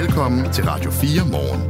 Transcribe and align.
Velkommen 0.00 0.52
til 0.52 0.64
Radio 0.64 0.90
4 0.90 1.10
morgen. 1.30 1.60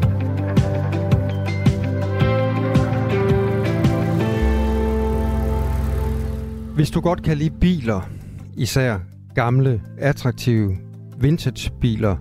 Hvis 6.75 6.91
du 6.91 7.01
godt 7.01 7.23
kan 7.23 7.37
lide 7.37 7.51
biler, 7.61 8.11
især 8.57 8.99
gamle, 9.35 9.83
attraktive 9.99 10.77
vintage-biler, 11.19 12.17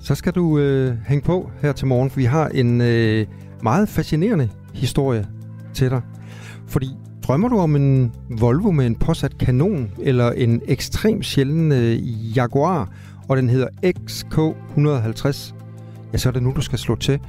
så 0.00 0.14
skal 0.14 0.32
du 0.32 0.58
øh, 0.58 0.96
hænge 1.06 1.24
på 1.24 1.50
her 1.62 1.72
til 1.72 1.86
morgen, 1.86 2.10
for 2.10 2.16
vi 2.16 2.24
har 2.24 2.48
en 2.48 2.80
øh, 2.80 3.26
meget 3.62 3.88
fascinerende 3.88 4.50
historie 4.74 5.26
til 5.74 5.90
dig. 5.90 6.02
Fordi 6.66 6.88
drømmer 7.22 7.48
du 7.48 7.58
om 7.58 7.76
en 7.76 8.12
Volvo 8.30 8.70
med 8.70 8.86
en 8.86 8.96
påsat 8.96 9.38
kanon, 9.38 9.90
eller 10.02 10.32
en 10.32 10.62
ekstrem 10.68 11.22
sjælden 11.22 11.72
øh, 11.72 12.36
Jaguar, 12.36 12.92
og 13.28 13.36
den 13.36 13.48
hedder 13.48 13.68
XK150, 13.84 15.54
ja, 16.12 16.18
så 16.18 16.28
er 16.28 16.32
det 16.32 16.42
nu, 16.42 16.52
du 16.56 16.60
skal 16.60 16.78
slå 16.78 16.94
til. 16.94 17.20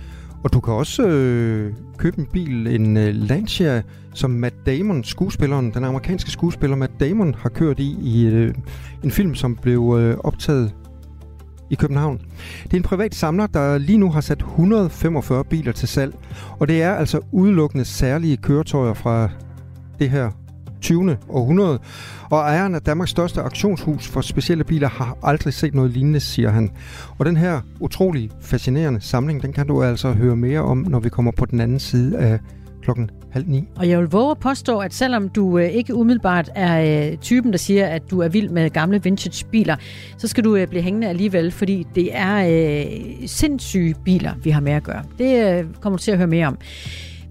Og 0.43 0.53
du 0.53 0.59
kan 0.59 0.73
også 0.73 1.07
øh, 1.07 1.73
købe 1.97 2.19
en 2.19 2.25
bil, 2.25 2.67
en 2.67 2.97
øh, 2.97 3.15
Lancia, 3.15 3.81
som 4.13 4.31
Matt 4.31 4.55
Damon, 4.65 5.03
skuespilleren, 5.03 5.73
den 5.73 5.83
amerikanske 5.83 6.31
skuespiller 6.31 6.75
Matt 6.75 6.99
Damon, 6.99 7.35
har 7.37 7.49
kørt 7.49 7.79
i, 7.79 7.97
i 8.01 8.25
øh, 8.25 8.53
en 9.03 9.11
film, 9.11 9.35
som 9.35 9.55
blev 9.55 9.95
øh, 9.99 10.17
optaget 10.17 10.73
i 11.69 11.75
København. 11.75 12.21
Det 12.63 12.73
er 12.73 12.77
en 12.77 12.83
privat 12.83 13.15
samler, 13.15 13.47
der 13.47 13.77
lige 13.77 13.97
nu 13.97 14.11
har 14.11 14.21
sat 14.21 14.39
145 14.39 15.43
biler 15.43 15.71
til 15.71 15.87
salg, 15.87 16.15
og 16.59 16.67
det 16.67 16.81
er 16.81 16.93
altså 16.93 17.19
udelukkende 17.31 17.85
særlige 17.85 18.37
køretøjer 18.37 18.93
fra 18.93 19.29
det 19.99 20.09
her 20.09 20.31
20. 20.81 21.17
århundrede. 21.29 21.79
Og 22.29 22.39
ejeren 22.39 22.75
af 22.75 22.81
Danmarks 22.81 23.11
største 23.11 23.41
auktionshus 23.41 24.07
for 24.07 24.21
specielle 24.21 24.63
biler 24.63 24.89
har 24.89 25.17
aldrig 25.23 25.53
set 25.53 25.75
noget 25.75 25.91
lignende, 25.91 26.19
siger 26.19 26.49
han. 26.49 26.71
Og 27.17 27.25
den 27.25 27.37
her 27.37 27.61
utrolig 27.79 28.29
fascinerende 28.41 29.01
samling, 29.01 29.43
den 29.43 29.53
kan 29.53 29.67
du 29.67 29.83
altså 29.83 30.11
høre 30.11 30.35
mere 30.35 30.59
om, 30.59 30.77
når 30.77 30.99
vi 30.99 31.09
kommer 31.09 31.31
på 31.31 31.45
den 31.45 31.59
anden 31.59 31.79
side 31.79 32.17
af 32.17 32.39
klokken 32.81 33.09
halv 33.31 33.47
ni. 33.47 33.63
Og 33.75 33.89
jeg 33.89 33.99
vil 33.99 34.07
våge 34.07 34.31
at 34.31 34.37
påstå, 34.39 34.79
at 34.79 34.93
selvom 34.93 35.29
du 35.29 35.57
øh, 35.57 35.69
ikke 35.69 35.95
umiddelbart 35.95 36.49
er 36.55 37.09
øh, 37.11 37.17
typen, 37.17 37.51
der 37.51 37.57
siger, 37.57 37.87
at 37.87 38.11
du 38.11 38.19
er 38.19 38.27
vild 38.27 38.49
med 38.49 38.69
gamle 38.69 39.03
vintage 39.03 39.45
biler, 39.45 39.75
så 40.17 40.27
skal 40.27 40.43
du 40.43 40.55
øh, 40.55 40.67
blive 40.67 40.81
hængende 40.81 41.07
alligevel, 41.07 41.51
fordi 41.51 41.87
det 41.95 42.09
er 42.11 42.35
øh, 42.47 43.27
sindssyge 43.27 43.95
biler, 44.05 44.31
vi 44.43 44.49
har 44.49 44.61
med 44.61 44.71
at 44.71 44.83
gøre. 44.83 45.03
Det 45.17 45.59
øh, 45.59 45.65
kommer 45.81 45.97
du 45.97 46.03
til 46.03 46.11
at 46.11 46.17
høre 46.17 46.27
mere 46.27 46.47
om. 46.47 46.57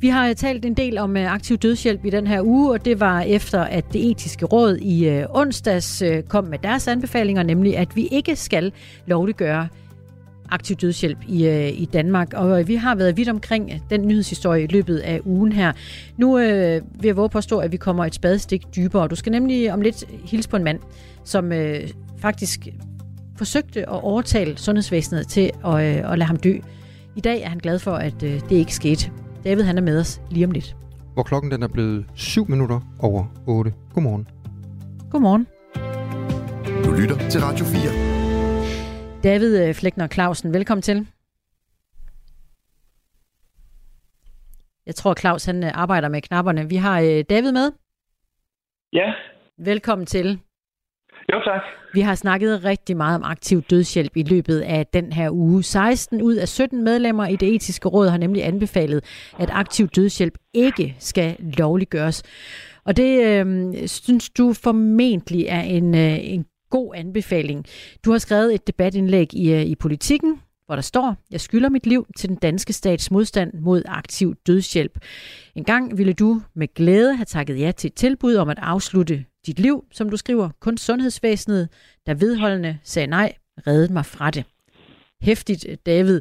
Vi 0.01 0.09
har 0.09 0.33
talt 0.33 0.65
en 0.65 0.75
del 0.75 0.99
om 0.99 1.17
øh, 1.17 1.33
aktiv 1.33 1.57
dødshjælp 1.57 2.05
i 2.05 2.11
den 2.11 2.27
her 2.27 2.43
uge, 2.43 2.73
og 2.73 2.85
det 2.85 3.01
var 3.01 3.21
efter, 3.21 3.61
at 3.61 3.85
det 3.93 4.11
etiske 4.11 4.47
råd 4.47 4.77
i 4.77 5.09
øh, 5.09 5.27
onsdags 5.31 6.03
øh, 6.03 6.23
kom 6.23 6.45
med 6.45 6.59
deres 6.59 6.89
anbefalinger, 6.89 7.43
nemlig 7.43 7.77
at 7.77 7.97
vi 7.97 8.07
ikke 8.07 8.37
skal 8.37 8.73
lovliggøre 9.07 9.69
aktiv 10.51 10.77
dødshjælp 10.77 11.19
i, 11.29 11.69
i 11.69 11.85
Danmark. 11.85 12.35
Og 12.35 12.69
vi 12.69 12.75
har 12.75 12.95
været 12.95 13.17
vidt 13.17 13.29
omkring 13.29 13.83
den 13.91 14.09
nyhedshistorie 14.09 14.65
i 14.65 14.67
løbet 14.67 14.99
af 14.99 15.21
ugen 15.25 15.53
her. 15.53 15.73
Nu 16.17 16.39
øh, 16.39 16.83
vil 17.01 17.07
jeg 17.09 17.17
våge 17.17 17.29
påstå, 17.29 17.59
at 17.59 17.73
vi 17.73 17.77
kommer 17.77 18.05
et 18.05 18.15
spadestik 18.15 18.63
dybere. 18.77 19.09
Du 19.09 19.15
skal 19.15 19.33
nemlig 19.33 19.73
om 19.73 19.81
lidt 19.81 20.05
hilse 20.25 20.49
på 20.49 20.57
en 20.57 20.65
mand, 20.65 20.79
som 21.25 21.53
øh, 21.53 21.89
faktisk 22.19 22.69
forsøgte 23.37 23.81
at 23.81 24.03
overtale 24.03 24.59
sundhedsvæsenet 24.59 25.29
til 25.29 25.51
at, 25.65 25.75
øh, 25.75 26.13
at 26.13 26.19
lade 26.19 26.27
ham 26.27 26.37
dø. 26.37 26.55
I 27.17 27.21
dag 27.21 27.43
er 27.43 27.49
han 27.49 27.59
glad 27.59 27.79
for, 27.79 27.93
at 27.93 28.23
øh, 28.23 28.41
det 28.49 28.57
ikke 28.57 28.75
skete. 28.75 29.11
David 29.47 29.63
han 29.63 29.79
er 29.79 29.83
med 29.83 30.01
os 30.01 30.21
lige 30.31 30.47
om 30.47 30.51
lidt. 30.51 30.77
Hvor 31.15 31.23
klokken 31.23 31.51
den 31.51 31.63
er 31.63 31.69
blevet 31.69 32.07
7 32.15 32.47
minutter 32.49 32.81
over 33.03 33.25
8. 33.49 33.73
Godmorgen. 33.95 34.29
Godmorgen. 35.11 35.47
Du 36.85 36.91
lytter 37.01 37.19
til 37.31 37.41
Radio 37.41 37.65
4. 37.65 39.23
David 39.23 39.69
øh, 39.69 39.75
Flækner 39.75 40.09
Clausen, 40.09 40.55
velkommen 40.55 40.83
til. 40.83 41.07
Jeg 44.87 44.95
tror, 44.95 45.15
Claus 45.15 45.45
han 45.45 45.65
øh, 45.65 45.71
arbejder 45.75 46.09
med 46.09 46.23
knapperne. 46.23 46.69
Vi 46.69 46.77
har 46.77 47.01
øh, 47.01 47.25
David 47.31 47.53
med. 47.53 47.73
Ja. 48.93 49.15
Velkommen 49.59 50.07
til. 50.07 50.41
Jo, 51.33 51.41
tak. 51.45 51.63
Vi 51.97 52.01
har 52.01 52.15
snakket 52.15 52.65
rigtig 52.65 52.97
meget 52.97 53.15
om 53.15 53.23
aktiv 53.23 53.63
dødshjælp 53.63 54.17
i 54.17 54.23
løbet 54.23 54.61
af 54.61 54.87
den 54.87 55.13
her 55.13 55.31
uge. 55.31 55.63
16 55.63 56.23
ud 56.23 56.35
af 56.35 56.49
17 56.49 56.85
medlemmer 56.85 57.27
i 57.27 57.37
det 57.37 57.55
etiske 57.55 57.89
råd 57.89 58.09
har 58.09 58.19
nemlig 58.19 58.45
anbefalet, 58.47 59.05
at 59.39 59.49
aktiv 59.53 59.89
dødshjælp 59.89 60.39
ikke 60.55 60.97
skal 60.99 61.37
lovliggøres. 61.59 62.23
Og 62.85 62.97
det 62.97 63.25
øh, 63.25 63.73
synes 63.89 64.31
du 64.31 64.53
formentlig 64.53 65.47
er 65.49 65.61
en, 65.61 65.95
øh, 65.95 66.19
en 66.33 66.45
god 66.71 66.95
anbefaling. 66.97 67.65
Du 68.05 68.11
har 68.11 68.19
skrevet 68.19 68.55
et 68.55 68.67
debatindlæg 68.67 69.35
i, 69.35 69.53
øh, 69.53 69.63
i 69.63 69.75
Politiken, 69.75 70.41
hvor 70.67 70.75
der 70.75 70.83
står, 70.83 71.17
jeg 71.31 71.41
skylder 71.41 71.69
mit 71.69 71.87
liv 71.87 72.07
til 72.17 72.29
den 72.29 72.37
danske 72.37 72.73
stats 72.73 73.11
modstand 73.11 73.53
mod 73.55 73.83
aktiv 73.87 74.35
dødshjælp. 74.47 74.99
En 75.55 75.65
gang 75.65 75.99
ville 75.99 76.13
du 76.13 76.43
med 76.55 76.75
glæde 76.75 77.17
have 77.17 77.25
takket 77.25 77.61
ja 77.61 77.73
til 77.73 77.89
et 77.89 77.95
tilbud 77.95 78.35
om 78.35 78.49
at 78.49 78.59
afslutte 78.61 79.25
dit 79.47 79.59
liv, 79.59 79.85
som 79.93 80.11
du 80.11 80.17
skriver. 80.17 80.49
Kun 80.61 80.77
sundhedsvæsenet, 80.77 81.69
der 82.07 82.15
vedholdende 82.15 82.79
sagde 82.83 83.07
nej, 83.07 83.33
reddede 83.67 83.93
mig 83.93 84.05
fra 84.05 84.31
det. 84.31 84.45
Hæftigt, 85.23 85.67
David. 85.87 86.21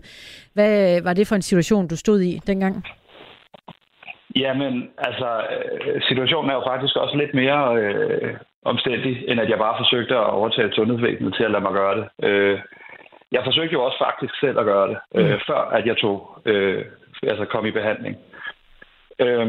Hvad 0.53 1.01
var 1.01 1.13
det 1.13 1.27
for 1.27 1.35
en 1.35 1.41
situation, 1.41 1.87
du 1.87 1.97
stod 1.97 2.19
i 2.21 2.39
dengang? 2.47 2.85
Jamen, 4.35 4.89
altså, 4.97 5.29
øh, 5.53 6.01
situationen 6.01 6.49
er 6.49 6.55
jo 6.55 6.63
faktisk 6.67 6.95
også 6.95 7.17
lidt 7.17 7.33
mere 7.33 7.75
øh, 7.81 8.33
omstændig, 8.65 9.23
end 9.27 9.41
at 9.41 9.49
jeg 9.49 9.57
bare 9.57 9.79
forsøgte 9.79 10.15
at 10.15 10.29
overtage 10.29 10.73
sundhedsvæsenet 10.73 11.33
til 11.35 11.43
at 11.43 11.51
lade 11.51 11.63
mig 11.63 11.73
gøre 11.73 11.95
det. 11.99 12.07
Øh, 12.27 12.59
jeg 13.31 13.41
forsøgte 13.43 13.73
jo 13.73 13.83
også 13.83 13.97
faktisk 14.07 14.39
selv 14.39 14.59
at 14.59 14.65
gøre 14.65 14.87
det, 14.89 14.97
øh, 15.15 15.31
mm. 15.31 15.39
før 15.47 15.61
at 15.77 15.85
jeg 15.85 15.97
tog, 15.97 16.41
øh, 16.45 16.85
altså 17.23 17.45
kom 17.45 17.65
i 17.65 17.71
behandling. 17.71 18.15
Øh, 19.19 19.47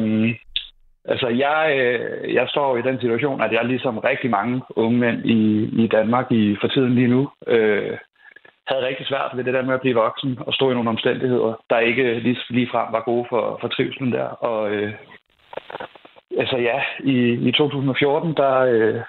Altså, 1.09 1.29
jeg, 1.29 1.77
øh, 1.79 2.35
jeg 2.35 2.49
står 2.49 2.77
i 2.77 2.83
den 2.83 3.01
situation, 3.01 3.41
at 3.41 3.53
jeg 3.53 3.65
ligesom 3.65 3.99
rigtig 3.99 4.31
mange 4.31 4.63
unge 4.77 4.99
mænd 4.99 5.25
i, 5.25 5.71
i 5.85 5.87
Danmark 5.87 6.33
i, 6.33 6.57
for 6.61 6.69
tiden 6.69 6.95
lige 6.95 7.09
nu, 7.09 7.31
øh, 7.47 7.97
havde 8.67 8.87
rigtig 8.87 9.07
svært 9.07 9.33
ved 9.35 9.45
det 9.45 9.55
der 9.55 9.63
med 9.63 9.75
at 9.75 9.81
blive 9.81 9.95
voksen 9.95 10.39
og 10.47 10.55
stå 10.55 10.71
i 10.71 10.75
nogle 10.75 10.91
omstændigheder, 10.91 11.63
der 11.71 11.79
ikke 11.79 12.19
lige, 12.19 12.39
lige 12.51 12.69
frem 12.71 12.93
var 12.93 13.01
gode 13.01 13.27
for, 13.29 13.59
for 13.61 13.69
trivselen 13.69 14.13
der. 14.13 14.29
Og 14.29 14.71
øh, 14.71 14.93
altså 16.39 16.57
ja, 16.57 16.83
i, 17.05 17.33
i 17.49 17.53
2014, 17.53 18.35
der, 18.35 18.59
øh, 18.59 19.01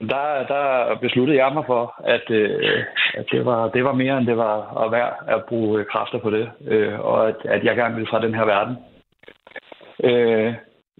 der, 0.00 0.46
der 0.48 0.94
besluttede 1.00 1.44
jeg 1.44 1.52
mig 1.54 1.64
for, 1.66 1.94
at, 2.04 2.30
øh, 2.30 2.84
at 3.14 3.26
det, 3.32 3.44
var, 3.44 3.68
det 3.68 3.84
var 3.84 3.92
mere, 3.92 4.18
end 4.18 4.26
det 4.26 4.36
var 4.36 4.84
at 4.84 4.92
være 4.92 5.34
at 5.36 5.44
bruge 5.44 5.84
kræfter 5.84 6.18
på 6.18 6.30
det, 6.30 6.50
øh, 6.66 7.00
og 7.00 7.28
at, 7.28 7.36
at 7.44 7.64
jeg 7.64 7.76
gerne 7.76 7.94
ville 7.94 8.10
fra 8.10 8.22
den 8.22 8.34
her 8.34 8.44
verden. 8.44 8.76
Øh, 10.02 10.54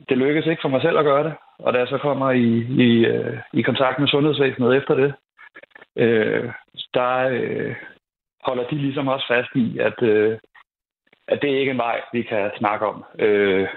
det 0.09 0.19
lykkedes 0.19 0.47
ikke 0.47 0.63
for 0.63 0.69
mig 0.69 0.83
selv 0.83 0.99
at 0.99 1.05
gøre 1.05 1.25
det, 1.25 1.35
og 1.59 1.73
da 1.73 1.79
jeg 1.79 1.89
så 1.89 1.99
kommer 1.99 2.31
i, 2.31 2.49
i, 2.89 3.07
øh, 3.07 3.39
i 3.53 3.63
kontakt 3.63 3.99
med 3.99 4.09
sundhedsvæsenet 4.09 4.77
efter 4.77 4.95
det, 4.95 5.15
øh, 5.97 6.53
der 6.95 7.29
øh, 7.29 7.75
holder 8.45 8.65
de 8.69 8.75
ligesom 8.75 9.09
også 9.09 9.27
fast 9.29 9.49
i, 9.55 9.79
at, 9.79 10.03
øh, 10.03 10.39
at 11.29 11.43
det 11.43 11.49
ikke 11.49 11.71
er 11.71 11.75
en 11.75 11.79
vej, 11.79 12.01
vi 12.13 12.23
kan 12.23 12.51
snakke 12.59 12.87
om. 12.87 13.05
Øh, 13.19 13.69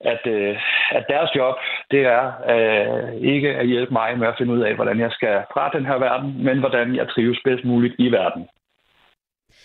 at, 0.00 0.26
øh, 0.26 0.56
at 0.90 1.04
deres 1.08 1.30
job, 1.36 1.54
det 1.90 2.00
er 2.00 2.24
øh, 2.54 3.14
ikke 3.14 3.56
at 3.56 3.66
hjælpe 3.66 3.92
mig 3.92 4.18
med 4.18 4.28
at 4.28 4.34
finde 4.38 4.52
ud 4.52 4.60
af, 4.60 4.74
hvordan 4.74 5.00
jeg 5.00 5.10
skal 5.12 5.42
fra 5.52 5.70
den 5.70 5.86
her 5.86 5.98
verden, 5.98 6.44
men 6.44 6.58
hvordan 6.58 6.96
jeg 6.96 7.08
trives 7.08 7.40
bedst 7.44 7.64
muligt 7.64 7.94
i 7.98 8.12
verden. 8.12 8.48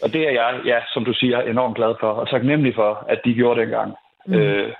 Og 0.04 0.14
det 0.14 0.28
er 0.28 0.32
jeg, 0.32 0.62
ja, 0.66 0.80
som 0.94 1.06
du 1.06 1.14
siger, 1.14 1.42
enormt 1.42 1.76
glad 1.76 1.96
for, 2.00 2.12
og 2.12 2.30
taknemmelig 2.30 2.76
for, 2.76 3.06
at 3.10 3.22
de 3.26 3.34
gjorde 3.34 3.62
dengang. 3.62 3.96
Mm. 4.26 4.34
Øh, 4.34 4.74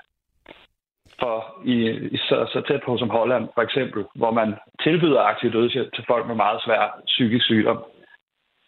for 1.20 1.60
i, 1.64 1.76
så, 2.16 2.36
så 2.52 2.62
tæt 2.68 2.80
på 2.86 2.98
som 2.98 3.10
Holland, 3.10 3.48
for 3.54 3.62
eksempel, 3.62 4.04
hvor 4.14 4.30
man 4.30 4.54
tilbyder 4.82 5.20
aktiv 5.20 5.52
dødshjælp 5.52 5.94
til 5.94 6.04
folk 6.06 6.26
med 6.26 6.34
meget 6.34 6.62
svær 6.64 7.00
psykisk 7.06 7.44
sygdom, 7.44 7.84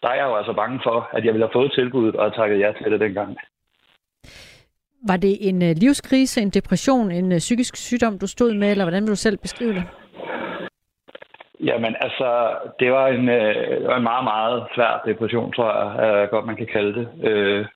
der 0.02 0.08
er 0.08 0.14
jeg 0.14 0.24
jo 0.24 0.36
altså 0.36 0.52
bange 0.52 0.80
for, 0.82 1.08
at 1.12 1.24
jeg 1.24 1.32
ville 1.32 1.46
have 1.46 1.58
fået 1.58 1.72
tilbuddet 1.72 2.16
og 2.16 2.34
takket 2.34 2.60
ja 2.60 2.72
til 2.72 2.92
det 2.92 3.00
dengang. 3.00 3.36
Var 5.08 5.16
det 5.16 5.48
en 5.48 5.62
øh, 5.62 5.74
livskrise, 5.76 6.40
en 6.40 6.50
depression, 6.50 7.10
en 7.10 7.32
øh, 7.32 7.38
psykisk 7.38 7.76
sygdom, 7.76 8.18
du 8.18 8.26
stod 8.26 8.54
med, 8.54 8.70
eller 8.70 8.84
hvordan 8.84 9.02
vil 9.02 9.10
du 9.10 9.16
selv 9.16 9.38
beskrive 9.38 9.75
det? 9.75 9.84
Jamen, 11.60 11.96
altså, 12.00 12.56
det 12.80 12.92
var 12.92 13.06
en, 13.08 13.28
øh, 13.28 13.88
var 13.88 13.96
en 13.96 14.02
meget, 14.02 14.25
meget 14.25 14.66
svær 14.75 15.02
depression, 15.06 15.52
tror 15.52 15.72
jeg, 15.72 16.22
er 16.22 16.26
godt 16.26 16.46
man 16.46 16.56
kan 16.56 16.66
kalde 16.66 16.94
det. 16.98 17.08
Øh, 17.28 17.66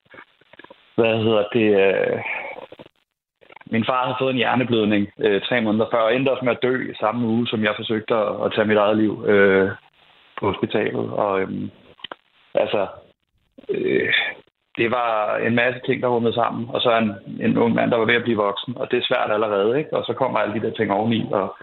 hvad 0.94 1.16
hedder 1.24 1.44
det? 1.52 1.68
Øh, 1.84 2.18
min 3.70 3.84
far 3.84 4.04
havde 4.04 4.16
fået 4.20 4.30
en 4.30 4.36
hjerneblødning 4.36 5.08
øh, 5.18 5.40
tre 5.42 5.60
måneder 5.60 5.86
før, 5.92 5.98
og 5.98 6.14
endte 6.14 6.30
også 6.30 6.44
med 6.44 6.52
at 6.52 6.62
dø 6.62 6.92
samme 7.00 7.26
uge, 7.26 7.46
som 7.46 7.64
jeg 7.64 7.74
forsøgte 7.76 8.14
at, 8.14 8.44
at 8.44 8.52
tage 8.54 8.68
mit 8.68 8.76
eget 8.76 8.96
liv 8.96 9.24
øh, 9.26 9.70
på 10.38 10.46
hospitalet. 10.50 11.10
Og 11.10 11.40
øh, 11.40 11.48
altså, 12.54 12.86
øh, 13.68 14.12
det 14.78 14.90
var 14.90 15.36
en 15.36 15.54
masse 15.54 15.80
ting, 15.86 16.02
der 16.02 16.08
rummede 16.08 16.34
sammen. 16.34 16.68
Og 16.74 16.80
så 16.80 16.98
en, 16.98 17.12
en 17.46 17.58
ung 17.58 17.74
mand, 17.74 17.90
der 17.90 17.96
var 17.96 18.04
ved 18.04 18.14
at 18.14 18.22
blive 18.22 18.36
voksen, 18.36 18.76
og 18.76 18.90
det 18.90 18.98
er 18.98 19.06
svært 19.08 19.30
allerede, 19.32 19.78
ikke? 19.78 19.96
Og 19.96 20.04
så 20.04 20.12
kommer 20.12 20.38
alle 20.38 20.60
de 20.60 20.66
der 20.66 20.74
ting 20.74 20.92
oveni, 20.92 21.28
og 21.32 21.56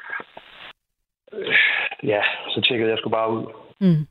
øh, 1.33 1.55
ja, 2.03 2.21
så 2.49 2.61
tjekkede 2.61 2.89
jeg 2.89 2.97
sgu 2.97 3.09
bare 3.09 3.31
ud. 3.31 3.45
Mm. 3.79 4.07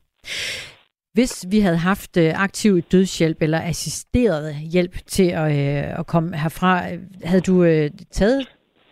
Hvis 1.17 1.45
vi 1.51 1.59
havde 1.59 1.81
haft 1.91 2.13
øh, 2.17 2.43
aktiv 2.47 2.81
dødshjælp 2.91 3.41
eller 3.41 3.59
assisteret 3.71 4.45
hjælp 4.73 4.95
til 5.15 5.29
at, 5.41 5.47
øh, 5.61 5.99
at 5.99 6.07
komme 6.07 6.29
herfra, 6.43 6.71
øh, 6.89 6.99
havde 7.29 7.43
du 7.49 7.55
øh, 7.63 7.89
taget 8.19 8.41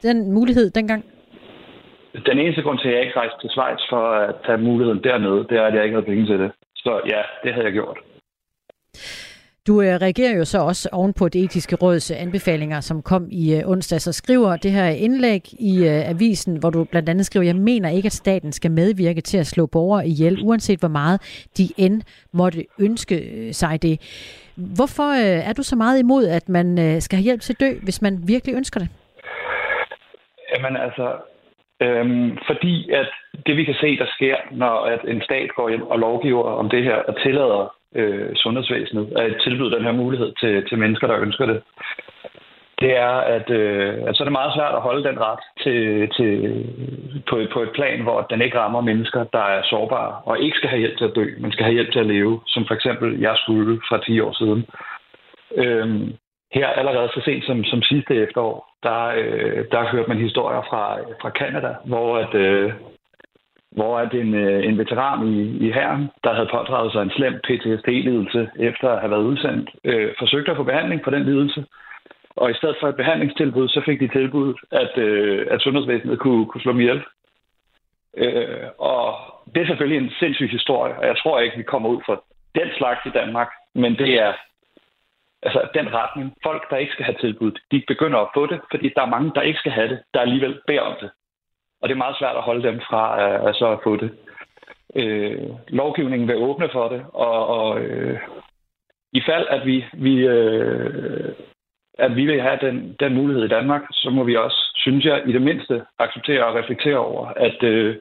den 0.07 0.17
mulighed 0.37 0.69
dengang? 0.69 1.03
Den 2.29 2.37
eneste 2.39 2.61
grund 2.61 2.79
til, 2.79 2.87
at 2.87 2.93
jeg 2.93 3.03
ikke 3.03 3.19
rejste 3.19 3.37
til 3.41 3.49
Schweiz 3.49 3.81
for 3.89 4.03
at 4.25 4.35
tage 4.45 4.57
muligheden 4.57 5.03
dernede, 5.03 5.39
det 5.49 5.55
er, 5.57 5.65
at 5.65 5.73
jeg 5.75 5.83
ikke 5.83 5.95
havde 5.95 6.11
penge 6.11 6.25
til 6.25 6.39
det. 6.39 6.51
Så 6.75 6.91
ja, 7.13 7.21
det 7.43 7.53
havde 7.53 7.65
jeg 7.65 7.73
gjort. 7.73 7.97
Du 9.67 9.81
øh, 9.81 9.87
reagerer 9.87 10.37
jo 10.37 10.45
så 10.45 10.59
også 10.59 10.89
oven 10.91 11.13
på 11.13 11.29
det 11.29 11.43
etiske 11.43 11.75
råds 11.75 12.11
anbefalinger, 12.11 12.79
som 12.79 13.01
kom 13.01 13.27
i 13.31 13.55
øh, 13.55 13.69
onsdag, 13.69 14.01
så 14.01 14.13
skriver 14.13 14.55
det 14.55 14.71
her 14.71 14.87
indlæg 14.87 15.41
i 15.59 15.73
øh, 15.91 16.09
avisen, 16.09 16.59
hvor 16.59 16.69
du 16.69 16.83
blandt 16.83 17.09
andet 17.09 17.25
skriver, 17.25 17.45
jeg 17.45 17.55
mener 17.55 17.89
ikke, 17.89 18.05
at 18.05 18.11
staten 18.11 18.51
skal 18.51 18.71
medvirke 18.71 19.21
til 19.21 19.37
at 19.37 19.47
slå 19.47 19.65
borgere 19.65 20.07
ihjel, 20.07 20.39
uanset 20.43 20.79
hvor 20.79 20.87
meget 21.01 21.47
de 21.57 21.63
end 21.77 22.01
måtte 22.33 22.65
ønske 22.79 23.15
øh, 23.15 23.53
sig 23.53 23.81
det. 23.81 23.95
Hvorfor 24.77 25.09
øh, 25.23 25.49
er 25.49 25.53
du 25.53 25.63
så 25.63 25.75
meget 25.75 25.99
imod, 25.99 26.27
at 26.27 26.49
man 26.49 26.79
øh, 26.79 27.01
skal 27.01 27.17
have 27.17 27.23
hjælp 27.23 27.41
til 27.41 27.53
at 27.53 27.59
dø, 27.59 27.71
hvis 27.83 28.01
man 28.01 28.13
virkelig 28.27 28.55
ønsker 28.55 28.79
det? 28.79 28.89
Jamen 30.53 30.77
altså, 30.77 31.07
øhm, 31.81 32.37
fordi 32.47 32.91
at 32.91 33.09
det 33.45 33.57
vi 33.57 33.63
kan 33.63 33.75
se, 33.81 33.97
der 33.97 34.07
sker, 34.15 34.35
når 34.51 34.75
at 34.93 35.01
en 35.07 35.21
stat 35.21 35.49
går 35.55 35.69
hjem 35.69 35.83
og 35.83 35.99
lovgiver 35.99 36.43
om 36.43 36.69
det 36.69 36.83
her 36.83 36.95
og 36.95 37.21
tillader 37.23 37.80
øh, 37.95 38.35
sundhedsvæsenet 38.35 39.13
at 39.17 39.35
tilbyde 39.43 39.75
den 39.75 39.83
her 39.83 39.91
mulighed 39.91 40.31
til, 40.39 40.67
til 40.69 40.77
mennesker, 40.77 41.07
der 41.07 41.19
ønsker 41.19 41.45
det, 41.45 41.61
det 42.81 42.97
er, 42.97 43.15
at, 43.37 43.49
øh, 43.49 43.93
at 44.07 44.15
så 44.15 44.23
er 44.23 44.25
det 44.25 44.39
meget 44.39 44.55
svært 44.55 44.75
at 44.75 44.85
holde 44.87 45.03
den 45.09 45.17
ret 45.19 45.43
til, 45.63 46.09
til, 46.17 46.31
på, 47.29 47.35
på 47.53 47.59
et 47.61 47.71
plan, 47.77 48.01
hvor 48.01 48.21
den 48.21 48.41
ikke 48.41 48.59
rammer 48.59 48.81
mennesker, 48.81 49.23
der 49.23 49.45
er 49.55 49.61
sårbare 49.63 50.21
og 50.25 50.39
ikke 50.39 50.57
skal 50.57 50.69
have 50.69 50.79
hjælp 50.79 50.97
til 50.97 51.05
at 51.05 51.15
dø, 51.15 51.25
men 51.39 51.51
skal 51.51 51.65
have 51.65 51.73
hjælp 51.73 51.91
til 51.91 51.99
at 51.99 52.11
leve, 52.15 52.41
som 52.47 52.65
for 52.67 52.75
eksempel 52.75 53.19
jeg 53.19 53.35
skulle 53.37 53.81
fra 53.89 53.97
10 54.05 54.19
år 54.19 54.33
siden. 54.33 54.65
Øhm, 55.55 56.13
her 56.53 56.67
allerede 56.67 57.09
så 57.09 57.21
sent 57.25 57.45
som, 57.45 57.63
som 57.63 57.81
sidste 57.81 58.15
efterår, 58.15 58.57
der, 58.83 59.01
øh, 59.21 59.65
der 59.71 59.91
hørte 59.91 60.09
man 60.09 60.17
historier 60.27 60.61
fra, 60.69 60.83
fra 61.21 61.29
Canada, 61.29 61.75
hvor 61.85 62.17
at, 62.17 62.33
øh, 62.33 62.73
hvor 63.71 63.99
at 63.99 64.13
en, 64.13 64.33
øh, 64.33 64.65
en 64.65 64.77
veteran 64.77 65.27
i, 65.27 65.67
i 65.67 65.71
herren, 65.71 66.09
der 66.23 66.33
havde 66.33 66.49
pådraget 66.51 66.91
sig 66.91 67.01
en 67.01 67.11
slem 67.17 67.33
PTSD-lidelse 67.33 68.49
efter 68.59 68.89
at 68.89 68.99
have 68.99 69.11
været 69.11 69.23
udsendt, 69.23 69.69
øh, 69.83 70.13
forsøgte 70.19 70.51
at 70.51 70.57
få 70.57 70.63
behandling 70.63 71.01
for 71.03 71.11
den 71.11 71.23
lidelse. 71.23 71.65
Og 72.35 72.51
i 72.51 72.53
stedet 72.53 72.75
for 72.79 72.87
et 72.89 72.95
behandlingstilbud, 72.95 73.67
så 73.67 73.81
fik 73.85 73.99
de 73.99 74.07
tilbud, 74.07 74.53
at, 74.71 74.97
øh, 74.97 75.47
at 75.51 75.61
sundhedsvæsenet 75.61 76.19
kunne, 76.19 76.45
kunne 76.45 76.61
slå 76.61 76.71
dem 76.71 76.79
ihjel. 76.79 77.01
Øh, 78.17 78.67
og 78.77 79.15
det 79.55 79.61
er 79.61 79.67
selvfølgelig 79.67 79.97
en 80.03 80.13
sindssyg 80.19 80.49
historie, 80.49 80.95
og 80.99 81.05
jeg 81.05 81.17
tror 81.17 81.39
ikke, 81.39 81.57
vi 81.57 81.63
kommer 81.63 81.89
ud 81.89 82.01
for 82.05 82.23
den 82.55 82.69
slags 82.77 83.05
i 83.05 83.09
Danmark, 83.09 83.49
men 83.75 83.97
det 83.97 84.21
er 84.21 84.33
altså 85.43 85.67
den 85.73 85.93
retning. 85.93 86.33
Folk, 86.43 86.69
der 86.69 86.77
ikke 86.77 86.93
skal 86.93 87.05
have 87.05 87.17
tilbud, 87.21 87.51
de 87.71 87.83
begynder 87.87 88.19
at 88.19 88.31
få 88.33 88.45
det, 88.45 88.59
fordi 88.71 88.91
der 88.95 89.01
er 89.01 89.15
mange, 89.15 89.31
der 89.35 89.41
ikke 89.41 89.59
skal 89.59 89.71
have 89.71 89.89
det, 89.89 89.99
der 90.13 90.19
alligevel 90.19 90.61
beder 90.67 90.81
om 90.81 90.95
det. 91.01 91.11
Og 91.81 91.89
det 91.89 91.95
er 91.95 92.03
meget 92.05 92.17
svært 92.19 92.35
at 92.35 92.43
holde 92.43 92.63
dem 92.67 92.79
fra 92.89 93.03
at, 93.25 93.49
at 93.49 93.55
så 93.55 93.77
få 93.83 93.95
det. 93.95 94.11
Øh, 94.95 95.49
lovgivningen 95.67 96.27
vil 96.27 96.37
åbne 96.37 96.69
for 96.71 96.87
det, 96.89 97.05
og, 97.13 97.47
og 97.47 97.79
øh, 97.79 98.19
i 99.13 99.21
fald, 99.27 99.47
at 99.49 99.65
vi, 99.65 99.85
vi, 99.93 100.27
øh, 100.27 101.33
at 101.93 102.15
vi 102.15 102.25
vil 102.25 102.41
have 102.41 102.59
den, 102.61 102.95
den 102.99 103.13
mulighed 103.13 103.43
i 103.45 103.53
Danmark, 103.57 103.81
så 103.91 104.09
må 104.09 104.23
vi 104.23 104.35
også, 104.35 104.71
synes 104.75 105.05
jeg, 105.05 105.23
i 105.27 105.31
det 105.31 105.41
mindste 105.41 105.85
acceptere 105.99 106.45
og 106.45 106.55
reflektere 106.55 106.97
over, 106.97 107.27
at, 107.27 107.63
øh, 107.63 107.95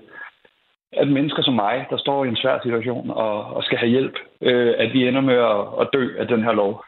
at 0.92 1.08
mennesker 1.08 1.42
som 1.42 1.54
mig, 1.54 1.86
der 1.90 1.96
står 1.96 2.24
i 2.24 2.28
en 2.28 2.36
svær 2.36 2.58
situation 2.62 3.10
og, 3.10 3.44
og 3.44 3.64
skal 3.64 3.78
have 3.78 3.90
hjælp, 3.90 4.16
øh, 4.40 4.74
at 4.78 4.92
vi 4.92 5.08
ender 5.08 5.20
med 5.20 5.34
at, 5.34 5.80
at 5.80 5.88
dø 5.92 6.18
af 6.18 6.26
den 6.28 6.42
her 6.42 6.52
lov. 6.52 6.84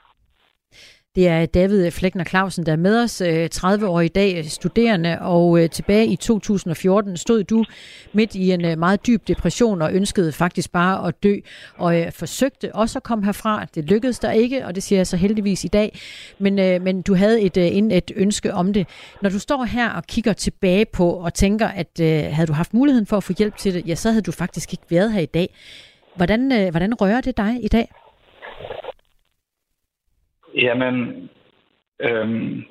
Det 1.15 1.29
er 1.29 1.47
David 1.47 1.91
Flækner 1.91 2.25
Clausen, 2.25 2.67
der 2.67 2.73
er 2.73 2.77
med 2.77 3.03
os, 3.03 3.21
øh, 3.21 3.49
30 3.49 3.89
år 3.89 4.01
i 4.01 4.09
dag, 4.09 4.39
øh, 4.39 4.45
studerende, 4.45 5.19
og 5.21 5.63
øh, 5.63 5.71
tilbage 5.71 6.07
i 6.07 6.17
2014 6.17 7.17
stod 7.17 7.45
du 7.45 7.65
midt 8.13 8.35
i 8.35 8.51
en 8.51 8.79
meget 8.79 9.07
dyb 9.07 9.29
depression 9.29 9.83
og 9.83 9.95
ønskede 9.95 10.33
faktisk 10.33 10.73
bare 10.73 11.09
at 11.09 11.23
dø, 11.23 11.37
og 11.77 12.05
forsøgte 12.11 12.75
også 12.75 12.99
at 12.99 13.03
komme 13.03 13.25
herfra. 13.25 13.67
Det 13.75 13.85
lykkedes 13.85 14.19
der 14.19 14.31
ikke, 14.31 14.67
og 14.67 14.75
det 14.75 14.83
siger 14.83 14.99
jeg 14.99 15.07
så 15.07 15.17
heldigvis 15.17 15.65
i 15.65 15.69
dag, 15.69 15.99
men, 16.39 16.55
men 16.55 17.03
du 17.03 17.15
havde 17.15 17.41
et, 17.41 17.57
et 17.97 18.13
ønske 18.17 18.55
om 18.55 18.73
det. 18.73 18.87
Når 19.23 19.31
du 19.31 19.39
står 19.39 19.65
her 19.65 19.91
og 19.91 20.07
kigger 20.07 20.33
tilbage 20.33 20.85
på 20.85 21.11
og 21.11 21.35
tænker, 21.35 21.69
at 21.69 21.89
havde 22.35 22.47
du 22.47 22.53
haft 22.53 22.75
muligheden 22.75 23.07
for 23.07 23.17
at 23.17 23.25
få 23.25 23.33
hjælp 23.39 23.57
til 23.57 23.75
det, 23.75 23.89
ja, 23.89 23.95
så 23.95 24.11
havde 24.11 24.23
du 24.23 24.33
faktisk 24.33 24.73
ikke 24.73 24.85
været 24.91 25.13
her 25.13 25.21
i 25.21 25.27
dag. 25.27 25.55
Hvordan, 26.17 26.71
hvordan 26.71 26.95
rører 26.95 27.21
det 27.21 27.37
dig 27.37 27.59
i 27.65 27.69
dag? 27.69 27.89
Jamen, 30.55 31.31
øhm, 32.01 32.65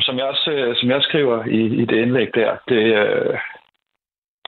som, 0.00 0.18
jeg 0.18 0.26
også, 0.26 0.50
øh, 0.50 0.76
som 0.76 0.90
jeg 0.90 1.02
skriver 1.02 1.44
i, 1.44 1.60
i 1.82 1.84
det 1.84 1.96
indlæg 1.96 2.34
der, 2.34 2.56
det, 2.68 2.82
øh, 2.96 3.38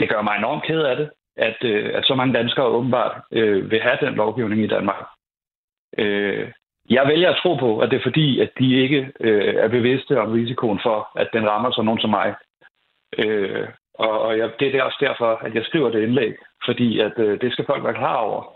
det 0.01 0.09
gør 0.09 0.23
mig 0.23 0.37
enormt 0.37 0.65
ked 0.65 0.81
af 0.81 0.97
det, 0.97 1.11
at, 1.37 1.57
øh, 1.65 1.91
at 1.95 2.05
så 2.05 2.15
mange 2.15 2.35
danskere 2.35 2.67
åbenbart 2.67 3.23
øh, 3.33 3.71
vil 3.71 3.81
have 3.81 3.99
den 4.01 4.15
lovgivning 4.15 4.65
i 4.65 4.67
Danmark. 4.67 5.05
Øh, 5.99 6.51
jeg 6.91 7.09
vælger 7.09 7.31
at 7.31 7.39
tro 7.43 7.55
på, 7.55 7.79
at 7.79 7.91
det 7.91 7.97
er 7.97 8.03
fordi, 8.03 8.41
at 8.41 8.51
de 8.59 8.83
ikke 8.83 9.13
øh, 9.21 9.55
er 9.55 9.69
bevidste 9.69 10.21
om 10.21 10.33
risikoen 10.33 10.81
for, 10.83 11.09
at 11.17 11.29
den 11.33 11.49
rammer 11.49 11.71
sådan 11.71 11.85
nogen 11.85 12.01
som 12.01 12.11
mig. 12.11 12.35
Øh, 13.19 13.69
og 13.95 14.21
og 14.21 14.39
jeg, 14.39 14.51
det 14.61 14.75
er 14.75 14.83
også 14.83 14.99
derfor, 15.01 15.41
at 15.47 15.55
jeg 15.55 15.65
skriver 15.65 15.91
det 15.91 16.03
indlæg, 16.03 16.35
fordi 16.65 17.01
at 17.01 17.19
øh, 17.19 17.41
det 17.41 17.53
skal 17.53 17.67
folk 17.67 17.85
være 17.85 17.95
klar 17.95 18.17
over 18.17 18.56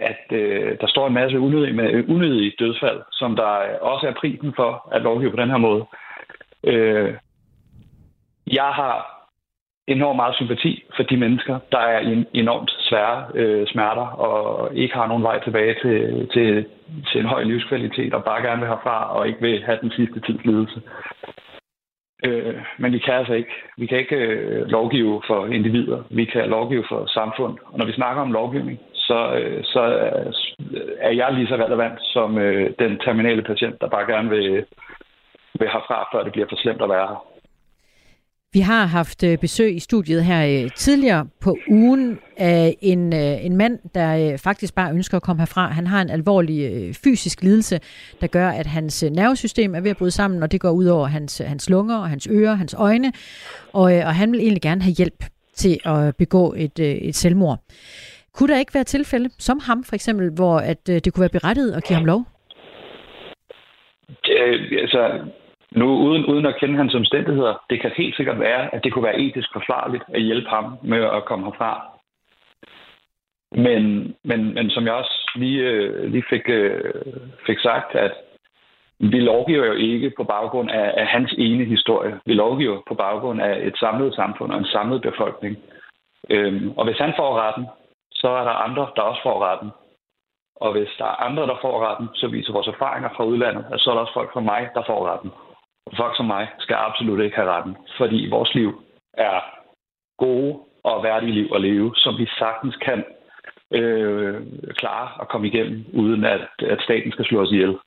at 0.00 0.32
øh, 0.32 0.76
der 0.80 0.86
står 0.86 1.06
en 1.06 1.14
masse 1.14 1.40
unødige, 1.40 1.72
med, 1.72 2.08
unødige 2.08 2.52
dødsfald, 2.58 3.00
som 3.12 3.36
der 3.36 3.52
øh, 3.58 3.74
også 3.80 4.06
er 4.06 4.12
prisen 4.12 4.52
for 4.56 4.88
at 4.92 5.02
lovgive 5.02 5.30
på 5.30 5.36
den 5.36 5.50
her 5.50 5.56
måde. 5.56 5.84
Øh, 6.64 7.14
jeg 8.46 8.70
har 8.80 9.16
enormt 9.86 10.16
meget 10.16 10.34
sympati 10.34 10.84
for 10.96 11.02
de 11.02 11.16
mennesker, 11.16 11.58
der 11.72 11.78
er 11.78 12.00
i 12.00 12.24
enormt 12.34 12.70
svære 12.78 13.26
øh, 13.34 13.66
smerter 13.66 14.06
og 14.06 14.74
ikke 14.74 14.94
har 14.94 15.06
nogen 15.06 15.22
vej 15.22 15.44
tilbage 15.44 15.74
til, 15.82 16.28
til, 16.32 16.66
til 17.12 17.20
en 17.20 17.26
høj 17.26 17.42
livskvalitet 17.42 18.14
og 18.14 18.24
bare 18.24 18.42
gerne 18.42 18.60
vil 18.60 18.68
herfra 18.68 19.16
og 19.16 19.28
ikke 19.28 19.40
vil 19.40 19.64
have 19.64 19.78
den 19.82 19.90
sidste 19.90 20.20
tids 20.20 20.44
lidelse. 20.44 20.82
Øh, 22.24 22.54
men 22.78 22.92
vi 22.92 22.98
kan 22.98 23.14
altså 23.14 23.32
ikke. 23.32 23.54
Vi 23.76 23.86
kan 23.86 23.98
ikke 23.98 24.16
øh, 24.16 24.66
lovgive 24.66 25.22
for 25.26 25.46
individer. 25.46 26.02
Vi 26.10 26.24
kan 26.24 26.48
lovgive 26.48 26.84
for 26.88 27.06
samfund. 27.06 27.58
Og 27.64 27.78
når 27.78 27.86
vi 27.86 27.92
snakker 27.92 28.22
om 28.22 28.32
lovgivning, 28.32 28.78
så, 29.08 29.18
øh, 29.38 29.64
så 29.64 29.82
øh, 29.98 30.32
er 31.00 31.12
jeg 31.20 31.28
lige 31.32 31.48
så 31.48 31.54
relevant 31.54 31.98
som 32.00 32.38
øh, 32.38 32.70
den 32.78 32.98
terminale 32.98 33.42
patient, 33.42 33.80
der 33.80 33.88
bare 33.88 34.06
gerne 34.12 34.30
vil, 34.30 34.64
vil 35.58 35.68
herfra, 35.74 36.08
før 36.12 36.24
det 36.24 36.32
bliver 36.32 36.48
for 36.50 36.56
slemt 36.56 36.82
at 36.82 36.88
være 36.88 37.06
her. 37.06 37.24
Vi 38.52 38.60
har 38.60 38.86
haft 38.86 39.22
øh, 39.24 39.38
besøg 39.38 39.76
i 39.76 39.78
studiet 39.78 40.24
her 40.24 40.62
øh, 40.64 40.70
tidligere 40.70 41.26
på 41.40 41.56
ugen 41.70 42.18
af 42.36 42.76
en, 42.80 43.12
en 43.12 43.56
mand, 43.56 43.78
der 43.94 44.36
faktisk 44.44 44.74
bare 44.74 44.92
ønsker 44.92 45.16
at 45.16 45.22
komme 45.22 45.40
herfra. 45.40 45.68
Han 45.68 45.86
har 45.86 46.02
en 46.02 46.10
alvorlig 46.10 46.94
fysisk 47.04 47.42
lidelse, 47.42 47.80
der 48.20 48.26
gør, 48.26 48.48
at 48.48 48.66
hans 48.66 49.02
nervesystem 49.02 49.74
er 49.74 49.80
ved 49.80 49.90
at 49.90 49.96
bryde 49.96 50.10
sammen, 50.10 50.42
og 50.42 50.52
det 50.52 50.60
går 50.60 50.70
ud 50.70 50.86
over 50.86 51.06
hans, 51.06 51.38
hans 51.38 51.70
lunger, 51.70 51.96
og 51.96 52.08
hans 52.08 52.28
ører, 52.30 52.54
hans 52.54 52.74
øjne. 52.78 53.12
Og, 53.72 53.82
og 53.82 54.14
han 54.14 54.32
vil 54.32 54.40
egentlig 54.40 54.62
gerne 54.62 54.82
have 54.82 54.94
hjælp 54.94 55.24
til 55.54 55.78
at 55.84 56.16
begå 56.16 56.54
et, 56.56 56.78
et 56.78 57.14
selvmord. 57.14 57.58
Kunne 58.36 58.52
der 58.52 58.58
ikke 58.58 58.74
være 58.74 58.84
tilfælde, 58.84 59.28
som 59.38 59.58
ham 59.68 59.84
for 59.84 59.94
eksempel, 59.94 60.30
hvor 60.38 60.56
at, 60.72 60.82
øh, 60.90 60.94
det 61.04 61.12
kunne 61.12 61.26
være 61.26 61.38
berettiget 61.38 61.72
at 61.76 61.84
give 61.84 61.96
ham 61.96 62.04
lov? 62.12 62.20
Det, 64.24 64.36
altså, 64.84 65.02
nu 65.70 65.86
uden, 66.06 66.26
uden 66.26 66.46
at 66.46 66.56
kende 66.60 66.76
hans 66.76 66.94
omstændigheder, 66.94 67.64
det 67.70 67.80
kan 67.80 67.90
helt 67.96 68.16
sikkert 68.16 68.40
være, 68.40 68.74
at 68.74 68.84
det 68.84 68.92
kunne 68.92 69.04
være 69.04 69.20
etisk 69.20 69.48
forsvarligt 69.52 70.04
at 70.14 70.22
hjælpe 70.22 70.48
ham 70.48 70.78
med 70.82 71.02
at 71.16 71.24
komme 71.24 71.44
herfra. 71.44 71.72
Men, 73.52 74.14
men, 74.24 74.54
men 74.54 74.70
som 74.70 74.84
jeg 74.86 74.92
også 74.92 75.30
lige, 75.36 75.60
øh, 75.60 76.10
lige 76.12 76.24
fik, 76.30 76.48
øh, 76.48 76.80
fik 77.46 77.58
sagt, 77.58 77.94
at 77.94 78.12
vi 78.98 79.20
lovgiver 79.20 79.66
jo 79.66 79.72
ikke 79.72 80.12
på 80.16 80.24
baggrund 80.24 80.70
af, 80.70 80.94
af 80.96 81.06
hans 81.06 81.34
ene 81.38 81.64
historie. 81.64 82.20
Vi 82.26 82.34
lovgiver 82.34 82.78
på 82.88 82.94
baggrund 82.94 83.40
af 83.42 83.66
et 83.66 83.76
samlet 83.78 84.14
samfund 84.14 84.52
og 84.52 84.58
en 84.58 84.72
samlet 84.72 85.02
befolkning. 85.02 85.56
Øhm, 86.30 86.70
og 86.76 86.84
hvis 86.84 86.98
han 86.98 87.12
får 87.16 87.40
retten, 87.40 87.66
så 88.20 88.28
er 88.28 88.44
der 88.44 88.62
andre, 88.66 88.88
der 88.96 89.02
også 89.02 89.22
får 89.22 89.44
retten. 89.44 89.70
Og 90.56 90.72
hvis 90.72 90.88
der 90.98 91.04
er 91.04 91.22
andre, 91.26 91.46
der 91.46 91.58
får 91.60 91.86
retten, 91.86 92.08
så 92.14 92.28
viser 92.28 92.52
vores 92.52 92.68
erfaringer 92.68 93.10
fra 93.16 93.24
udlandet, 93.24 93.64
at 93.72 93.80
så 93.80 93.90
er 93.90 93.94
der 93.94 94.00
også 94.00 94.12
folk 94.14 94.32
som 94.32 94.42
mig, 94.42 94.68
der 94.74 94.82
får 94.86 95.08
retten. 95.08 95.30
Og 95.86 95.92
folk 95.96 96.16
som 96.16 96.26
mig 96.26 96.48
skal 96.58 96.76
absolut 96.76 97.20
ikke 97.20 97.36
have 97.36 97.50
retten, 97.50 97.76
fordi 97.96 98.28
vores 98.30 98.54
liv 98.54 98.82
er 99.14 99.40
gode 100.18 100.58
og 100.84 101.02
værdige 101.02 101.32
liv 101.32 101.48
at 101.54 101.60
leve, 101.60 101.92
som 101.96 102.18
vi 102.18 102.26
sagtens 102.38 102.76
kan 102.76 103.04
øh, 103.72 104.42
klare 104.80 105.08
at 105.20 105.28
komme 105.28 105.46
igennem, 105.46 105.84
uden 105.92 106.24
at, 106.24 106.40
at 106.58 106.80
staten 106.82 107.12
skal 107.12 107.24
slå 107.24 107.42
os 107.42 107.52
ihjel. 107.52 107.78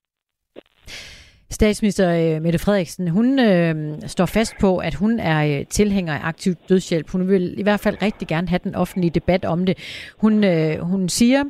Statsminister 1.51 2.35
øh, 2.35 2.41
Mette 2.41 2.59
Frederiksen, 2.59 3.07
hun 3.07 3.39
øh, 3.39 4.01
står 4.07 4.25
fast 4.25 4.53
på, 4.59 4.77
at 4.77 4.93
hun 4.93 5.19
er 5.19 5.59
øh, 5.59 5.65
tilhænger 5.65 6.13
af 6.13 6.19
aktiv 6.23 6.53
dødshjælp. 6.69 7.09
Hun 7.09 7.27
vil 7.27 7.59
i 7.59 7.63
hvert 7.63 7.79
fald 7.79 8.01
rigtig 8.01 8.27
gerne 8.27 8.47
have 8.47 8.59
den 8.63 8.75
offentlige 8.75 9.11
debat 9.11 9.45
om 9.45 9.65
det. 9.65 9.77
Hun, 10.17 10.43
øh, 10.43 10.79
hun 10.79 11.09
siger 11.09 11.43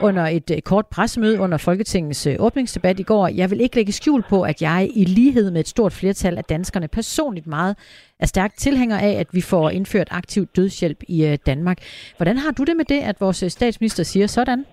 under 0.00 0.26
et 0.26 0.50
øh, 0.50 0.60
kort 0.60 0.86
pressemøde 0.86 1.40
under 1.40 1.58
Folketingets 1.58 2.26
øh, 2.26 2.36
åbningsdebat 2.38 3.00
i 3.00 3.02
går, 3.02 3.28
jeg 3.28 3.50
vil 3.50 3.60
ikke 3.60 3.76
lægge 3.76 3.92
skjul 3.92 4.22
på, 4.28 4.42
at 4.42 4.62
jeg 4.62 4.88
i 4.94 5.04
lighed 5.04 5.50
med 5.50 5.60
et 5.60 5.68
stort 5.68 5.92
flertal 5.92 6.38
af 6.38 6.44
danskerne 6.44 6.88
personligt 6.88 7.46
meget 7.46 7.76
er 8.20 8.26
stærkt 8.26 8.58
tilhænger 8.58 8.98
af, 8.98 9.12
at 9.12 9.26
vi 9.32 9.40
får 9.40 9.70
indført 9.70 10.08
aktiv 10.10 10.46
dødshjælp 10.46 10.98
i 11.08 11.26
øh, 11.26 11.38
Danmark. 11.46 11.78
Hvordan 12.16 12.38
har 12.38 12.50
du 12.50 12.64
det 12.64 12.76
med 12.76 12.84
det, 12.84 13.00
at 13.00 13.20
vores 13.20 13.42
øh, 13.42 13.50
statsminister 13.50 14.02
siger 14.02 14.26
sådan? 14.26 14.66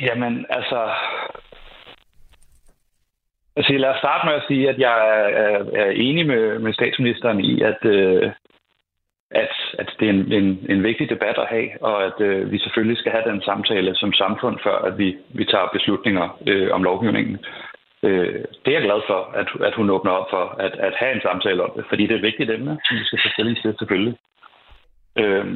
Jamen, 0.00 0.46
altså... 0.50 0.90
Altså, 3.56 3.72
lad 3.72 3.90
os 3.90 3.98
starte 3.98 4.26
med 4.26 4.34
at 4.34 4.46
sige, 4.48 4.68
at 4.68 4.78
jeg 4.78 4.96
er, 5.18 5.26
er, 5.44 5.64
er 5.82 5.90
enig 5.90 6.26
med, 6.26 6.58
med 6.58 6.72
statsministeren 6.72 7.40
i, 7.40 7.62
at, 7.62 7.84
øh, 7.84 8.32
at, 9.30 9.54
at 9.78 9.90
det 10.00 10.06
er 10.08 10.12
en, 10.12 10.32
en, 10.32 10.66
en 10.70 10.82
vigtig 10.82 11.10
debat 11.10 11.38
at 11.38 11.48
have, 11.48 11.68
og 11.80 12.04
at 12.04 12.20
øh, 12.20 12.52
vi 12.52 12.58
selvfølgelig 12.58 12.98
skal 12.98 13.12
have 13.12 13.30
den 13.30 13.42
samtale 13.42 13.94
som 13.94 14.12
samfund, 14.12 14.58
før 14.62 14.78
at 14.78 14.98
vi, 14.98 15.16
vi 15.28 15.44
tager 15.44 15.68
beslutninger 15.72 16.38
øh, 16.46 16.70
om 16.72 16.82
lovgivningen. 16.82 17.38
Øh, 18.02 18.44
det 18.62 18.70
er 18.70 18.78
jeg 18.78 18.82
glad 18.82 19.00
for, 19.06 19.20
at, 19.34 19.48
at 19.66 19.74
hun 19.74 19.90
åbner 19.90 20.12
op 20.12 20.30
for 20.30 20.44
at, 20.58 20.72
at 20.72 20.94
have 20.96 21.14
en 21.14 21.22
samtale 21.22 21.62
om 21.62 21.72
det, 21.76 21.84
fordi 21.88 22.02
det 22.02 22.12
er 22.12 22.16
et 22.16 22.28
vigtigt 22.30 22.50
emne, 22.50 22.78
som 22.84 22.96
vi 22.96 23.04
skal 23.04 23.18
tage 23.18 23.32
stilling 23.32 23.56
til 23.62 23.74
selvfølgelig. 23.78 24.16
Øh, 25.18 25.46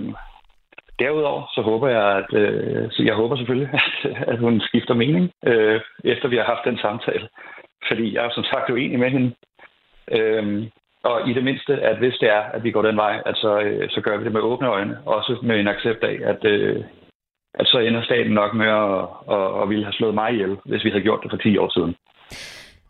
derudover 0.99 1.43
så 1.55 1.61
håber 1.63 1.89
jeg, 1.89 2.07
at 2.21 2.33
øh, 2.43 2.91
så 2.91 3.03
jeg 3.03 3.15
håber 3.15 3.37
selvfølgelig, 3.37 3.71
at, 3.81 4.13
at 4.33 4.39
hun 4.39 4.61
skifter 4.61 4.95
mening, 4.95 5.33
øh, 5.47 5.81
efter 6.05 6.29
vi 6.29 6.37
har 6.37 6.45
haft 6.45 6.65
den 6.65 6.79
samtale. 6.79 7.29
Fordi 7.89 8.15
jeg 8.15 8.25
er 8.25 8.31
som 8.35 8.45
sagt 8.45 8.71
uenig 8.71 8.99
med 8.99 9.11
hende. 9.11 9.31
Øh, 10.17 10.67
og 11.05 11.31
i 11.31 11.33
det 11.33 11.45
mindste, 11.45 11.73
at 11.91 11.99
hvis 11.99 12.15
det 12.21 12.29
er, 12.31 12.43
at 12.55 12.65
vi 12.65 12.71
går 12.71 12.83
den 12.83 12.97
vej, 12.97 13.23
at 13.27 13.37
så, 13.37 13.61
øh, 13.61 13.91
så 13.91 14.01
gør 14.01 14.17
vi 14.19 14.25
det 14.25 14.33
med 14.33 14.41
åbne 14.41 14.69
øjne. 14.69 14.99
Også 15.07 15.37
med 15.43 15.61
en 15.61 15.69
accept 15.69 16.05
af, 16.05 16.17
at, 16.25 16.45
øh, 16.45 16.85
at 17.55 17.67
så 17.67 17.79
ender 17.79 18.03
staten 18.03 18.33
nok 18.33 18.55
med 18.55 18.67
at, 18.67 18.99
at, 19.37 19.63
at 19.63 19.69
ville 19.69 19.85
have 19.85 19.93
slået 19.93 20.15
mig 20.15 20.33
ihjel, 20.33 20.57
hvis 20.65 20.85
vi 20.85 20.91
havde 20.91 21.03
gjort 21.03 21.21
det 21.23 21.31
for 21.31 21.37
10 21.39 21.57
år 21.59 21.71
siden. 21.77 21.95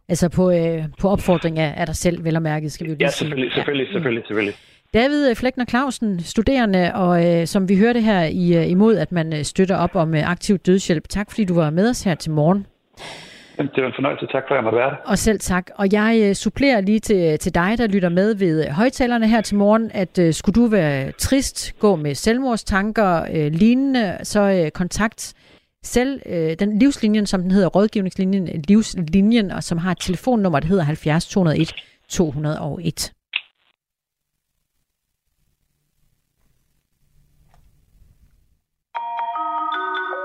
Altså 0.08 0.28
på, 0.36 0.50
øh, 0.50 0.84
på 1.00 1.08
opfordring 1.08 1.58
af, 1.58 1.74
af 1.76 1.86
dig 1.86 1.96
selv, 1.96 2.24
vel 2.24 2.36
og 2.36 2.42
mærket, 2.42 2.72
skal 2.72 2.86
vi 2.86 2.90
jo 2.90 2.94
lige 2.96 3.04
Ja, 3.04 3.10
selvfølgelig, 3.10 3.50
sige. 3.52 3.54
selvfølgelig, 3.56 3.86
Ja. 3.86 3.92
selvfølgelig, 3.92 4.24
selvfølgelig. 4.26 4.54
David 4.94 5.34
Flækner 5.34 5.64
Clausen, 5.64 6.20
studerende, 6.20 6.90
og 6.94 7.26
øh, 7.26 7.46
som 7.46 7.68
vi 7.68 7.78
hørte 7.78 8.00
her 8.00 8.22
i, 8.24 8.56
øh, 8.56 8.70
imod, 8.70 8.96
at 8.96 9.12
man 9.12 9.32
øh, 9.32 9.42
støtter 9.42 9.76
op 9.76 9.96
om 9.96 10.14
øh, 10.14 10.30
aktiv 10.30 10.58
dødshjælp. 10.58 11.08
Tak 11.08 11.30
fordi 11.30 11.44
du 11.44 11.54
var 11.54 11.70
med 11.70 11.90
os 11.90 12.02
her 12.04 12.14
til 12.14 12.30
morgen. 12.32 12.66
Jamen, 13.60 13.72
Det 13.74 13.82
var 13.82 13.88
en 13.88 13.94
fornøjelse. 13.94 14.26
Tak 14.26 14.42
for, 14.48 14.54
at 14.54 14.56
jeg 14.56 14.64
måtte 14.64 14.78
være 14.78 14.90
der. 14.90 14.96
Og 14.96 15.18
selv 15.18 15.40
tak. 15.40 15.70
Og 15.74 15.92
jeg 15.92 16.20
øh, 16.24 16.34
supplerer 16.34 16.80
lige 16.80 17.00
til, 17.00 17.32
øh, 17.32 17.38
til 17.38 17.54
dig, 17.54 17.78
der 17.78 17.86
lytter 17.86 18.08
med 18.08 18.34
ved 18.34 18.66
øh, 18.66 18.70
højtalerne 18.72 19.28
her 19.28 19.40
til 19.40 19.56
morgen, 19.56 19.90
at 19.94 20.18
øh, 20.18 20.34
skulle 20.34 20.62
du 20.62 20.66
være 20.66 21.12
trist, 21.12 21.78
gå 21.78 21.96
med 21.96 22.14
selvmordstanker, 22.14 23.22
øh, 23.32 23.52
lignende, 23.52 24.18
så 24.22 24.40
øh, 24.40 24.70
kontakt 24.70 25.34
selv 25.84 26.20
øh, 26.26 26.56
den 26.58 26.78
livslinjen, 26.78 27.26
som 27.26 27.42
den 27.42 27.50
hedder, 27.50 27.68
rådgivningslinjen, 27.68 28.64
livslinjen, 28.68 29.50
og 29.50 29.62
som 29.62 29.78
har 29.78 29.90
et 29.90 29.98
telefonnummer, 30.00 30.60
der 30.60 30.68
hedder 30.68 30.84
70 30.84 31.26
201 31.26 31.74
201. 32.08 33.12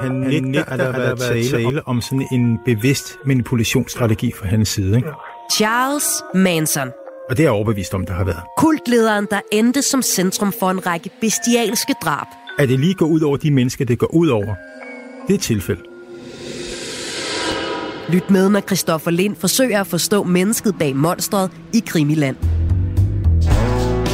Han 0.02 0.12
nægter, 0.12 0.66
at 0.66 0.80
der 0.80 0.92
har 0.92 1.00
været 1.00 1.50
tale 1.52 1.88
om 1.88 2.02
sådan 2.02 2.28
en 2.32 2.60
bevidst 2.66 3.18
manipulationsstrategi 3.26 4.32
fra 4.32 4.48
hans 4.48 4.70
side. 4.70 4.96
Ikke? 4.98 5.10
Charles 5.54 6.24
Manson. 6.34 6.88
Og 7.30 7.38
det 7.38 7.40
er 7.40 7.44
jeg 7.44 7.52
overbevist 7.52 7.94
om, 7.94 8.06
der 8.06 8.14
har 8.14 8.24
været. 8.24 8.42
Kultlederen, 8.58 9.28
der 9.32 9.40
endte 9.52 9.82
som 9.82 10.02
centrum 10.02 10.54
for 10.60 10.72
en 10.72 10.86
række 10.88 11.10
bestialske 11.22 11.94
drab. 12.04 12.28
At 12.58 12.70
det 12.70 12.80
lige 12.80 12.94
går 12.94 13.06
ud 13.06 13.22
over 13.22 13.38
de 13.38 13.52
mennesker, 13.52 13.86
det 13.86 14.00
går 14.00 14.14
ud 14.14 14.28
over, 14.28 14.56
det 15.28 15.34
er 15.34 15.34
et 15.34 15.42
tilfælde. 15.42 15.82
Lyt 18.10 18.30
med, 18.30 18.50
når 18.50 18.62
Christoffer 18.62 19.12
Lind 19.12 19.36
forsøger 19.36 19.80
at 19.80 19.88
forstå 19.88 20.24
mennesket 20.24 20.76
bag 20.80 20.96
monstret 20.96 21.52
i 21.74 21.84
Krimiland. 21.88 22.36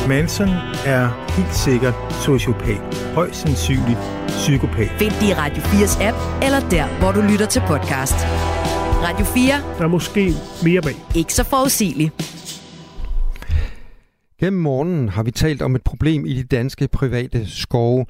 Manson 0.07 0.49
er 0.85 1.31
helt 1.37 1.55
sikkert 1.55 1.93
sociopat. 2.11 2.81
Højst 3.15 3.35
sandsynligt 3.35 3.99
psykopat. 4.27 4.89
Find 4.89 5.11
det 5.11 5.27
i 5.29 5.33
Radio 5.33 5.63
4's 5.63 6.03
app, 6.03 6.17
eller 6.43 6.69
der, 6.69 6.99
hvor 6.99 7.11
du 7.11 7.21
lytter 7.31 7.45
til 7.45 7.59
podcast. 7.67 8.15
Radio 9.07 9.25
4. 9.25 9.77
Der 9.77 9.83
er 9.83 9.87
måske 9.87 10.33
mere 10.63 10.81
bag. 10.81 10.95
Ikke 11.15 11.33
så 11.33 11.43
forudsigeligt. 11.43 12.11
Gennem 14.39 14.61
morgenen 14.61 15.09
har 15.09 15.23
vi 15.23 15.31
talt 15.31 15.61
om 15.61 15.75
et 15.75 15.83
problem 15.83 16.25
i 16.25 16.33
de 16.33 16.43
danske 16.43 16.87
private 16.87 17.49
skove 17.49 18.05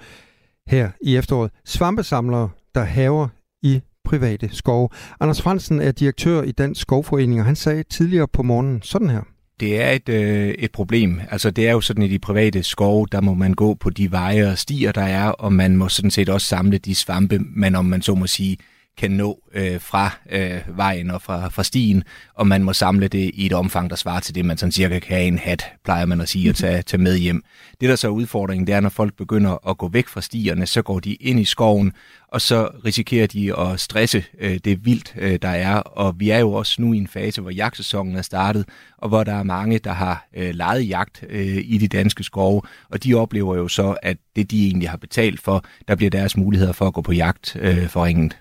her 0.67 0.89
i 1.01 1.15
efteråret. 1.17 1.51
Svampesamlere, 1.65 2.49
der 2.75 2.83
haver 2.83 3.27
i 3.63 3.81
private 4.05 4.49
skove. 4.55 4.89
Anders 5.19 5.41
Fransen 5.41 5.81
er 5.81 5.91
direktør 5.91 6.41
i 6.41 6.51
Dansk 6.51 6.81
Skovforening, 6.81 7.39
og 7.39 7.45
han 7.45 7.55
sagde 7.55 7.83
tidligere 7.83 8.27
på 8.27 8.43
morgenen 8.43 8.81
sådan 8.81 9.09
her. 9.09 9.21
Det 9.61 9.81
er 9.81 9.91
et, 9.91 10.09
øh, 10.09 10.49
et 10.49 10.71
problem. 10.71 11.21
Altså 11.31 11.51
det 11.51 11.67
er 11.67 11.71
jo 11.71 11.81
sådan, 11.81 12.03
i 12.03 12.07
de 12.07 12.19
private 12.19 12.63
skove, 12.63 13.07
der 13.11 13.21
må 13.21 13.33
man 13.33 13.53
gå 13.53 13.73
på 13.73 13.89
de 13.89 14.11
veje 14.11 14.51
og 14.51 14.57
stier, 14.57 14.91
der 14.91 15.01
er, 15.01 15.27
og 15.27 15.53
man 15.53 15.77
må 15.77 15.89
sådan 15.89 16.11
set 16.11 16.29
også 16.29 16.47
samle 16.47 16.77
de 16.77 16.95
svampe, 16.95 17.39
man 17.39 17.75
om 17.75 17.85
man 17.85 18.01
så 18.01 18.15
må 18.15 18.27
sige, 18.27 18.57
kan 18.97 19.11
nå 19.11 19.39
øh, 19.53 19.81
fra 19.81 20.09
øh, 20.29 20.61
vejen 20.77 21.11
og 21.11 21.21
fra, 21.21 21.49
fra 21.49 21.63
stien, 21.63 22.03
og 22.33 22.47
man 22.47 22.63
må 22.63 22.73
samle 22.73 23.07
det 23.07 23.31
i 23.33 23.45
et 23.45 23.53
omfang, 23.53 23.89
der 23.89 23.95
svarer 23.95 24.19
til 24.19 24.35
det, 24.35 24.45
man 24.45 24.57
sådan 24.57 24.71
cirka 24.71 24.99
kan 24.99 25.17
have 25.17 25.27
en 25.27 25.37
hat, 25.37 25.65
plejer 25.83 26.05
man 26.05 26.21
at 26.21 26.29
sige, 26.29 26.49
at 26.49 26.55
tage, 26.55 26.81
tage 26.81 27.01
med 27.01 27.17
hjem. 27.17 27.43
Det, 27.81 27.89
der 27.89 27.95
så 27.95 28.07
er 28.07 28.11
udfordringen, 28.11 28.67
det 28.67 28.75
er, 28.75 28.79
når 28.79 28.89
folk 28.89 29.17
begynder 29.17 29.69
at 29.69 29.77
gå 29.77 29.87
væk 29.87 30.07
fra 30.07 30.21
stierne, 30.21 30.65
så 30.65 30.81
går 30.81 30.99
de 30.99 31.13
ind 31.13 31.39
i 31.39 31.45
skoven, 31.45 31.93
og 32.27 32.41
så 32.41 32.69
risikerer 32.85 33.27
de 33.27 33.59
at 33.59 33.79
stresse 33.79 34.23
øh, 34.39 34.59
det 34.65 34.85
vildt, 34.85 35.13
øh, 35.17 35.39
der 35.41 35.49
er. 35.49 35.75
Og 35.75 36.19
vi 36.19 36.29
er 36.29 36.39
jo 36.39 36.53
også 36.53 36.81
nu 36.81 36.93
i 36.93 36.97
en 36.97 37.07
fase, 37.07 37.41
hvor 37.41 37.51
jagtsæsonen 37.51 38.15
er 38.15 38.21
startet, 38.21 38.65
og 38.97 39.09
hvor 39.09 39.23
der 39.23 39.33
er 39.33 39.43
mange, 39.43 39.79
der 39.79 39.93
har 39.93 40.27
øh, 40.35 40.53
lejet 40.53 40.89
jagt 40.89 41.23
øh, 41.29 41.57
i 41.65 41.77
de 41.77 41.87
danske 41.87 42.23
skove, 42.23 42.61
og 42.89 43.03
de 43.03 43.13
oplever 43.13 43.55
jo 43.55 43.67
så, 43.67 43.95
at 44.03 44.17
det, 44.35 44.51
de 44.51 44.65
egentlig 44.65 44.89
har 44.89 44.97
betalt 44.97 45.41
for, 45.41 45.65
der 45.87 45.95
bliver 45.95 46.09
deres 46.09 46.37
muligheder 46.37 46.71
for 46.71 46.87
at 46.87 46.93
gå 46.93 47.01
på 47.01 47.11
jagt 47.11 47.57
øh, 47.59 47.87
forringet. 47.87 48.37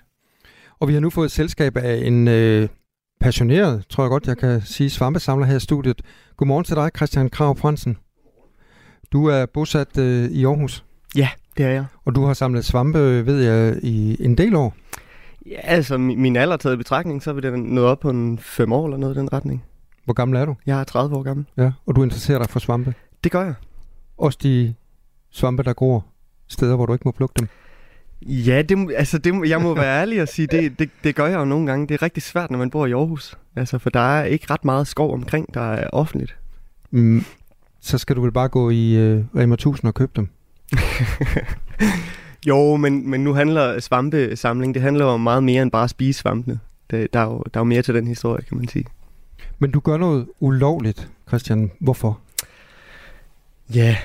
Og 0.81 0.87
vi 0.87 0.93
har 0.93 0.99
nu 0.99 1.09
fået 1.09 1.31
selskab 1.31 1.77
af 1.77 2.07
en 2.07 2.27
øh, 2.27 2.69
passioneret, 3.19 3.83
tror 3.89 4.03
jeg 4.03 4.09
godt, 4.09 4.27
jeg 4.27 4.37
kan 4.37 4.61
sige, 4.61 4.89
svampesamler 4.89 5.45
her 5.45 5.55
i 5.55 5.59
studiet. 5.59 6.01
Godmorgen 6.37 6.63
til 6.63 6.75
dig, 6.75 6.89
Christian 6.95 7.29
Krav 7.29 7.57
Fransen. 7.57 7.97
Du 9.11 9.25
er 9.25 9.45
bosat 9.45 9.97
øh, 9.97 10.31
i 10.31 10.45
Aarhus, 10.45 10.85
Ja, 11.15 11.29
det 11.57 11.65
er 11.65 11.69
jeg. 11.69 11.85
og 12.05 12.15
du 12.15 12.23
har 12.25 12.33
samlet 12.33 12.65
svampe, 12.65 13.25
ved 13.25 13.41
jeg, 13.41 13.83
i 13.83 14.25
en 14.25 14.37
del 14.37 14.55
år. 14.55 14.73
Ja, 15.45 15.59
altså, 15.63 15.97
min, 15.97 16.35
alder 16.35 16.57
taget 16.57 16.75
i 16.75 16.77
betragtning, 16.77 17.23
så 17.23 17.33
vil 17.33 17.43
det 17.43 17.59
nået 17.59 17.87
op 17.87 17.99
på 17.99 18.09
en 18.09 18.37
fem 18.39 18.71
år 18.73 18.85
eller 18.85 18.97
noget 18.97 19.15
i 19.15 19.19
den 19.19 19.33
retning. 19.33 19.63
Hvor 20.05 20.13
gammel 20.13 20.37
er 20.37 20.45
du? 20.45 20.55
Jeg 20.65 20.79
er 20.79 20.83
30 20.83 21.15
år 21.15 21.23
gammel. 21.23 21.45
Ja, 21.57 21.71
og 21.85 21.95
du 21.95 22.03
interesserer 22.03 22.39
dig 22.39 22.49
for 22.49 22.59
svampe. 22.59 22.93
Det 23.23 23.31
gør 23.31 23.43
jeg. 23.43 23.53
Også 24.17 24.39
de 24.43 24.73
svampe, 25.31 25.63
der 25.63 25.73
gror 25.73 26.05
steder, 26.47 26.75
hvor 26.75 26.85
du 26.85 26.93
ikke 26.93 27.03
må 27.05 27.11
plukke 27.11 27.33
dem. 27.39 27.47
Ja, 28.21 28.61
det, 28.61 28.93
altså, 28.97 29.17
det, 29.17 29.49
jeg 29.49 29.61
må 29.61 29.75
være 29.75 30.01
ærlig 30.01 30.21
og 30.21 30.27
sige, 30.27 30.47
det, 30.47 30.79
det, 30.79 30.89
det 31.03 31.15
gør 31.15 31.27
jeg 31.27 31.39
jo 31.39 31.45
nogle 31.45 31.67
gange. 31.67 31.87
Det 31.87 31.93
er 31.93 32.01
rigtig 32.01 32.23
svært, 32.23 32.51
når 32.51 32.57
man 32.57 32.69
bor 32.69 32.85
i 32.85 32.91
Aarhus. 32.91 33.37
Altså, 33.55 33.77
for 33.77 33.89
der 33.89 34.19
er 34.19 34.23
ikke 34.23 34.45
ret 34.49 34.65
meget 34.65 34.87
skov 34.87 35.13
omkring, 35.13 35.53
der 35.53 35.73
er 35.73 35.87
offentligt. 35.93 36.35
Mm, 36.91 37.25
så 37.81 37.97
skal 37.97 38.15
du 38.15 38.21
vel 38.21 38.31
bare 38.31 38.49
gå 38.49 38.69
i 38.69 38.95
øh, 38.95 39.23
Rema 39.35 39.53
1000 39.53 39.87
og 39.87 39.93
købe 39.93 40.11
dem. 40.15 40.29
Jo, 42.47 42.75
men, 42.75 43.09
men 43.09 43.23
nu 43.23 43.33
handler 43.33 43.79
svampesamling, 43.79 44.73
det 44.73 44.81
handler 44.81 45.05
om 45.05 45.21
meget 45.21 45.43
mere 45.43 45.61
end 45.61 45.71
bare 45.71 45.83
at 45.83 45.89
spise 45.89 46.19
svampene. 46.19 46.59
Det, 46.91 47.13
der, 47.13 47.19
er 47.19 47.23
jo, 47.23 47.43
der 47.53 47.59
er 47.59 47.59
jo 47.59 47.63
mere 47.63 47.81
til 47.81 47.95
den 47.95 48.07
historie, 48.07 48.43
kan 48.43 48.57
man 48.57 48.67
sige. 48.67 48.85
Men 49.59 49.71
du 49.71 49.79
gør 49.79 49.97
noget 49.97 50.27
ulovligt, 50.39 51.09
Christian. 51.27 51.71
Hvorfor? 51.79 52.19
Ja, 53.75 53.97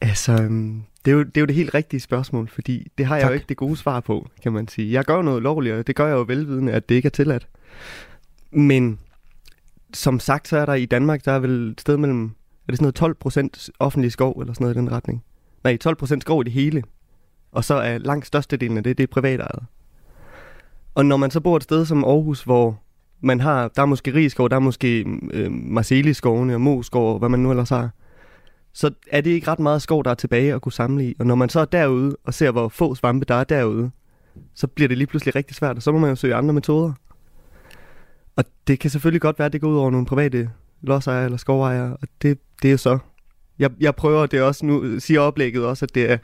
altså, 0.00 0.32
øhm, 0.32 0.82
det 1.06 1.12
er, 1.12 1.16
jo, 1.16 1.22
det 1.22 1.36
er 1.36 1.40
jo 1.40 1.46
det 1.46 1.54
helt 1.54 1.74
rigtige 1.74 2.00
spørgsmål, 2.00 2.48
fordi 2.48 2.88
det 2.98 3.06
har 3.06 3.16
jeg 3.16 3.22
Tak. 3.22 3.30
jo 3.30 3.34
ikke 3.34 3.46
det 3.48 3.56
gode 3.56 3.76
svar 3.76 4.00
på, 4.00 4.28
kan 4.42 4.52
man 4.52 4.68
sige. 4.68 4.92
Jeg 4.92 5.04
gør 5.04 5.16
jo 5.16 5.22
noget 5.22 5.42
lovligt, 5.42 5.74
og 5.74 5.86
det 5.86 5.96
gør 5.96 6.06
jeg 6.06 6.14
jo 6.14 6.24
velvidende, 6.28 6.72
at 6.72 6.88
det 6.88 6.94
ikke 6.94 7.06
er 7.06 7.10
tilladt. 7.10 7.48
Men 8.50 8.98
som 9.94 10.20
sagt, 10.20 10.48
så 10.48 10.56
er 10.58 10.66
der 10.66 10.74
i 10.74 10.86
Danmark, 10.86 11.24
der 11.24 11.32
er 11.32 11.38
vel 11.38 11.70
et 11.70 11.80
sted 11.80 11.96
mellem, 11.96 12.24
er 12.24 12.72
det 12.72 12.76
sådan 12.76 12.84
noget 12.84 12.94
12 12.94 13.14
procent 13.14 13.70
offentlig 13.78 14.12
skov, 14.12 14.40
eller 14.40 14.54
sådan 14.54 14.64
noget 14.64 14.74
i 14.74 14.78
den 14.78 14.92
retning? 14.92 15.22
Nej, 15.64 15.76
12 15.76 15.96
procent 15.96 16.22
skov 16.22 16.40
i 16.40 16.44
det 16.44 16.52
hele. 16.52 16.82
Og 17.52 17.64
så 17.64 17.74
er 17.74 17.98
langt 17.98 18.26
størstedelen 18.26 18.76
af 18.76 18.84
det, 18.84 18.98
det 18.98 19.04
er 19.04 19.12
privatejet. 19.12 19.62
Og 20.94 21.06
når 21.06 21.16
man 21.16 21.30
så 21.30 21.40
bor 21.40 21.56
et 21.56 21.62
sted 21.62 21.86
som 21.86 22.04
Aarhus, 22.04 22.42
hvor 22.42 22.80
man 23.20 23.40
har, 23.40 23.68
der 23.68 23.82
er 23.82 23.86
måske 23.86 24.14
rigskov, 24.14 24.48
der 24.48 24.56
er 24.56 24.60
måske 24.60 25.04
øh, 25.32 25.52
Marceliskovene 25.52 26.54
og 26.54 26.60
Moskov, 26.60 27.12
og 27.12 27.18
hvad 27.18 27.28
man 27.28 27.40
nu 27.40 27.50
ellers 27.50 27.68
har, 27.68 27.90
så 28.76 28.90
er 29.10 29.20
det 29.20 29.30
ikke 29.30 29.48
ret 29.48 29.58
meget 29.58 29.82
skov, 29.82 30.04
der 30.04 30.10
er 30.10 30.14
tilbage 30.14 30.54
at 30.54 30.62
kunne 30.62 30.72
samle 30.72 31.08
i. 31.08 31.14
Og 31.18 31.26
når 31.26 31.34
man 31.34 31.48
så 31.48 31.60
er 31.60 31.64
derude 31.64 32.16
og 32.24 32.34
ser, 32.34 32.50
hvor 32.50 32.68
få 32.68 32.94
svampe 32.94 33.24
der 33.24 33.34
er 33.34 33.44
derude, 33.44 33.90
så 34.54 34.66
bliver 34.66 34.88
det 34.88 34.98
lige 34.98 35.06
pludselig 35.06 35.34
rigtig 35.36 35.56
svært, 35.56 35.76
og 35.76 35.82
så 35.82 35.92
må 35.92 35.98
man 35.98 36.10
jo 36.10 36.16
søge 36.16 36.34
andre 36.34 36.54
metoder. 36.54 36.92
Og 38.36 38.44
det 38.66 38.78
kan 38.78 38.90
selvfølgelig 38.90 39.20
godt 39.20 39.38
være, 39.38 39.46
at 39.46 39.52
det 39.52 39.60
går 39.60 39.68
ud 39.68 39.76
over 39.76 39.90
nogle 39.90 40.06
private 40.06 40.50
lodsejere 40.82 41.24
eller 41.24 41.38
skovejere, 41.38 41.96
og 42.02 42.08
det, 42.22 42.38
det 42.62 42.68
er 42.68 42.72
jo 42.72 42.78
så. 42.78 42.98
Jeg, 43.58 43.70
jeg 43.80 43.94
prøver 43.94 44.26
det 44.26 44.42
også 44.42 44.66
nu, 44.66 45.00
siger 45.00 45.20
oplægget 45.20 45.64
også, 45.64 45.84
at 45.84 45.94
det 45.94 46.10
er 46.10 46.18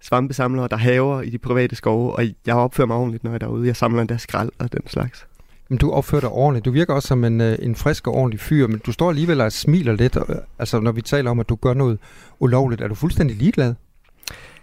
svampesamlere, 0.00 0.68
der 0.68 0.76
haver 0.76 1.22
i 1.22 1.30
de 1.30 1.38
private 1.38 1.76
skove, 1.76 2.16
og 2.16 2.24
jeg 2.46 2.54
opfører 2.54 2.86
mig 2.86 2.96
ordentligt, 2.96 3.24
når 3.24 3.30
jeg 3.30 3.34
er 3.34 3.38
derude. 3.38 3.66
Jeg 3.66 3.76
samler 3.76 4.00
endda 4.00 4.16
skrald 4.16 4.50
og 4.58 4.72
den 4.72 4.86
slags. 4.86 5.26
Men 5.68 5.78
du 5.78 5.90
opfører 5.90 6.20
dig 6.20 6.30
ordentligt. 6.30 6.64
Du 6.64 6.70
virker 6.70 6.94
også 6.94 7.08
som 7.08 7.24
en, 7.24 7.40
øh, 7.40 7.56
en 7.62 7.74
frisk 7.74 8.06
og 8.06 8.14
ordentlig 8.14 8.40
fyr, 8.40 8.66
men 8.66 8.78
du 8.78 8.92
står 8.92 9.10
alligevel 9.10 9.40
og 9.40 9.52
smiler 9.52 9.92
lidt. 9.92 10.16
Og, 10.16 10.26
øh, 10.28 10.36
altså, 10.58 10.80
når 10.80 10.92
vi 10.92 11.02
taler 11.02 11.30
om, 11.30 11.40
at 11.40 11.48
du 11.48 11.54
gør 11.54 11.74
noget 11.74 11.98
ulovligt, 12.40 12.80
er 12.80 12.88
du 12.88 12.94
fuldstændig 12.94 13.36
ligeglad? 13.36 13.74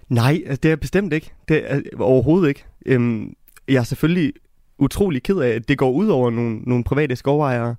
Nej, 0.10 0.41
øh, 0.46 0.51
det 0.51 0.65
er 0.65 0.70
jeg 0.70 0.79
bestemt 0.79 1.13
ikke. 1.13 1.34
Det 1.48 1.72
er 1.72 1.77
øh, 1.77 1.84
overhovedet 2.00 2.50
ikke. 2.50 2.65
Øhm, 2.86 3.34
jeg 3.67 3.75
er 3.79 3.84
selvfølgelig 3.84 4.34
utrolig 4.79 5.24
ked 5.24 5.38
af, 5.38 5.50
at 5.50 5.67
det 5.67 5.77
går 5.77 5.91
ud 5.91 6.08
over 6.08 6.29
nogle, 6.29 6.60
nogle 6.60 6.84
private 6.84 7.15
skovejere. 7.15 7.75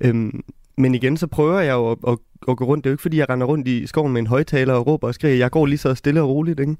Øhm, 0.00 0.42
men 0.76 0.94
igen, 0.94 1.16
så 1.16 1.26
prøver 1.26 1.60
jeg 1.60 1.72
jo 1.72 1.90
at, 1.90 1.98
at, 2.08 2.18
at 2.48 2.56
gå 2.56 2.64
rundt. 2.64 2.84
Det 2.84 2.90
er 2.90 2.92
jo 2.92 2.94
ikke, 2.94 3.02
fordi 3.02 3.18
jeg 3.18 3.28
render 3.28 3.46
rundt 3.46 3.68
i 3.68 3.86
skoven 3.86 4.12
med 4.12 4.20
en 4.20 4.26
højtaler 4.26 4.74
og 4.74 4.86
råber 4.86 5.08
og 5.08 5.14
skriger. 5.14 5.36
Jeg 5.36 5.50
går 5.50 5.66
lige 5.66 5.78
så 5.78 5.94
stille 5.94 6.22
og 6.22 6.28
roligt, 6.28 6.60
ikke? 6.60 6.76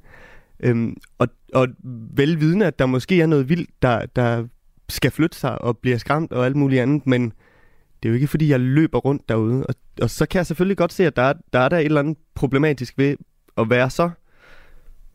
Øhm, 0.61 0.97
og, 1.19 1.29
og 1.55 1.69
velvidende, 2.15 2.67
at 2.67 2.79
der 2.79 2.87
måske 2.87 3.21
er 3.21 3.27
noget 3.27 3.49
vildt, 3.49 3.71
der, 3.83 4.07
der 4.17 4.47
skal 4.89 5.11
flytte 5.11 5.39
sig 5.39 5.63
og 5.63 5.79
bliver 5.79 5.99
skræmt 5.99 6.33
og 6.33 6.47
alt 6.47 6.57
muligt 6.57 6.83
andet, 6.83 7.07
men 7.07 7.33
det 8.03 8.09
er 8.09 8.11
jo 8.11 8.15
ikke, 8.15 8.27
fordi 8.27 8.51
jeg 8.51 8.61
løber 8.61 8.99
rundt 8.99 9.29
derude. 9.29 9.67
Og, 9.67 9.75
og 10.03 10.11
så 10.11 10.27
kan 10.27 10.39
jeg 10.39 10.47
selvfølgelig 10.47 10.77
godt 10.77 10.93
se, 10.93 11.07
at 11.07 11.17
der 11.17 11.23
er, 11.23 11.33
der 11.53 11.59
er 11.59 11.69
der 11.69 11.79
et 11.79 11.85
eller 11.85 12.01
andet 12.01 12.19
problematisk 12.35 12.99
ved 12.99 13.17
at 13.59 13.71
være 13.71 13.91
så 13.91 14.11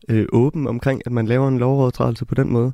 øh, 0.09 0.25
åben 0.31 0.67
omkring, 0.67 1.01
at 1.05 1.11
man 1.11 1.25
laver 1.25 1.47
en 1.47 1.57
lovovertrædelse 1.57 2.25
på 2.25 2.35
den 2.35 2.51
måde. 2.51 2.73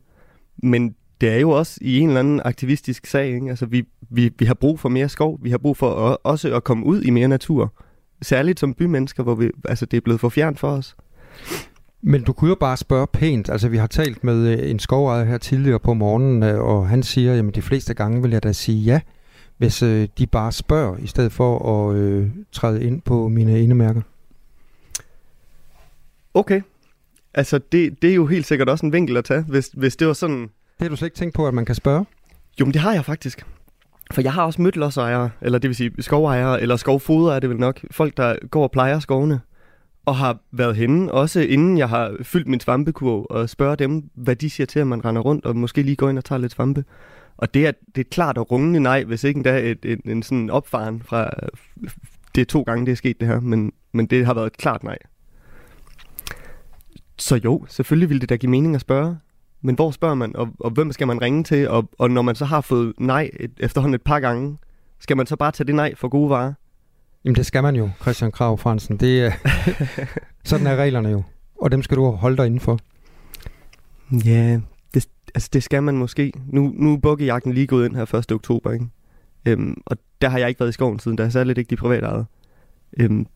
Men 0.63 0.95
det 1.21 1.29
er 1.29 1.37
jo 1.37 1.49
også 1.49 1.77
i 1.81 1.99
en 1.99 2.07
eller 2.07 2.19
anden 2.19 2.41
aktivistisk 2.45 3.05
sag. 3.05 3.27
Ikke? 3.27 3.49
Altså, 3.49 3.65
vi, 3.65 3.83
vi, 4.09 4.31
vi 4.39 4.45
har 4.45 4.53
brug 4.53 4.79
for 4.79 4.89
mere 4.89 5.09
skov. 5.09 5.39
Vi 5.41 5.49
har 5.49 5.57
brug 5.57 5.77
for 5.77 6.09
at, 6.09 6.17
også 6.23 6.55
at 6.55 6.63
komme 6.63 6.85
ud 6.85 7.01
i 7.01 7.09
mere 7.09 7.27
natur. 7.27 7.73
Særligt 8.21 8.59
som 8.59 8.73
bymennesker, 8.73 9.23
hvor 9.23 9.35
vi, 9.35 9.51
altså, 9.65 9.85
det 9.85 9.97
er 9.97 10.01
blevet 10.01 10.19
for 10.19 10.29
fjernt 10.29 10.59
for 10.59 10.69
os. 10.69 10.95
Men 12.01 12.23
du 12.23 12.33
kunne 12.33 12.49
jo 12.49 12.55
bare 12.55 12.77
spørge 12.77 13.07
pænt. 13.07 13.49
Altså, 13.49 13.69
vi 13.69 13.77
har 13.77 13.87
talt 13.87 14.23
med 14.23 14.47
øh, 14.47 14.69
en 14.69 14.79
skovejer 14.79 15.25
her 15.25 15.37
tidligere 15.37 15.79
på 15.79 15.93
morgenen, 15.93 16.43
øh, 16.43 16.59
og 16.59 16.89
han 16.89 17.03
siger, 17.03 17.39
at 17.39 17.55
de 17.55 17.61
fleste 17.61 17.93
gange 17.93 18.21
vil 18.21 18.31
jeg 18.31 18.43
da 18.43 18.51
sige 18.51 18.81
ja, 18.81 18.99
hvis 19.57 19.83
øh, 19.83 20.07
de 20.17 20.27
bare 20.27 20.51
spørger, 20.51 20.97
i 20.97 21.07
stedet 21.07 21.31
for 21.31 21.89
at 21.89 21.95
øh, 21.95 22.27
træde 22.51 22.83
ind 22.83 23.01
på 23.01 23.27
mine 23.27 23.61
indemærker. 23.61 24.01
Okay. 26.33 26.61
Altså, 27.33 27.59
det, 27.71 28.01
det 28.01 28.09
er 28.09 28.15
jo 28.15 28.25
helt 28.25 28.45
sikkert 28.45 28.69
også 28.69 28.85
en 28.85 28.93
vinkel 28.93 29.17
at 29.17 29.25
tage, 29.25 29.41
hvis, 29.41 29.69
hvis 29.73 29.95
det 29.95 30.07
var 30.07 30.13
sådan... 30.13 30.41
Det 30.41 30.49
har 30.79 30.89
du 30.89 30.95
slet 30.95 31.07
ikke 31.07 31.17
tænkt 31.17 31.35
på, 31.35 31.47
at 31.47 31.53
man 31.53 31.65
kan 31.65 31.75
spørge? 31.75 32.05
Jo, 32.59 32.65
men 32.65 32.73
det 32.73 32.81
har 32.81 32.93
jeg 32.93 33.05
faktisk. 33.05 33.45
For 34.11 34.21
jeg 34.21 34.33
har 34.33 34.43
også 34.43 34.61
mødt 34.61 34.75
lodsejere, 34.75 35.29
eller 35.41 35.59
det 35.59 35.67
vil 35.67 35.75
sige 35.75 35.91
skovejere, 35.99 36.61
eller 36.61 36.75
skovfoder 36.75 37.33
er 37.33 37.39
det 37.39 37.49
vel 37.49 37.57
nok. 37.59 37.79
Folk, 37.91 38.17
der 38.17 38.35
går 38.51 38.63
og 38.63 38.71
plejer 38.71 38.99
skovene 38.99 39.39
og 40.05 40.15
har 40.15 40.37
været 40.51 40.75
henne, 40.75 41.11
også 41.11 41.39
inden 41.39 41.77
jeg 41.77 41.89
har 41.89 42.15
fyldt 42.23 42.47
min 42.47 42.59
svampekurv, 42.59 43.25
og 43.29 43.49
spørger 43.49 43.75
dem, 43.75 44.09
hvad 44.15 44.35
de 44.35 44.49
siger 44.49 44.67
til, 44.67 44.79
at 44.79 44.87
man 44.87 45.05
render 45.05 45.21
rundt, 45.21 45.45
og 45.45 45.55
måske 45.55 45.81
lige 45.81 45.95
går 45.95 46.09
ind 46.09 46.17
og 46.17 46.25
tager 46.25 46.39
lidt 46.39 46.51
svampe. 46.51 46.85
Og 47.37 47.53
det 47.53 47.67
er, 47.67 47.71
det 47.95 48.01
er 48.05 48.09
klart 48.11 48.37
og 48.37 48.51
rungende 48.51 48.79
nej, 48.79 49.03
hvis 49.03 49.23
ikke 49.23 49.37
endda 49.37 49.71
et, 49.71 49.85
et, 49.85 49.99
en 50.05 50.23
sådan 50.23 50.49
opfaren 50.49 51.01
fra... 51.01 51.29
Det 52.35 52.41
er 52.41 52.45
to 52.45 52.61
gange, 52.61 52.85
det 52.85 52.91
er 52.91 52.95
sket 52.95 53.19
det 53.19 53.27
her, 53.27 53.39
men, 53.39 53.71
men 53.91 54.05
det 54.05 54.25
har 54.25 54.33
været 54.33 54.47
et 54.47 54.57
klart 54.57 54.83
nej. 54.83 54.97
Så 57.17 57.35
jo, 57.35 57.65
selvfølgelig 57.69 58.09
ville 58.09 58.21
det 58.21 58.29
da 58.29 58.35
give 58.35 58.49
mening 58.49 58.75
at 58.75 58.81
spørge. 58.81 59.17
Men 59.61 59.75
hvor 59.75 59.91
spørger 59.91 60.15
man, 60.15 60.35
og, 60.35 60.49
og 60.59 60.71
hvem 60.71 60.91
skal 60.91 61.07
man 61.07 61.21
ringe 61.21 61.43
til? 61.43 61.69
Og, 61.69 61.89
og 61.97 62.11
når 62.11 62.21
man 62.21 62.35
så 62.35 62.45
har 62.45 62.61
fået 62.61 62.93
nej 62.99 63.29
et, 63.39 63.51
efterhånden 63.59 63.93
et 63.93 64.01
par 64.01 64.19
gange, 64.19 64.57
skal 64.99 65.17
man 65.17 65.25
så 65.25 65.35
bare 65.35 65.51
tage 65.51 65.67
det 65.67 65.75
nej 65.75 65.95
for 65.95 66.07
gode 66.07 66.29
varer? 66.29 66.53
Jamen 67.25 67.35
det 67.35 67.45
skal 67.45 67.63
man 67.63 67.75
jo, 67.75 67.89
Christian 68.01 68.31
Krav 68.31 68.57
Fransen. 68.57 68.97
Det, 68.97 69.25
er, 69.25 69.31
sådan 70.49 70.67
er 70.67 70.75
reglerne 70.75 71.09
jo. 71.09 71.23
Og 71.61 71.71
dem 71.71 71.81
skal 71.81 71.97
du 71.97 72.09
holde 72.09 72.37
dig 72.37 72.45
indenfor. 72.45 72.79
Ja, 74.25 74.59
det, 74.93 75.07
altså 75.35 75.49
det 75.53 75.63
skal 75.63 75.83
man 75.83 75.97
måske. 75.97 76.33
Nu, 76.47 76.73
nu 76.75 76.93
er 76.93 76.97
bukkejagten 76.97 77.53
lige 77.53 77.67
gået 77.67 77.85
ind 77.85 77.95
her 77.95 78.15
1. 78.15 78.31
oktober, 78.31 78.71
ikke? 78.71 78.85
Øhm, 79.45 79.81
og 79.85 79.97
der 80.21 80.29
har 80.29 80.37
jeg 80.37 80.49
ikke 80.49 80.59
været 80.59 80.69
i 80.69 80.73
skoven 80.73 80.99
siden, 80.99 81.17
der 81.17 81.25
er 81.25 81.29
særligt 81.29 81.57
ikke 81.57 81.69
de 81.69 81.75
private 81.75 82.05
ejet. 82.07 82.25
Øhm, 82.99 83.27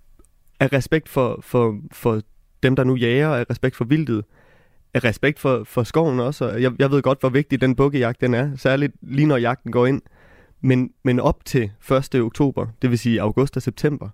af 0.60 0.74
respekt 0.74 1.10
for, 1.10 1.39
for, 1.41 1.80
for 1.91 2.22
dem, 2.63 2.76
der 2.76 2.84
nu 2.84 2.96
jager, 2.96 3.30
af 3.30 3.46
respekt 3.50 3.76
for 3.76 3.86
vildtet, 3.86 4.26
af 4.93 5.04
respekt 5.04 5.39
for, 5.39 5.63
for 5.63 5.84
skoven 5.84 6.19
også. 6.19 6.46
Og 6.46 6.62
jeg, 6.62 6.72
jeg 6.80 6.91
ved 6.91 7.02
godt, 7.02 7.19
hvor 7.19 7.30
vigtig 7.30 7.62
den 7.62 7.76
bukkejagt 7.76 8.22
den 8.22 8.34
er, 8.34 8.56
særligt 8.56 8.93
lige 9.02 9.26
når 9.26 9.38
jagten 9.38 9.72
går 9.72 9.86
ind. 9.86 10.02
Men, 10.63 10.93
men 11.04 11.19
op 11.19 11.45
til 11.45 11.71
1. 12.13 12.15
oktober, 12.15 12.67
det 12.82 12.89
vil 12.89 12.99
sige 12.99 13.21
august 13.21 13.58
og 13.58 13.62
september, 13.62 14.10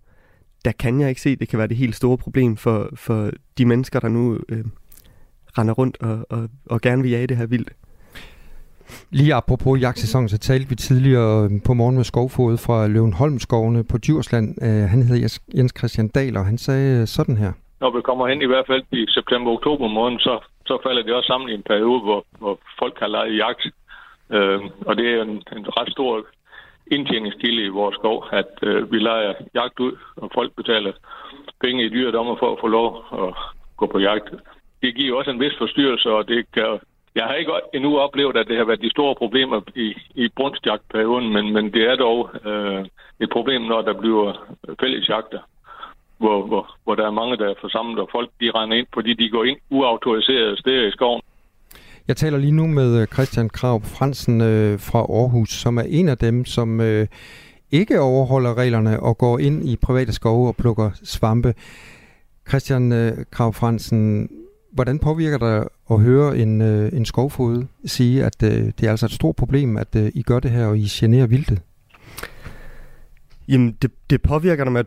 der 0.65 0.71
kan 0.71 1.01
jeg 1.01 1.09
ikke 1.09 1.21
se, 1.21 1.29
at 1.29 1.39
det 1.39 1.49
kan 1.49 1.59
være 1.59 1.67
det 1.67 1.77
helt 1.77 1.95
store 1.95 2.17
problem 2.17 2.57
for, 2.57 2.89
for 2.95 3.29
de 3.57 3.65
mennesker, 3.65 3.99
der 3.99 4.07
nu 4.07 4.39
øh, 4.49 4.65
render 5.57 5.73
rundt 5.73 5.97
og, 6.01 6.25
og, 6.29 6.49
og 6.69 6.81
gerne 6.81 7.01
vil 7.01 7.11
jage 7.11 7.27
det 7.27 7.37
her 7.37 7.45
vildt. 7.45 7.69
Lige 9.09 9.33
apropos 9.33 9.81
jagtsæsonen, 9.81 10.29
så 10.29 10.37
talte 10.37 10.69
vi 10.69 10.75
tidligere 10.75 11.43
øh, 11.43 11.49
på 11.67 11.73
morgen 11.73 11.95
med 11.95 12.03
skovfod 12.03 12.57
fra 12.57 12.87
Løvenholmskovene 12.87 13.83
på 13.83 13.97
Djursland. 13.97 14.47
Øh, 14.61 14.89
han 14.89 15.03
hedder 15.03 15.39
Jens 15.57 15.73
Christian 15.77 16.07
Dahl, 16.07 16.37
og 16.37 16.45
han 16.45 16.57
sagde 16.57 17.07
sådan 17.07 17.37
her. 17.37 17.51
Når 17.81 17.95
vi 17.95 18.01
kommer 18.01 18.27
hen 18.27 18.41
i 18.41 18.45
hvert 18.45 18.67
fald 18.67 18.83
i 18.91 19.05
september-oktober 19.09 19.87
måned, 19.87 20.19
så, 20.19 20.39
så 20.65 20.77
falder 20.83 21.03
det 21.03 21.13
også 21.13 21.27
sammen 21.27 21.49
i 21.49 21.53
en 21.53 21.63
periode, 21.63 22.01
hvor, 22.01 22.25
hvor 22.39 22.59
folk 22.79 22.99
har 22.99 23.07
lejet 23.07 23.37
jagt. 23.37 23.63
Øh, 24.35 24.59
og 24.87 24.95
det 24.97 25.05
er 25.13 25.21
en, 25.21 25.35
en 25.57 25.65
ret 25.77 25.91
stor 25.91 26.25
indtjeningskilde 26.91 27.63
i 27.65 27.75
vores 27.79 27.95
skov, 27.95 28.25
at 28.31 28.53
øh, 28.63 28.91
vi 28.91 28.99
leger 28.99 29.33
jagt 29.55 29.79
ud, 29.79 29.97
og 30.15 30.31
folk 30.33 30.55
betaler 30.55 30.91
penge 31.61 31.85
i 31.85 31.89
dyredommer 31.89 32.35
for 32.35 32.51
at 32.51 32.59
få 32.61 32.67
lov 32.67 33.05
at 33.13 33.33
gå 33.77 33.85
på 33.85 33.99
jagt. 33.99 34.29
Det 34.81 34.95
giver 34.95 35.17
også 35.17 35.31
en 35.31 35.39
vis 35.39 35.57
forstyrrelse, 35.57 36.09
og 36.09 36.27
det 36.27 36.45
kan, 36.53 36.79
jeg 37.15 37.23
har 37.23 37.33
ikke 37.33 37.51
endnu 37.73 37.99
oplevet, 37.99 38.37
at 38.37 38.47
det 38.47 38.57
har 38.57 38.65
været 38.65 38.81
de 38.81 38.89
store 38.89 39.15
problemer 39.15 39.61
i, 39.75 39.95
i 40.15 40.29
brunstjagtperioden, 40.35 41.33
men, 41.33 41.53
men 41.53 41.73
det 41.73 41.83
er 41.91 41.95
dog 41.95 42.29
øh, 42.45 42.85
et 43.19 43.29
problem, 43.29 43.61
når 43.61 43.81
der 43.81 43.93
bliver 43.93 44.55
fællesjagter, 44.79 45.39
hvor, 46.17 46.41
hvor, 46.47 46.75
hvor 46.83 46.95
der 46.95 47.05
er 47.05 47.11
mange, 47.11 47.37
der 47.37 47.49
er 47.49 47.61
forsamlet, 47.61 47.99
og 47.99 48.09
folk 48.11 48.29
de 48.41 48.51
render 48.51 48.77
ind, 48.77 48.87
fordi 48.93 49.13
de 49.13 49.29
går 49.29 49.43
ind 49.43 49.57
uautoriserede 49.69 50.57
steder 50.57 50.87
i 50.87 50.91
skoven. 50.91 51.21
Jeg 52.09 52.17
taler 52.17 52.37
lige 52.37 52.51
nu 52.51 52.67
med 52.67 53.01
øh, 53.01 53.07
Christian 53.07 53.49
Krav 53.49 53.81
Fransen 53.81 54.41
øh, 54.41 54.79
fra 54.79 54.99
Aarhus, 54.99 55.49
som 55.49 55.77
er 55.77 55.81
en 55.81 56.09
af 56.09 56.17
dem, 56.17 56.45
som 56.45 56.81
øh, 56.81 57.07
ikke 57.71 57.99
overholder 57.99 58.57
reglerne 58.57 58.99
og 58.99 59.17
går 59.17 59.39
ind 59.39 59.69
i 59.69 59.75
private 59.75 60.13
skove 60.13 60.47
og 60.47 60.55
plukker 60.55 60.91
svampe. 61.03 61.53
Christian 62.47 62.91
øh, 62.91 63.25
Krav 63.31 63.53
Fransen, 63.53 64.29
hvordan 64.71 64.99
påvirker 64.99 65.37
det 65.37 65.67
at 65.91 65.99
høre 65.99 66.37
en, 66.37 66.61
øh, 66.61 66.93
en 66.93 67.05
skovfod 67.05 67.65
sige, 67.85 68.25
at 68.25 68.43
øh, 68.43 68.65
det 68.79 68.83
er 68.83 68.91
altså 68.91 69.05
et 69.05 69.11
stort 69.11 69.35
problem, 69.35 69.77
at 69.77 69.95
øh, 69.95 70.11
I 70.15 70.21
gør 70.21 70.39
det 70.39 70.51
her, 70.51 70.65
og 70.65 70.77
I 70.77 70.87
generer 70.89 71.27
vildtet? 71.27 71.61
Jamen, 73.47 73.77
det, 73.81 73.91
det 74.09 74.21
påvirker 74.21 74.69
mig, 74.69 74.85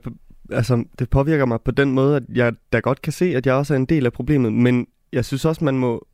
altså, 0.50 0.84
det 0.98 1.10
påvirker 1.10 1.44
mig 1.44 1.60
på 1.60 1.70
den 1.70 1.92
måde, 1.92 2.16
at 2.16 2.22
jeg 2.34 2.52
da 2.72 2.78
godt 2.78 3.02
kan 3.02 3.12
se, 3.12 3.36
at 3.36 3.46
jeg 3.46 3.54
også 3.54 3.74
er 3.74 3.78
en 3.78 3.86
del 3.86 4.06
af 4.06 4.12
problemet, 4.12 4.52
men 4.52 4.86
jeg 5.12 5.24
synes 5.24 5.44
også, 5.44 5.64
man 5.64 5.78
må 5.78 6.06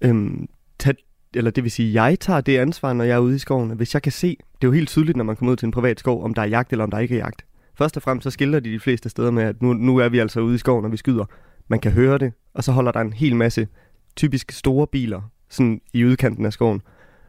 øhm, 0.00 0.48
tage, 0.84 0.96
eller 1.34 1.50
det 1.50 1.64
vil 1.64 1.70
sige, 1.70 2.02
jeg 2.02 2.20
tager 2.20 2.40
det 2.40 2.58
ansvar, 2.58 2.92
når 2.92 3.04
jeg 3.04 3.14
er 3.14 3.18
ude 3.18 3.34
i 3.34 3.38
skoven. 3.38 3.70
Hvis 3.70 3.94
jeg 3.94 4.02
kan 4.02 4.12
se, 4.12 4.28
det 4.28 4.64
er 4.64 4.68
jo 4.68 4.72
helt 4.72 4.88
tydeligt, 4.88 5.16
når 5.16 5.24
man 5.24 5.36
kommer 5.36 5.52
ud 5.52 5.56
til 5.56 5.66
en 5.66 5.72
privat 5.72 6.00
skov, 6.00 6.24
om 6.24 6.34
der 6.34 6.42
er 6.42 6.46
jagt 6.46 6.72
eller 6.72 6.84
om 6.84 6.90
der 6.90 6.98
ikke 6.98 7.14
er 7.14 7.18
jagt. 7.18 7.44
Først 7.78 7.96
og 7.96 8.02
fremmest 8.02 8.24
så 8.24 8.30
skiller 8.30 8.60
de 8.60 8.72
de 8.72 8.80
fleste 8.80 9.08
steder 9.08 9.30
med, 9.30 9.42
at 9.42 9.62
nu, 9.62 9.72
nu 9.72 9.96
er 9.96 10.08
vi 10.08 10.18
altså 10.18 10.40
ude 10.40 10.54
i 10.54 10.58
skoven, 10.58 10.84
og 10.84 10.92
vi 10.92 10.96
skyder. 10.96 11.24
Man 11.68 11.78
kan 11.78 11.92
høre 11.92 12.18
det, 12.18 12.32
og 12.54 12.64
så 12.64 12.72
holder 12.72 12.92
der 12.92 13.00
en 13.00 13.12
hel 13.12 13.36
masse 13.36 13.68
typisk 14.16 14.52
store 14.52 14.86
biler 14.86 15.30
sådan 15.48 15.80
i 15.92 16.04
udkanten 16.04 16.46
af 16.46 16.52
skoven. 16.52 16.82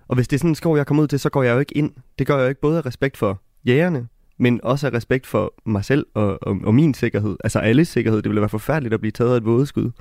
Og 0.07 0.15
hvis 0.15 0.27
det 0.27 0.35
er 0.35 0.39
sådan 0.39 0.51
en 0.51 0.55
skov, 0.55 0.77
jeg 0.77 0.87
kommer 0.87 1.03
ud 1.03 1.07
til, 1.07 1.19
så 1.19 1.29
går 1.29 1.43
jeg 1.43 1.53
jo 1.53 1.59
ikke 1.59 1.77
ind. 1.77 1.91
Det 2.19 2.27
gør 2.27 2.35
jeg 2.35 2.43
jo 2.43 2.49
ikke 2.49 2.61
både 2.61 2.77
af 2.77 2.85
respekt 2.85 3.17
for 3.17 3.41
jægerne, 3.65 4.07
men 4.37 4.59
også 4.63 4.87
af 4.87 4.93
respekt 4.93 5.27
for 5.27 5.53
mig 5.65 5.85
selv 5.85 6.05
og, 6.13 6.39
og, 6.41 6.57
og 6.63 6.75
min 6.75 6.93
sikkerhed. 6.93 7.37
Altså 7.43 7.59
alles 7.59 7.87
sikkerhed. 7.87 8.21
Det 8.21 8.29
ville 8.29 8.41
være 8.41 8.49
forfærdeligt 8.49 8.93
at 8.93 8.99
blive 8.99 9.11
taget 9.11 9.33
af 9.33 9.37
et 9.37 9.45
vådeskud. 9.45 9.91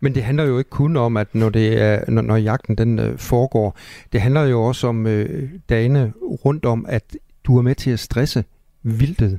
Men 0.00 0.14
det 0.14 0.22
handler 0.22 0.44
jo 0.44 0.58
ikke 0.58 0.70
kun 0.70 0.96
om, 0.96 1.16
at 1.16 1.34
når, 1.34 1.50
det 1.50 1.82
er, 1.82 2.10
når, 2.10 2.22
når 2.22 2.36
jagten 2.36 2.78
den 2.78 2.98
øh, 2.98 3.18
foregår, 3.18 3.76
det 4.12 4.20
handler 4.20 4.42
jo 4.42 4.62
også 4.62 4.86
om 4.86 5.06
øh, 5.06 5.50
dagene 5.68 6.12
rundt 6.44 6.64
om, 6.64 6.86
at 6.88 7.16
du 7.44 7.58
er 7.58 7.62
med 7.62 7.74
til 7.74 7.90
at 7.90 8.00
stresse 8.00 8.44
vildtet. 8.82 9.38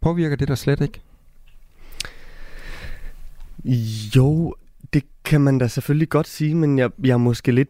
Påvirker 0.00 0.36
det 0.36 0.48
der 0.48 0.54
slet 0.54 0.80
ikke? 0.80 1.00
Jo, 4.16 4.54
det 4.92 5.02
kan 5.24 5.40
man 5.40 5.58
da 5.58 5.68
selvfølgelig 5.68 6.08
godt 6.08 6.28
sige, 6.28 6.54
men 6.54 6.78
jeg, 6.78 6.90
jeg 7.04 7.12
er 7.12 7.16
måske 7.16 7.52
lidt 7.52 7.68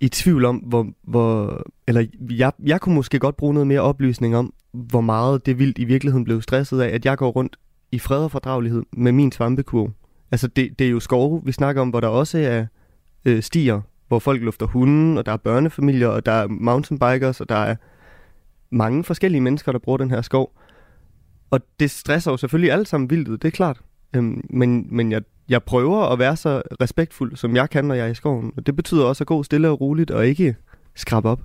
i 0.00 0.08
tvivl 0.08 0.44
om, 0.44 0.56
hvor, 0.56 0.86
hvor 1.02 1.62
eller 1.86 2.06
jeg, 2.30 2.52
jeg 2.64 2.80
kunne 2.80 2.94
måske 2.94 3.18
godt 3.18 3.36
bruge 3.36 3.54
noget 3.54 3.66
mere 3.66 3.80
oplysning 3.80 4.36
om, 4.36 4.52
hvor 4.72 5.00
meget 5.00 5.46
det 5.46 5.58
vildt 5.58 5.78
i 5.78 5.84
virkeligheden 5.84 6.24
blev 6.24 6.42
stresset 6.42 6.80
af, 6.80 6.94
at 6.94 7.04
jeg 7.04 7.18
går 7.18 7.30
rundt 7.30 7.56
i 7.92 7.98
fred 7.98 8.18
og 8.18 8.30
fordragelighed 8.30 8.82
med 8.92 9.12
min 9.12 9.32
svampekurv. 9.32 9.90
Altså 10.32 10.48
det, 10.48 10.78
det 10.78 10.86
er 10.86 10.90
jo 10.90 11.00
skove, 11.00 11.42
vi 11.44 11.52
snakker 11.52 11.82
om, 11.82 11.90
hvor 11.90 12.00
der 12.00 12.08
også 12.08 12.38
er 12.38 12.66
øh, 13.24 13.42
stier 13.42 13.80
hvor 14.08 14.18
folk 14.18 14.42
lufter 14.42 14.66
hunden, 14.66 15.18
og 15.18 15.26
der 15.26 15.32
er 15.32 15.36
børnefamilier, 15.36 16.08
og 16.08 16.26
der 16.26 16.32
er 16.32 16.46
mountainbikers, 16.46 17.40
og 17.40 17.48
der 17.48 17.56
er 17.56 17.76
mange 18.70 19.04
forskellige 19.04 19.40
mennesker, 19.40 19.72
der 19.72 19.78
bruger 19.78 19.98
den 19.98 20.10
her 20.10 20.22
skov. 20.22 20.52
Og 21.50 21.60
det 21.80 21.90
stresser 21.90 22.30
jo 22.30 22.36
selvfølgelig 22.36 22.72
alle 22.72 22.86
sammen 22.86 23.10
vildt 23.10 23.42
det 23.42 23.48
er 23.48 23.52
klart. 23.52 23.80
Øhm, 24.16 24.44
men 24.50 24.86
men 24.90 25.12
jeg, 25.12 25.22
jeg 25.48 25.62
prøver 25.62 26.12
at 26.12 26.18
være 26.18 26.36
så 26.36 26.62
respektfuld, 26.80 27.36
som 27.36 27.56
jeg 27.56 27.70
kan, 27.70 27.84
når 27.84 27.94
jeg 27.94 28.06
er 28.06 28.10
i 28.10 28.14
skoven. 28.14 28.52
Og 28.56 28.66
det 28.66 28.76
betyder 28.76 29.04
også 29.04 29.24
at 29.24 29.28
gå 29.28 29.42
stille 29.42 29.70
og 29.70 29.80
roligt, 29.80 30.10
og 30.10 30.26
ikke 30.26 30.56
skrabe 30.94 31.28
op. 31.28 31.40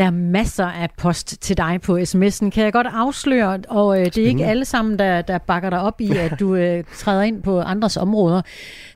Der 0.00 0.06
er 0.06 0.10
masser 0.10 0.66
af 0.66 0.88
post 0.96 1.40
til 1.40 1.56
dig 1.56 1.80
på 1.82 1.98
sms'en, 1.98 2.50
kan 2.50 2.64
jeg 2.64 2.72
godt 2.72 2.86
afsløre, 2.92 3.58
og 3.68 4.00
øh, 4.00 4.06
det 4.06 4.18
er 4.18 4.26
ikke 4.26 4.46
alle 4.46 4.64
sammen, 4.64 4.98
der, 4.98 5.22
der 5.22 5.38
bakker 5.38 5.70
dig 5.70 5.80
op 5.80 6.00
i, 6.00 6.16
at 6.16 6.40
du 6.40 6.54
øh, 6.54 6.84
træder 6.94 7.22
ind 7.22 7.42
på 7.42 7.60
andres 7.60 7.96
områder. 7.96 8.42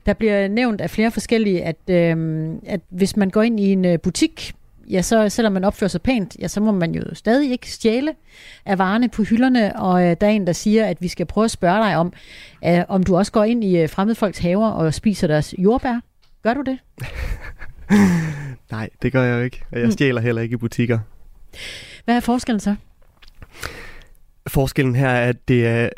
Der 0.05 0.13
bliver 0.13 0.47
nævnt 0.47 0.81
af 0.81 0.89
flere 0.89 1.11
forskellige, 1.11 1.63
at, 1.63 1.89
øh, 1.89 2.47
at 2.65 2.79
hvis 2.89 3.17
man 3.17 3.29
går 3.29 3.41
ind 3.41 3.59
i 3.59 3.71
en 3.71 3.85
øh, 3.85 3.99
butik, 3.99 4.53
ja, 4.89 5.01
så 5.01 5.29
selvom 5.29 5.53
man 5.53 5.63
opfører 5.63 5.89
sig 5.89 6.01
pænt, 6.01 6.35
ja, 6.39 6.47
så 6.47 6.61
må 6.61 6.71
man 6.71 6.95
jo 6.95 7.01
stadig 7.13 7.51
ikke 7.51 7.71
stjæle 7.71 8.13
af 8.65 8.77
varerne 8.77 9.09
på 9.09 9.23
hylderne, 9.23 9.75
og 9.75 10.03
øh, 10.03 10.15
der 10.21 10.27
er 10.27 10.31
en, 10.31 10.47
der 10.47 10.53
siger, 10.53 10.85
at 10.85 11.01
vi 11.01 11.07
skal 11.07 11.25
prøve 11.25 11.45
at 11.45 11.51
spørge 11.51 11.83
dig 11.83 11.97
om, 11.97 12.13
øh, 12.65 12.81
om 12.87 13.03
du 13.03 13.17
også 13.17 13.31
går 13.31 13.43
ind 13.43 13.63
i 13.63 13.77
øh, 13.77 13.89
fremmede 13.89 14.15
folks 14.15 14.39
haver 14.39 14.69
og 14.69 14.93
spiser 14.93 15.27
deres 15.27 15.55
jordbær. 15.57 15.99
Gør 16.43 16.53
du 16.53 16.61
det? 16.61 16.79
Nej, 18.71 18.89
det 19.01 19.11
gør 19.11 19.23
jeg 19.23 19.37
jo 19.39 19.43
ikke. 19.43 19.63
Og 19.71 19.77
jeg 19.79 19.85
Mm. 19.85 19.91
stjæler 19.91 20.21
heller 20.21 20.41
ikke 20.41 20.53
i 20.53 20.57
butikker. 20.57 20.99
Hvad 22.05 22.15
er 22.15 22.19
forskellen 22.19 22.59
så? 22.59 22.75
Forskellen 24.47 24.95
her 24.95 25.09
er, 25.09 25.29
at 25.29 25.47
det 25.47 25.67
er, 25.67 25.89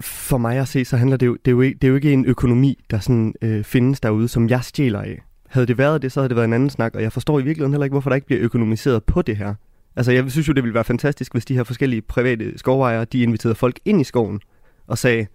for 0.00 0.38
mig 0.38 0.58
at 0.58 0.68
se, 0.68 0.84
så 0.84 0.96
handler 0.96 1.16
det 1.16 1.26
jo, 1.26 1.32
det 1.44 1.48
er 1.50 1.52
jo, 1.52 1.60
ikke, 1.60 1.78
det 1.78 1.84
er 1.84 1.88
jo 1.88 1.94
ikke 1.94 2.12
en 2.12 2.24
økonomi, 2.26 2.78
der 2.90 2.98
sådan, 2.98 3.34
øh, 3.42 3.64
findes 3.64 4.00
derude, 4.00 4.28
som 4.28 4.48
jeg 4.48 4.64
stjæler 4.64 5.00
af. 5.00 5.18
Havde 5.48 5.66
det 5.66 5.78
været 5.78 6.02
det, 6.02 6.12
så 6.12 6.20
havde 6.20 6.28
det 6.28 6.36
været 6.36 6.44
en 6.48 6.52
anden 6.52 6.70
snak, 6.70 6.94
og 6.94 7.02
jeg 7.02 7.12
forstår 7.12 7.38
i 7.40 7.42
virkeligheden 7.42 7.72
heller 7.72 7.84
ikke, 7.84 7.94
hvorfor 7.94 8.10
der 8.10 8.14
ikke 8.14 8.26
bliver 8.26 8.42
økonomiseret 8.42 9.04
på 9.04 9.22
det 9.22 9.36
her. 9.36 9.54
Altså, 9.96 10.12
jeg 10.12 10.30
synes 10.30 10.48
jo, 10.48 10.52
det 10.52 10.62
ville 10.62 10.74
være 10.74 10.84
fantastisk, 10.84 11.32
hvis 11.32 11.44
de 11.44 11.54
her 11.56 11.64
forskellige 11.64 12.02
private 12.02 12.58
skovejere, 12.58 13.04
de 13.04 13.20
inviterede 13.22 13.54
folk 13.54 13.78
ind 13.84 14.00
i 14.00 14.04
skoven 14.04 14.40
og 14.86 14.98
sagde, 14.98 15.26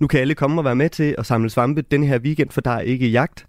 nu 0.00 0.06
kan 0.06 0.20
alle 0.20 0.34
komme 0.34 0.60
og 0.60 0.64
være 0.64 0.76
med 0.76 0.88
til 0.88 1.14
at 1.18 1.26
samle 1.26 1.50
svampe 1.50 1.82
den 1.82 2.04
her 2.04 2.18
weekend, 2.18 2.50
for 2.50 2.60
der 2.60 2.70
er 2.70 2.80
ikke 2.80 3.08
jagt. 3.08 3.46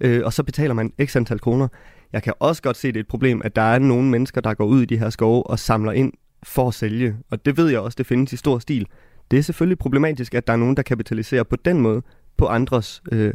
Øh, 0.00 0.22
og 0.24 0.32
så 0.32 0.42
betaler 0.42 0.74
man 0.74 0.92
x 1.04 1.16
antal 1.16 1.40
kroner. 1.40 1.68
Jeg 2.12 2.22
kan 2.22 2.32
også 2.40 2.62
godt 2.62 2.76
se, 2.76 2.88
det 2.88 2.96
er 2.96 3.00
et 3.00 3.08
problem, 3.08 3.42
at 3.44 3.56
der 3.56 3.62
er 3.62 3.78
nogle 3.78 4.10
mennesker, 4.10 4.40
der 4.40 4.54
går 4.54 4.64
ud 4.64 4.82
i 4.82 4.84
de 4.84 4.98
her 4.98 5.10
skove 5.10 5.46
og 5.46 5.58
samler 5.58 5.92
ind 5.92 6.12
for 6.42 6.68
at 6.68 6.74
sælge. 6.74 7.16
Og 7.30 7.44
det 7.44 7.56
ved 7.56 7.68
jeg 7.68 7.80
også, 7.80 7.96
det 7.96 8.06
findes 8.06 8.32
i 8.32 8.36
stor 8.36 8.58
stil. 8.58 8.86
Det 9.30 9.38
er 9.38 9.42
selvfølgelig 9.42 9.78
problematisk, 9.78 10.34
at 10.34 10.46
der 10.46 10.52
er 10.52 10.56
nogen, 10.56 10.76
der 10.76 10.82
kapitaliserer 10.82 11.42
på 11.42 11.56
den 11.56 11.80
måde 11.80 12.02
på 12.36 12.46
andres 12.46 13.02
øh, 13.12 13.34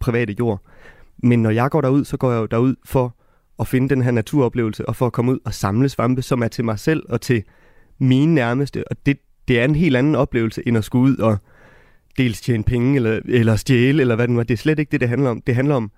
private 0.00 0.36
jord. 0.38 0.60
Men 1.18 1.42
når 1.42 1.50
jeg 1.50 1.70
går 1.70 1.80
derud, 1.80 2.04
så 2.04 2.16
går 2.16 2.32
jeg 2.32 2.40
jo 2.40 2.46
derud 2.46 2.74
for 2.84 3.16
at 3.60 3.68
finde 3.68 3.88
den 3.88 4.02
her 4.02 4.10
naturoplevelse, 4.10 4.88
og 4.88 4.96
for 4.96 5.06
at 5.06 5.12
komme 5.12 5.32
ud 5.32 5.38
og 5.44 5.54
samle 5.54 5.88
svampe, 5.88 6.22
som 6.22 6.42
er 6.42 6.48
til 6.48 6.64
mig 6.64 6.78
selv 6.78 7.02
og 7.08 7.20
til 7.20 7.42
mine 7.98 8.34
nærmeste. 8.34 8.88
Og 8.90 8.96
det, 9.06 9.18
det 9.48 9.60
er 9.60 9.64
en 9.64 9.74
helt 9.74 9.96
anden 9.96 10.14
oplevelse, 10.14 10.68
end 10.68 10.78
at 10.78 10.84
skulle 10.84 11.12
ud 11.12 11.16
og 11.16 11.38
dels 12.18 12.40
tjene 12.40 12.64
penge, 12.64 12.96
eller, 12.96 13.20
eller 13.24 13.56
stjæle, 13.56 14.00
eller 14.00 14.16
hvad 14.16 14.28
det 14.28 14.34
nu 14.34 14.40
er. 14.40 14.44
Det 14.44 14.54
er 14.54 14.58
slet 14.58 14.78
ikke 14.78 14.90
det, 14.90 15.00
det 15.00 15.08
handler 15.08 15.30
om. 15.30 15.40
Det 15.40 15.54
handler 15.54 15.74
om, 15.74 15.90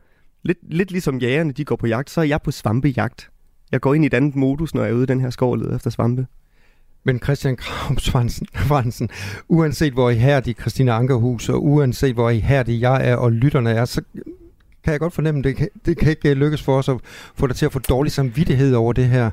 lidt, 0.42 0.58
lidt 0.62 0.90
ligesom 0.90 1.18
jægerne, 1.18 1.52
de 1.52 1.64
går 1.64 1.76
på 1.76 1.86
jagt, 1.86 2.10
så 2.10 2.20
er 2.20 2.24
jeg 2.24 2.42
på 2.42 2.50
svampejagt. 2.50 3.30
Jeg 3.72 3.80
går 3.80 3.94
ind 3.94 4.04
i 4.04 4.06
et 4.06 4.14
andet 4.14 4.36
modus, 4.36 4.74
når 4.74 4.82
jeg 4.82 4.90
er 4.90 4.94
ude 4.94 5.02
i 5.02 5.06
den 5.06 5.20
her 5.20 5.30
skov 5.30 5.50
og 5.52 5.58
leder 5.58 5.76
efter 5.76 5.90
svampe. 5.90 6.26
Men 7.04 7.18
Christian 7.18 7.56
Kramsvansen, 7.56 8.46
uanset 8.56 8.58
hvor 9.48 9.58
uanset 9.58 9.92
hvor 9.92 10.10
ihærdig 10.10 10.56
Christina 10.60 10.92
Ankerhus, 10.92 11.48
og 11.48 11.64
uanset 11.64 12.14
hvor 12.14 12.30
ihærdig 12.30 12.80
jeg 12.80 13.08
er, 13.10 13.16
og 13.16 13.32
lytterne 13.32 13.70
er, 13.70 13.84
så 13.84 14.02
kan 14.84 14.92
jeg 14.92 15.00
godt 15.00 15.12
fornemme, 15.12 15.42
det 15.42 15.56
kan, 15.56 15.68
det 15.86 15.98
kan 15.98 16.10
ikke 16.10 16.34
lykkes 16.34 16.62
for 16.62 16.78
os 16.78 16.88
at 16.88 16.96
få 17.34 17.46
dig 17.46 17.56
til 17.56 17.66
at 17.66 17.72
få 17.72 17.78
dårlig 17.78 18.12
samvittighed 18.12 18.74
over 18.74 18.92
det 18.92 19.06
her. 19.08 19.30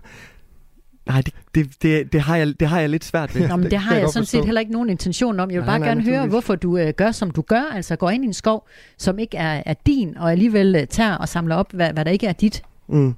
Nej, 1.05 1.21
det, 1.21 1.33
det, 1.55 1.81
det, 1.83 2.13
det, 2.13 2.21
har, 2.21 2.35
jeg, 2.37 2.59
det 2.59 2.67
har 2.67 2.79
jeg 2.79 2.89
lidt 2.89 3.03
svært 3.05 3.35
ved. 3.35 3.47
Nå, 3.47 3.55
men 3.55 3.63
det, 3.63 3.71
det 3.71 3.79
har 3.79 3.93
jeg 3.93 4.01
jeg 4.01 4.09
sådan 4.09 4.21
forstå. 4.23 4.37
set 4.37 4.45
heller 4.45 4.61
ikke 4.61 4.73
nogen 4.73 4.89
intention 4.89 5.39
om. 5.39 5.51
Jeg 5.51 5.55
vil 5.61 5.65
Nej, 5.65 5.71
bare 5.71 5.79
nej, 5.79 5.87
gerne 5.87 6.01
høre, 6.01 6.11
naturligvis. 6.11 6.33
hvorfor 6.33 6.55
du 6.55 6.77
øh, 6.77 6.93
gør, 6.93 7.11
som 7.11 7.31
du 7.31 7.41
gør. 7.41 7.71
Altså 7.73 7.95
går 7.95 8.09
ind 8.09 8.23
i 8.23 8.27
en 8.27 8.33
skov, 8.33 8.67
som 8.97 9.19
ikke 9.19 9.37
er, 9.37 9.63
er 9.65 9.73
din, 9.85 10.17
og 10.17 10.31
alligevel 10.31 10.75
øh, 10.75 10.87
tager 10.87 11.15
og 11.15 11.29
samler 11.29 11.55
op, 11.55 11.71
hvad, 11.73 11.93
hvad 11.93 12.05
der 12.05 12.11
ikke 12.11 12.27
er 12.27 12.33
dit. 12.33 12.63
Mm. 12.87 13.13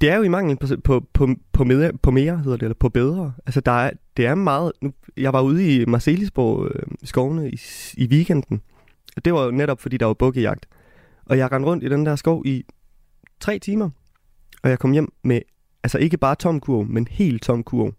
Det 0.00 0.10
er 0.10 0.16
jo 0.16 0.22
i 0.22 0.28
mangel 0.28 0.56
på, 0.56 0.66
på, 0.84 1.04
på, 1.12 1.28
på, 1.52 1.64
mere, 1.64 1.92
på 2.02 2.10
mere, 2.10 2.36
hedder 2.38 2.56
det, 2.56 2.62
eller 2.62 2.74
på 2.74 2.88
bedre. 2.88 3.32
Altså, 3.46 3.60
der 3.60 3.72
er, 3.72 3.90
det 4.16 4.26
er 4.26 4.34
meget... 4.34 4.72
Nu, 4.80 4.92
jeg 5.16 5.32
var 5.32 5.40
ude 5.40 5.76
i 5.76 5.84
Marcelisborg 5.84 6.66
øh, 6.74 6.82
skovene 7.04 7.50
i, 7.50 7.60
i 7.96 8.06
weekenden, 8.06 8.60
og 9.16 9.24
det 9.24 9.34
var 9.34 9.44
jo 9.44 9.50
netop, 9.50 9.80
fordi 9.80 9.96
der 9.96 10.06
var 10.06 10.14
bukkejagt. 10.14 10.66
Og 11.26 11.38
jeg 11.38 11.52
rendte 11.52 11.68
rundt 11.68 11.84
i 11.84 11.88
den 11.88 12.06
der 12.06 12.16
skov 12.16 12.42
i 12.46 12.64
tre 13.40 13.58
timer, 13.58 13.90
og 14.62 14.70
jeg 14.70 14.78
kom 14.78 14.92
hjem 14.92 15.12
med, 15.22 15.40
altså 15.82 15.98
ikke 15.98 16.16
bare 16.16 16.34
tom 16.34 16.60
kurv, 16.60 16.86
men 16.86 17.06
helt 17.10 17.42
tom 17.42 17.62
kurv. 17.62 17.92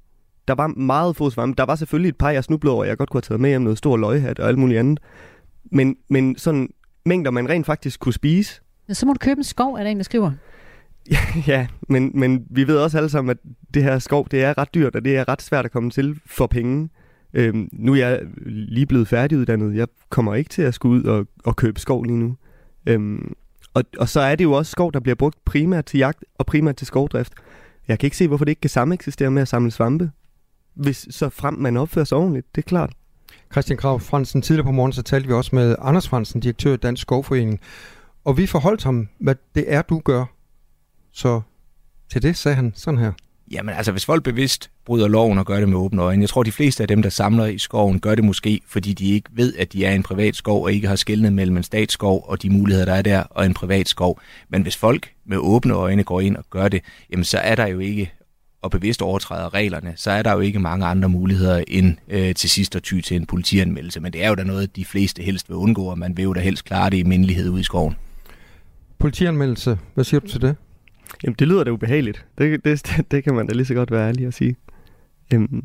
Der 0.48 0.54
var 0.54 0.68
meget 0.68 1.16
få 1.16 1.30
svampe. 1.30 1.58
Der 1.58 1.64
var 1.64 1.76
selvfølgelig 1.76 2.10
et 2.10 2.18
par, 2.18 2.30
jeg 2.30 2.44
snublede 2.44 2.76
over, 2.76 2.86
jeg 2.86 2.98
godt 2.98 3.10
kunne 3.10 3.18
have 3.18 3.22
taget 3.22 3.42
med 3.42 3.50
hjem, 3.50 3.62
noget 3.62 3.78
stor 3.78 3.98
løghat 3.98 4.40
og 4.40 4.48
alt 4.48 4.58
muligt 4.58 4.80
andet. 4.80 5.00
Men, 5.72 5.96
men 6.10 6.38
sådan 6.38 6.70
mængder, 7.06 7.32
man 7.32 7.50
rent 7.50 7.66
faktisk 7.66 8.00
kunne 8.00 8.14
spise, 8.14 8.62
Men 8.88 8.96
så 8.96 9.06
må 9.06 9.14
du 9.14 9.18
købe 9.18 9.38
en 9.38 9.44
skov, 9.44 9.74
er 9.74 9.84
der 9.84 9.90
en, 9.90 9.98
der 9.98 10.04
skriver. 10.04 10.32
Ja, 11.48 11.68
men, 11.90 12.12
men 12.14 12.46
vi 12.50 12.68
ved 12.68 12.78
også 12.78 12.98
alle 12.98 13.10
sammen, 13.10 13.32
at 13.32 13.38
det 13.74 13.84
her 13.84 14.00
skov, 14.00 14.28
det 14.32 14.44
er 14.44 14.58
ret 14.58 14.74
dyrt, 14.74 14.96
og 14.96 15.06
det 15.06 15.18
er 15.18 15.28
ret 15.28 15.42
svært 15.42 15.66
at 15.66 15.72
komme 15.72 15.90
til 15.90 16.20
for 16.26 16.48
penge. 16.48 16.90
Øhm, 17.34 17.70
nu 17.74 17.94
er 17.94 17.98
jeg 17.98 18.22
lige 18.46 18.86
blevet 18.86 19.08
færdiguddannet. 19.08 19.76
Jeg 19.76 19.88
kommer 20.10 20.36
ikke 20.36 20.50
til 20.50 20.62
at 20.62 20.74
skulle 20.74 21.00
ud 21.00 21.04
og, 21.04 21.28
og 21.46 21.56
købe 21.56 21.80
skov 21.80 22.04
lige 22.04 22.18
nu. 22.18 22.36
Øhm, 22.86 23.34
og, 23.74 23.84
og 23.98 24.10
så 24.10 24.20
er 24.20 24.36
det 24.36 24.44
jo 24.44 24.52
også 24.52 24.72
skov, 24.72 24.94
der 24.94 25.00
bliver 25.00 25.16
brugt 25.16 25.46
primært 25.46 25.86
til 25.86 25.98
jagt 25.98 26.24
og 26.38 26.46
primært 26.46 26.76
til 26.76 26.88
skovdrift. 26.88 27.34
Jeg 27.88 28.00
kan 28.00 28.08
ikke 28.08 28.18
se, 28.18 28.28
hvorfor 28.28 28.46
det 28.46 28.52
ikke 28.52 28.62
kan 28.62 28.70
sameksistere 28.70 29.32
med 29.32 29.42
at 29.42 29.48
samle 29.48 29.72
svampe. 29.72 30.12
Hvis 30.74 31.08
så 31.10 31.30
frem 31.30 31.54
man 31.54 31.78
opfører 31.78 32.06
sig 32.06 32.18
ordentligt, 32.18 32.56
det 32.56 32.62
er 32.62 32.68
klart. 32.68 32.94
Christian 33.52 33.78
Krav 33.78 34.00
Fransen, 34.00 34.42
tidligere 34.42 34.66
på 34.66 34.72
morgen, 34.72 34.94
så 34.94 35.02
talte 35.02 35.28
vi 35.28 35.34
også 35.34 35.56
med 35.56 35.76
Anders 35.80 36.10
Fransen, 36.10 36.42
direktør 36.42 36.74
i 36.74 36.78
Dansk 36.78 37.02
Skovforening. 37.02 37.60
Og 38.24 38.38
vi 38.38 38.48
forholdt 38.48 38.84
ham, 38.84 39.08
hvad 39.20 39.36
det 39.56 39.74
er, 39.74 39.82
du 39.82 40.00
gør. 40.00 40.26
Så 41.12 41.42
til 42.12 42.22
det 42.22 42.38
sagde 42.38 42.56
han 42.56 42.74
sådan 42.76 43.00
her. 43.00 43.12
Jamen 43.52 43.76
altså, 43.76 43.92
hvis 43.92 44.06
folk 44.06 44.24
bevidst 44.24 44.72
bryder 44.86 45.08
loven 45.08 45.38
og 45.38 45.46
gør 45.46 45.60
det 45.60 45.70
med 45.70 45.78
åbne 45.78 46.02
øjne, 46.02 46.22
jeg 46.22 46.30
tror, 46.30 46.44
de 46.44 46.52
fleste 46.52 46.84
af 46.84 46.88
dem, 46.88 47.02
der 47.02 47.10
samler 47.10 47.46
i 47.46 47.58
skoven, 47.58 48.00
gør 48.00 48.16
det 48.16 48.24
måske, 48.24 48.62
fordi 48.68 48.94
de 48.94 49.12
ikke 49.12 49.30
ved, 49.34 49.56
at 49.56 49.74
de 49.74 49.86
er 49.86 49.92
en 49.92 50.04
privat 50.04 50.36
skov, 50.36 50.64
og 50.64 50.74
ikke 50.74 50.88
har 50.88 50.96
skældnet 50.96 51.34
mellem 51.34 51.58
en 51.58 51.64
statsskov 51.64 52.26
og 52.28 52.42
de 52.42 52.50
muligheder, 52.50 52.86
der 52.86 52.94
er 52.94 53.02
der, 53.02 53.24
og 53.30 53.46
en 53.46 53.54
privat 53.54 53.88
skov. 53.88 54.20
Men 54.50 54.62
hvis 54.62 54.78
folk 54.78 55.12
med 55.26 55.38
åbne 55.38 55.74
øjne 55.74 56.04
går 56.04 56.22
ind 56.22 56.38
og 56.38 56.46
gør 56.50 56.68
det, 56.68 56.82
jamen 57.12 57.24
så 57.24 57.38
er 57.38 57.56
der 57.56 57.68
jo 57.68 57.80
ikke, 57.80 58.12
og 58.62 58.72
bevidst 58.72 59.02
overtræder 59.02 59.54
reglerne, 59.54 59.94
så 59.96 60.12
er 60.12 60.22
der 60.22 60.34
jo 60.34 60.40
ikke 60.40 60.60
mange 60.60 60.86
andre 60.86 61.10
muligheder 61.10 61.64
end 61.68 61.98
øh, 62.08 62.36
til 62.36 62.50
sidst 62.50 62.76
at 62.76 62.84
ty 62.84 63.00
til 63.00 63.18
en 63.18 63.26
politianmeldelse. 63.26 64.00
Men 64.00 64.14
det 64.14 64.24
er 64.24 64.30
jo 64.30 64.36
da 64.36 64.44
noget, 64.44 64.76
de 64.76 64.86
fleste 64.86 65.24
helst 65.24 65.50
vil 65.50 65.56
undgå, 65.56 65.84
og 65.84 66.00
man 66.00 66.18
vil 66.18 66.24
jo 66.24 66.34
da 66.34 66.40
helst 66.40 66.66
klare 66.66 66.90
det 66.90 66.98
i 66.98 67.04
mindelighed 67.04 67.50
ude 67.50 67.62
i 67.62 67.64
skoven. 67.64 67.96
Politianmeldelse, 69.00 69.78
hvad 69.94 70.04
siger 70.04 70.20
du 70.20 70.28
til 70.28 70.42
det? 70.42 70.56
Jamen, 71.24 71.36
det 71.40 71.48
lyder 71.48 71.64
da 71.64 71.72
ubehageligt. 71.72 72.26
Det, 72.38 72.66
det, 72.66 72.86
det 73.12 73.24
kan 73.24 73.36
man 73.36 73.48
da 73.48 73.54
lige 73.54 73.66
så 73.66 73.74
godt 73.74 73.92
være 73.92 74.08
ærlig 74.08 74.28
at 74.28 74.34
sige. 74.34 74.56
Øhm, 75.34 75.64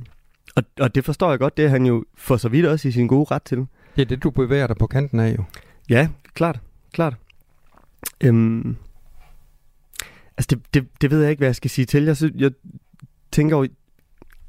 og, 0.57 0.63
og 0.81 0.95
det 0.95 1.05
forstår 1.05 1.31
jeg 1.31 1.39
godt, 1.39 1.57
det 1.57 1.65
er 1.65 1.69
han 1.69 1.87
jo 1.87 2.05
for 2.15 2.37
så 2.37 2.49
vidt 2.49 2.67
også 2.67 2.89
i 2.89 2.91
sin 2.91 3.07
gode 3.07 3.27
ret 3.31 3.43
til. 3.43 3.67
Det 3.97 4.03
er 4.03 4.07
det, 4.07 4.23
du 4.23 4.31
bevæger 4.31 4.67
dig 4.67 4.77
på 4.77 4.87
kanten 4.87 5.21
af 5.21 5.37
jo. 5.39 5.45
Ja, 5.89 6.09
klart, 6.35 6.61
klart. 6.93 7.17
Øhm, 8.21 8.77
altså, 10.37 10.49
det, 10.51 10.75
det, 10.75 10.87
det 11.01 11.11
ved 11.11 11.21
jeg 11.21 11.31
ikke, 11.31 11.41
hvad 11.41 11.49
jeg 11.49 11.57
skal 11.57 11.71
sige 11.71 11.85
til. 11.85 12.05
Jeg, 12.05 12.17
synes, 12.17 12.33
jeg 12.37 12.51
tænker 13.33 13.57
jo, 13.57 13.67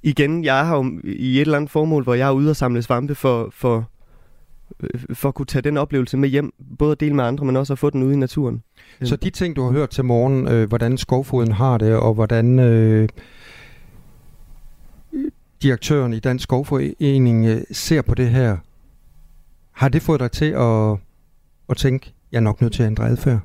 igen, 0.04 0.44
jeg 0.44 0.68
her 0.68 0.76
jo 0.76 1.00
i 1.04 1.36
et 1.36 1.42
eller 1.42 1.58
andet 1.58 1.72
formål, 1.72 2.04
hvor 2.04 2.14
jeg 2.14 2.28
er 2.28 2.32
ude 2.32 2.50
og 2.50 2.56
samle 2.56 2.82
svampe 2.82 3.16
for, 3.16 3.50
for, 3.54 3.90
for 5.14 5.30
at 5.30 5.36
kunne 5.36 5.46
tage 5.46 5.62
den 5.62 5.78
oplevelse 5.78 6.18
med 6.18 6.30
hjem. 6.30 6.54
Både 6.80 6.92
at 6.92 7.00
dele 7.00 7.16
med 7.16 7.24
andre, 7.24 7.46
men 7.46 7.56
også 7.56 7.74
at 7.74 7.80
få 7.80 7.90
den 7.90 8.04
ude 8.04 8.14
i 8.14 8.18
naturen. 8.18 8.64
Så 9.04 9.16
de 9.16 9.30
ting, 9.30 9.56
du 9.56 9.64
har 9.64 9.72
hørt 9.72 9.90
til 9.90 10.06
morgen, 10.06 10.48
øh, 10.48 10.68
hvordan 10.68 10.98
skovfoden 10.98 11.52
har 11.52 11.78
det, 11.78 11.96
og 11.96 12.14
hvordan 12.14 12.60
øh, 12.60 13.10
direktøren 15.62 16.14
i 16.14 16.20
Dansk 16.20 16.44
Skovforening 16.44 17.46
øh, 17.46 17.62
ser 17.72 18.02
på 18.02 18.16
det 18.16 18.30
her, 18.30 18.58
har 19.72 19.90
det 19.90 20.02
fået 20.02 20.20
dig 20.20 20.32
til 20.32 20.52
at, 20.52 20.98
at 21.70 21.78
tænke, 21.78 22.14
jeg 22.32 22.38
er 22.38 22.42
nok 22.42 22.62
nødt 22.62 22.74
til 22.74 22.84
at 22.84 22.88
ændre 22.88 23.08
adfærd? 23.08 23.40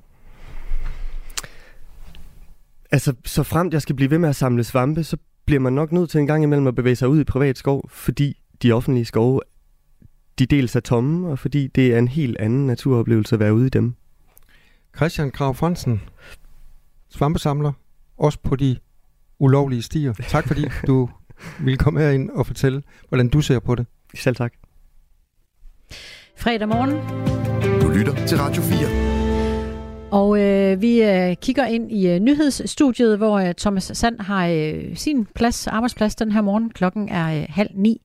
Altså, 2.90 3.14
så 3.24 3.42
fremt 3.42 3.72
jeg 3.72 3.82
skal 3.82 3.96
blive 3.96 4.10
ved 4.10 4.18
med 4.18 4.28
at 4.28 4.36
samle 4.36 4.64
svampe, 4.64 5.04
så 5.04 5.16
bliver 5.44 5.60
man 5.60 5.72
nok 5.72 5.92
nødt 5.92 6.10
til 6.10 6.20
en 6.20 6.26
gang 6.26 6.42
imellem 6.42 6.66
at 6.66 6.74
bevæge 6.74 6.96
sig 6.96 7.08
ud 7.08 7.20
i 7.20 7.24
privat 7.24 7.58
skov, 7.58 7.88
fordi 7.90 8.40
de 8.62 8.72
offentlige 8.72 9.04
skove, 9.04 9.40
de 10.38 10.46
dels 10.46 10.76
er 10.76 10.80
tomme, 10.80 11.28
og 11.28 11.38
fordi 11.38 11.66
det 11.66 11.94
er 11.94 11.98
en 11.98 12.08
helt 12.08 12.36
anden 12.38 12.66
naturoplevelse 12.66 13.36
at 13.36 13.40
være 13.40 13.54
ude 13.54 13.66
i 13.66 13.70
dem. 13.70 13.94
Christian 14.96 15.30
Krav 15.30 15.54
Fransen, 15.54 16.02
svampesamler, 17.08 17.72
også 18.18 18.38
på 18.42 18.56
de 18.56 18.76
ulovlige 19.38 19.82
stier. 19.82 20.12
Tak 20.12 20.46
fordi 20.46 20.64
du 20.86 21.08
ville 21.60 21.78
komme 21.78 22.00
herind 22.00 22.30
og 22.30 22.46
fortælle, 22.46 22.82
hvordan 23.08 23.28
du 23.28 23.40
ser 23.40 23.58
på 23.58 23.74
det. 23.74 23.86
Selv 24.14 24.36
tak. 24.36 24.52
Fredag 26.36 26.68
morgen. 26.68 26.90
Du 27.80 27.88
lytter 27.88 28.26
til 28.26 28.38
Radio 28.38 28.62
4. 28.62 29.12
Og 30.12 30.40
øh, 30.40 30.82
vi 30.82 31.02
øh, 31.02 31.36
kigger 31.36 31.66
ind 31.66 31.92
i 31.92 32.08
øh, 32.08 32.20
nyhedsstudiet, 32.20 33.18
hvor 33.18 33.38
øh, 33.38 33.54
Thomas 33.54 33.90
Sand 33.94 34.20
har 34.20 34.46
øh, 34.46 34.96
sin 34.96 35.26
plads, 35.34 35.66
arbejdsplads 35.66 36.14
den 36.14 36.32
her 36.32 36.40
morgen. 36.40 36.70
Klokken 36.70 37.08
er 37.08 37.40
øh, 37.40 37.46
halv 37.48 37.70
ni. 37.74 38.00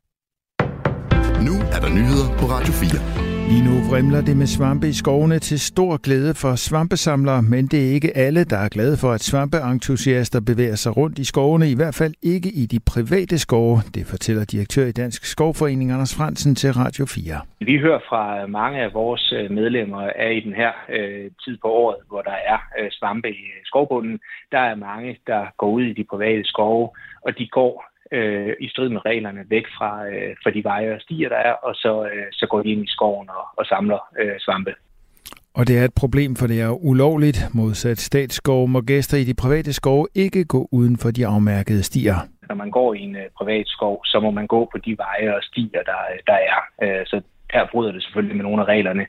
Nu 1.45 1.54
er 1.76 1.80
der 1.84 1.91
nyheder 1.97 2.30
på 2.39 2.45
Radio 2.56 2.73
4. 2.73 3.28
Lige 3.50 3.63
nu 3.67 3.76
vrimler 3.89 4.21
det 4.28 4.38
med 4.38 4.47
svampe 4.56 4.88
i 4.89 4.93
skovene 5.02 5.39
til 5.39 5.60
stor 5.60 5.97
glæde 6.06 6.34
for 6.41 6.56
svampesamlere, 6.56 7.41
men 7.41 7.63
det 7.71 7.80
er 7.88 7.91
ikke 7.97 8.17
alle, 8.17 8.43
der 8.43 8.58
er 8.58 8.69
glade 8.69 8.97
for, 9.02 9.12
at 9.12 9.21
svampeentusiaster 9.21 10.39
bevæger 10.50 10.76
sig 10.76 10.97
rundt 10.97 11.19
i 11.19 11.26
skovene, 11.26 11.71
i 11.71 11.76
hvert 11.76 11.95
fald 12.02 12.13
ikke 12.34 12.50
i 12.62 12.65
de 12.65 12.80
private 12.93 13.38
skove. 13.39 13.78
Det 13.95 14.06
fortæller 14.13 14.45
direktør 14.45 14.86
i 14.86 14.91
Dansk 14.91 15.26
Skovforening 15.26 15.91
Anders 15.91 16.15
Fransen 16.17 16.56
til 16.56 16.71
Radio 16.73 17.06
4. 17.06 17.41
Vi 17.60 17.78
hører 17.78 18.00
fra 18.10 18.47
mange 18.47 18.78
af 18.82 18.93
vores 18.93 19.34
øh, 19.38 19.52
medlemmer 19.52 20.02
af 20.26 20.32
i 20.34 20.39
den 20.47 20.54
her 20.62 20.71
øh, 20.89 21.32
tid 21.43 21.58
på 21.62 21.67
året, 21.67 21.97
hvor 22.10 22.21
der 22.21 22.38
er 22.54 22.60
øh, 22.80 22.88
svampe 22.91 23.30
i 23.30 23.43
skovbunden. 23.65 24.19
Der 24.52 24.60
er 24.60 24.76
mange, 24.76 25.17
der 25.28 25.41
går 25.58 25.69
ud 25.69 25.84
i 25.84 25.93
de 25.93 26.04
private 26.04 26.43
skove, 26.43 26.89
og 27.26 27.38
de 27.38 27.47
går 27.47 27.87
øh, 28.12 28.54
i 28.60 28.67
strid 28.70 28.89
med 28.89 29.06
reglerne 29.06 29.43
væk 29.50 29.65
fra, 29.78 30.08
øh, 30.08 30.36
fra 30.43 30.52
de 30.52 30.63
veje 30.63 30.93
og 30.96 31.02
stier, 31.02 31.30
der 31.30 31.36
er, 31.36 31.54
og 31.54 31.76
så, 31.76 32.10
øh, 32.13 32.26
så 32.32 32.48
går 32.48 32.62
de 32.62 32.70
ind 32.70 32.84
i 32.84 32.91
skoven 32.96 33.30
og, 33.30 33.46
og 33.58 33.65
samler 33.65 34.00
øh, 34.20 34.36
svampe. 34.39 34.74
Og 35.58 35.67
det 35.67 35.80
er 35.80 35.86
et 35.86 35.93
problem, 36.04 36.36
for 36.36 36.48
det 36.48 36.62
er 36.62 36.86
ulovligt. 36.91 37.39
Modsat 37.54 38.00
statsskov 38.00 38.67
må 38.67 38.82
gæster 38.82 39.17
i 39.17 39.24
de 39.24 39.34
private 39.43 39.74
skove 39.74 40.08
ikke 40.15 40.46
gå 40.46 40.67
uden 40.72 40.98
for 40.98 41.12
de 41.12 41.28
afmærkede 41.28 41.84
stier. 41.84 42.15
Når 42.50 42.56
man 42.56 42.72
går 42.72 42.93
i 42.93 43.00
en 43.00 43.15
uh, 43.15 43.22
privat 43.38 43.67
skov, 43.67 44.02
så 44.06 44.20
må 44.20 44.32
man 44.32 44.48
gå 44.48 44.70
på 44.72 44.78
de 44.78 44.98
veje 44.98 45.36
og 45.36 45.43
stier, 45.43 45.84
der, 45.89 46.02
der 46.28 46.38
er. 46.54 46.60
Uh, 46.84 47.06
så 47.06 47.22
her 47.54 47.67
bryder 47.72 47.91
det 47.91 48.04
selvfølgelig 48.04 48.36
med 48.38 48.43
nogle 48.43 48.62
af 48.62 48.65
reglerne. 48.65 49.06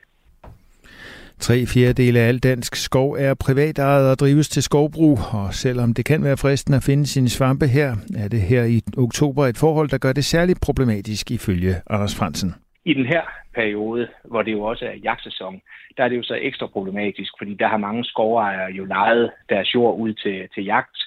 Tre 1.39 1.65
fjerdedele 1.73 2.19
af 2.19 2.27
al 2.27 2.39
dansk 2.39 2.75
skov 2.75 3.11
er 3.11 3.33
privatejet 3.45 4.11
og 4.11 4.19
drives 4.19 4.49
til 4.49 4.63
skovbrug, 4.63 5.17
og 5.33 5.53
selvom 5.53 5.93
det 5.93 6.05
kan 6.05 6.23
være 6.23 6.37
fristende 6.37 6.77
at 6.77 6.83
finde 6.83 7.05
sine 7.07 7.29
svampe 7.29 7.67
her, 7.67 7.89
er 8.23 8.27
det 8.27 8.41
her 8.41 8.63
i 8.63 8.81
oktober 8.97 9.45
et 9.45 9.57
forhold, 9.57 9.89
der 9.89 9.97
gør 9.97 10.13
det 10.13 10.25
særligt 10.25 10.59
problematisk 10.61 11.31
ifølge 11.31 11.73
Anders 11.89 12.15
Fransen. 12.19 12.55
I 12.85 12.93
den 12.93 13.05
her 13.05 13.21
periode, 13.55 14.07
hvor 14.23 14.41
det 14.41 14.51
jo 14.51 14.61
også 14.61 14.85
er 14.85 14.95
jagtsæson, 15.03 15.61
der 15.97 16.03
er 16.03 16.09
det 16.09 16.17
jo 16.17 16.23
så 16.23 16.37
ekstra 16.41 16.67
problematisk, 16.67 17.31
fordi 17.37 17.53
der 17.53 17.67
har 17.67 17.77
mange 17.77 18.03
skovejere 18.05 18.71
jo 18.71 18.85
lejet 18.85 19.31
deres 19.49 19.75
jord 19.75 19.99
ud 19.99 20.13
til, 20.13 20.47
til 20.53 20.63
jagt, 20.63 20.97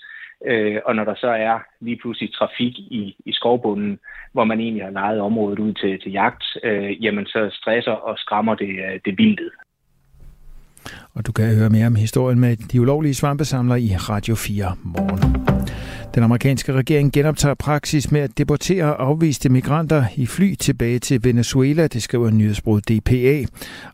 øh, 0.47 0.81
og 0.85 0.97
når 0.97 1.05
der 1.05 1.15
så 1.15 1.29
er 1.29 1.59
lige 1.81 1.99
pludselig 2.03 2.35
trafik 2.35 2.79
i, 2.79 3.17
i 3.27 3.33
skovbunden, 3.33 3.99
hvor 4.33 4.45
man 4.45 4.61
egentlig 4.61 4.85
har 4.85 4.91
lejet 4.91 5.21
området 5.21 5.59
ud 5.59 5.73
til, 5.73 6.01
til 6.01 6.13
jagt, 6.13 6.45
øh, 6.63 7.05
jamen 7.05 7.27
så 7.27 7.51
stresser 7.53 7.93
og 7.93 8.19
skræmmer 8.19 8.55
det, 8.55 8.69
øh, 8.69 9.01
det 9.05 9.19
vildt. 9.19 9.41
Og 11.15 11.27
du 11.27 11.33
kan 11.33 11.55
høre 11.55 11.71
mere 11.71 11.87
om 11.87 11.95
historien 11.95 12.41
med 12.41 12.57
de 12.57 12.81
ulovlige 12.81 13.15
svampesamlere 13.15 13.81
i 13.81 13.97
Radio 13.97 14.35
4 14.35 14.73
morgen. 14.83 15.52
Den 16.15 16.23
amerikanske 16.23 16.73
regering 16.73 17.13
genoptager 17.13 17.55
praksis 17.55 18.11
med 18.11 18.21
at 18.21 18.39
deportere 18.39 18.85
afviste 18.95 19.49
migranter 19.49 20.05
i 20.17 20.27
fly 20.27 20.55
tilbage 20.55 20.99
til 20.99 21.25
Venezuela, 21.25 21.87
det 21.87 22.03
skriver 22.03 22.31
nyhedsbruget 22.31 22.89
DPA. 22.89 23.45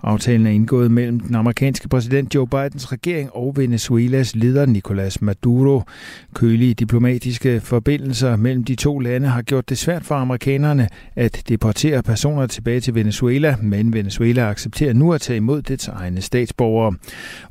Aftalen 0.02 0.46
er 0.46 0.50
indgået 0.50 0.90
mellem 0.90 1.20
den 1.20 1.34
amerikanske 1.34 1.88
præsident 1.88 2.34
Joe 2.34 2.46
Bidens 2.46 2.92
regering 2.92 3.30
og 3.32 3.52
Venezuelas 3.56 4.36
leder 4.36 4.66
Nicolas 4.66 5.22
Maduro. 5.22 5.82
Kølige 6.34 6.74
diplomatiske 6.74 7.60
forbindelser 7.60 8.36
mellem 8.36 8.64
de 8.64 8.74
to 8.74 8.98
lande 8.98 9.28
har 9.28 9.42
gjort 9.42 9.68
det 9.68 9.78
svært 9.78 10.04
for 10.04 10.14
amerikanerne 10.14 10.88
at 11.16 11.42
deportere 11.48 12.02
personer 12.02 12.46
tilbage 12.46 12.80
til 12.80 12.94
Venezuela, 12.94 13.56
men 13.62 13.92
Venezuela 13.92 14.50
accepterer 14.50 14.92
nu 14.92 15.12
at 15.12 15.20
tage 15.20 15.36
imod 15.36 15.62
dets 15.62 15.88
egne 15.88 16.20
statsborgere. 16.20 16.94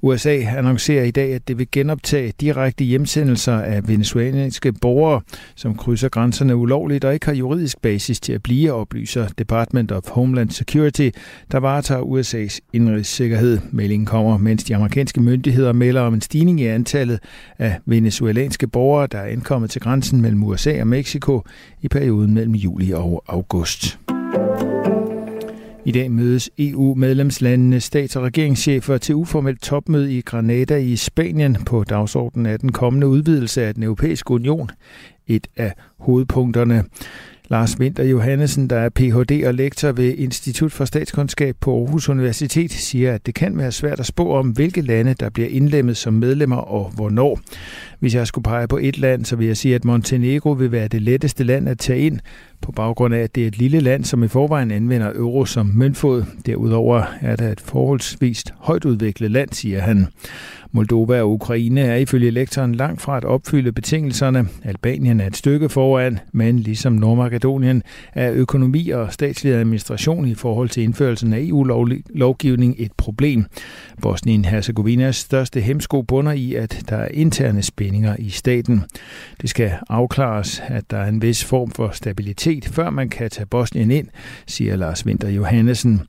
USA 0.01 0.35
annoncerer 0.35 1.03
i 1.03 1.11
dag, 1.11 1.33
at 1.33 1.47
det 1.47 1.57
vil 1.57 1.67
genoptage 1.71 2.33
direkte 2.41 2.83
hjemsendelser 2.83 3.53
af 3.53 3.87
venezuelanske 3.87 4.56
amerikanske 4.57 4.81
borgere, 4.81 5.21
som 5.55 5.75
krydser 5.75 6.09
grænserne 6.09 6.55
ulovligt 6.55 7.05
og 7.05 7.13
ikke 7.13 7.25
har 7.25 7.33
juridisk 7.33 7.81
basis 7.81 8.19
til 8.19 8.33
at 8.33 8.43
blive, 8.43 8.73
oplyser 8.73 9.27
Department 9.27 9.91
of 9.91 10.03
Homeland 10.09 10.49
Security, 10.49 11.09
der 11.51 11.57
varetager 11.57 12.01
USA's 12.01 12.59
indrigssikkerhed. 12.73 13.59
Meldingen 13.71 14.05
kommer, 14.05 14.37
mens 14.37 14.63
de 14.63 14.75
amerikanske 14.75 15.21
myndigheder 15.21 15.73
melder 15.73 16.01
om 16.01 16.13
en 16.13 16.21
stigning 16.21 16.61
i 16.61 16.65
antallet 16.65 17.19
af 17.59 17.79
venezuelanske 17.85 18.67
borgere, 18.67 19.07
der 19.07 19.17
er 19.17 19.27
indkommet 19.27 19.69
til 19.69 19.81
grænsen 19.81 20.21
mellem 20.21 20.43
USA 20.43 20.81
og 20.81 20.87
Mexico 20.87 21.43
i 21.81 21.87
perioden 21.87 22.33
mellem 22.33 22.55
juli 22.55 22.91
og 22.91 23.23
august. 23.27 23.99
I 25.87 25.91
dag 25.91 26.11
mødes 26.11 26.49
EU-medlemslandenes 26.57 27.83
stats- 27.83 28.15
og 28.15 28.23
regeringschefer 28.23 28.97
til 28.97 29.15
uformelt 29.15 29.61
topmøde 29.61 30.13
i 30.13 30.21
Granada 30.21 30.77
i 30.77 30.95
Spanien 30.95 31.57
på 31.65 31.83
dagsordenen 31.83 32.45
af 32.45 32.59
den 32.59 32.71
kommende 32.71 33.07
udvidelse 33.07 33.63
af 33.63 33.73
den 33.73 33.83
europæiske 33.83 34.31
union. 34.31 34.69
Et 35.27 35.47
af 35.57 35.73
hovedpunkterne. 35.99 36.83
Lars 37.49 37.79
Winter 37.79 38.03
Johannesen, 38.03 38.69
der 38.69 38.75
er 38.75 38.89
Ph.D. 38.89 39.43
og 39.47 39.53
lektor 39.53 39.91
ved 39.91 40.13
Institut 40.17 40.71
for 40.71 40.85
Statskundskab 40.85 41.55
på 41.61 41.79
Aarhus 41.79 42.09
Universitet, 42.09 42.71
siger, 42.71 43.13
at 43.13 43.25
det 43.25 43.35
kan 43.35 43.57
være 43.57 43.71
svært 43.71 43.99
at 43.99 44.05
spå 44.05 44.33
om, 44.33 44.49
hvilke 44.49 44.81
lande, 44.81 45.13
der 45.13 45.29
bliver 45.29 45.49
indlemmet 45.49 45.97
som 45.97 46.13
medlemmer 46.13 46.55
og 46.55 46.91
hvornår. 46.95 47.39
Hvis 47.99 48.15
jeg 48.15 48.27
skulle 48.27 48.43
pege 48.43 48.67
på 48.67 48.77
et 48.81 48.97
land, 48.97 49.25
så 49.25 49.35
vil 49.35 49.47
jeg 49.47 49.57
sige, 49.57 49.75
at 49.75 49.85
Montenegro 49.85 50.51
vil 50.51 50.71
være 50.71 50.87
det 50.87 51.01
letteste 51.01 51.43
land 51.43 51.69
at 51.69 51.79
tage 51.79 51.99
ind, 51.99 52.19
på 52.61 52.71
baggrund 52.71 53.15
af, 53.15 53.19
at 53.19 53.35
det 53.35 53.43
er 53.43 53.47
et 53.47 53.57
lille 53.57 53.79
land, 53.79 54.03
som 54.03 54.23
i 54.23 54.27
forvejen 54.27 54.71
anvender 54.71 55.11
euro 55.15 55.45
som 55.45 55.65
møntfod. 55.65 56.23
Derudover 56.45 57.03
er 57.21 57.35
det 57.35 57.51
et 57.51 57.61
forholdsvis 57.61 58.43
højt 58.57 58.85
udviklet 58.85 59.31
land, 59.31 59.49
siger 59.51 59.81
han. 59.81 60.07
Moldova 60.71 61.21
og 61.21 61.31
Ukraine 61.31 61.81
er 61.81 61.95
ifølge 61.95 62.31
lektoren 62.31 62.75
langt 62.75 63.01
fra 63.01 63.17
at 63.17 63.25
opfylde 63.25 63.71
betingelserne. 63.71 64.47
Albanien 64.63 65.19
er 65.19 65.27
et 65.27 65.37
stykke 65.37 65.69
foran, 65.69 66.19
men 66.31 66.59
ligesom 66.59 66.93
Nordmakedonien 66.93 67.83
er 68.13 68.31
økonomi 68.31 68.89
og 68.89 69.13
statslig 69.13 69.53
administration 69.53 70.27
i 70.27 70.35
forhold 70.35 70.69
til 70.69 70.83
indførelsen 70.83 71.33
af 71.33 71.39
EU-lovgivning 71.39 72.75
et 72.77 72.91
problem. 72.97 73.45
Bosnien-Herzegovinas 74.01 75.11
største 75.11 75.61
hemsko 75.61 76.01
bunder 76.01 76.31
i, 76.31 76.55
at 76.55 76.83
der 76.89 76.97
er 76.97 77.07
interne 77.13 77.63
spændinger 77.87 78.15
i 78.19 78.29
staten. 78.29 78.83
Det 79.41 79.49
skal 79.49 79.71
afklares, 79.89 80.61
at 80.67 80.91
der 80.91 80.97
er 80.97 81.07
en 81.07 81.21
vis 81.21 81.43
form 81.45 81.71
for 81.71 81.89
stabilitet, 81.89 82.65
før 82.65 82.89
man 82.89 83.09
kan 83.09 83.29
tage 83.29 83.45
Bosnien 83.45 83.91
ind, 83.91 84.07
siger 84.47 84.75
Lars 84.75 85.05
Winter 85.05 85.29
Johannesen. 85.29 86.01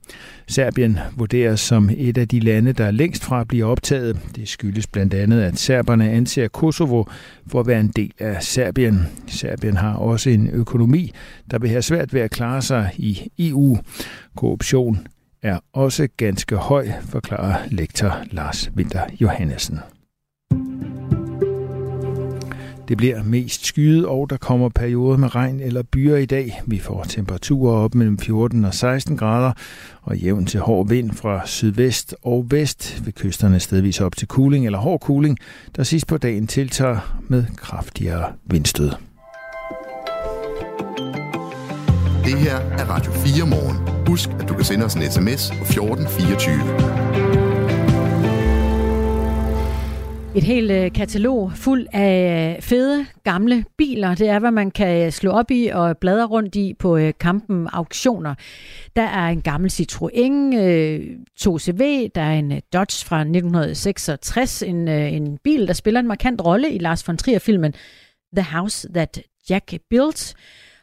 Serbien 0.47 0.99
vurderes 1.17 1.59
som 1.59 1.89
et 1.97 2.17
af 2.17 2.27
de 2.27 2.39
lande, 2.39 2.73
der 2.73 2.85
er 2.85 2.91
længst 2.91 3.23
fra 3.23 3.41
at 3.41 3.47
blive 3.47 3.65
optaget. 3.65 4.19
Det 4.35 4.47
skyldes 4.47 4.87
blandt 4.87 5.13
andet, 5.13 5.41
at 5.41 5.57
serberne 5.57 6.09
anser 6.09 6.47
Kosovo 6.47 7.03
for 7.47 7.59
at 7.59 7.67
være 7.67 7.79
en 7.79 7.91
del 7.95 8.11
af 8.19 8.43
Serbien. 8.43 9.07
Serbien 9.27 9.77
har 9.77 9.93
også 9.93 10.29
en 10.29 10.47
økonomi, 10.47 11.11
der 11.51 11.59
vil 11.59 11.69
have 11.69 11.81
svært 11.81 12.13
ved 12.13 12.21
at 12.21 12.31
klare 12.31 12.61
sig 12.61 12.91
i 12.97 13.31
EU. 13.39 13.77
Korruption 14.35 15.07
er 15.41 15.59
også 15.73 16.07
ganske 16.17 16.55
høj, 16.55 16.87
forklarer 17.01 17.55
lektor 17.71 18.23
Lars 18.31 18.71
Winter 18.75 19.01
Johannesen. 19.21 19.79
Det 22.89 22.97
bliver 22.97 23.23
mest 23.23 23.65
skyet, 23.65 24.05
og 24.05 24.29
der 24.29 24.37
kommer 24.37 24.69
perioder 24.69 25.17
med 25.17 25.35
regn 25.35 25.59
eller 25.59 25.83
byer 25.91 26.15
i 26.15 26.25
dag. 26.25 26.61
Vi 26.65 26.79
får 26.79 27.03
temperaturer 27.03 27.77
op 27.77 27.95
mellem 27.95 28.19
14 28.19 28.65
og 28.65 28.73
16 28.73 29.17
grader, 29.17 29.51
og 30.01 30.17
jævn 30.17 30.45
til 30.45 30.59
hård 30.59 30.87
vind 30.87 31.11
fra 31.11 31.47
sydvest 31.47 32.15
og 32.23 32.45
vest 32.49 33.05
ved 33.05 33.13
kysterne 33.13 33.59
stedvis 33.59 34.01
op 34.01 34.15
til 34.15 34.27
kuling 34.27 34.65
eller 34.65 34.79
hård 34.79 34.99
kuling, 34.99 35.37
der 35.75 35.83
sidst 35.83 36.07
på 36.07 36.17
dagen 36.17 36.47
tiltager 36.47 37.19
med 37.27 37.45
kraftigere 37.57 38.33
vindstød. 38.45 38.91
Det 42.25 42.37
her 42.37 42.55
er 42.55 42.85
Radio 42.89 43.11
4 43.11 43.47
morgen. 43.47 44.07
Husk, 44.07 44.29
at 44.39 44.49
du 44.49 44.53
kan 44.53 44.65
sende 44.65 44.85
os 44.85 44.93
en 44.93 45.01
sms 45.11 45.49
på 45.49 45.63
1424. 45.63 47.48
Et 50.35 50.43
helt 50.43 50.71
øh, 50.71 50.91
katalog 50.91 51.51
fuld 51.55 51.87
af 51.93 52.55
øh, 52.55 52.61
fede, 52.61 53.05
gamle 53.23 53.65
biler. 53.77 54.15
Det 54.15 54.29
er, 54.29 54.39
hvad 54.39 54.51
man 54.51 54.71
kan 54.71 55.05
øh, 55.05 55.11
slå 55.11 55.31
op 55.31 55.51
i 55.51 55.67
og 55.67 55.97
bladre 55.97 56.25
rundt 56.25 56.55
i 56.55 56.73
på 56.79 56.99
kampen 57.19 57.67
auktioner. 57.73 58.35
Der 58.95 59.01
er 59.01 59.27
en 59.27 59.41
gammel 59.41 59.71
Citroën 59.71 60.55
2CV, 61.41 62.09
der 62.15 62.21
er 62.21 62.33
en 62.33 62.61
Dodge 62.73 63.05
fra 63.05 63.19
1966, 63.19 64.63
en, 64.63 64.87
en 64.87 65.37
bil, 65.43 65.67
der 65.67 65.73
spiller 65.73 65.99
en 65.99 66.07
markant 66.07 66.41
rolle 66.45 66.71
i 66.71 66.77
Lars 66.77 67.07
von 67.07 67.17
Trier-filmen 67.17 67.73
The 68.35 68.43
House 68.43 68.89
That 68.93 69.21
Jack 69.49 69.73
Built. 69.89 70.35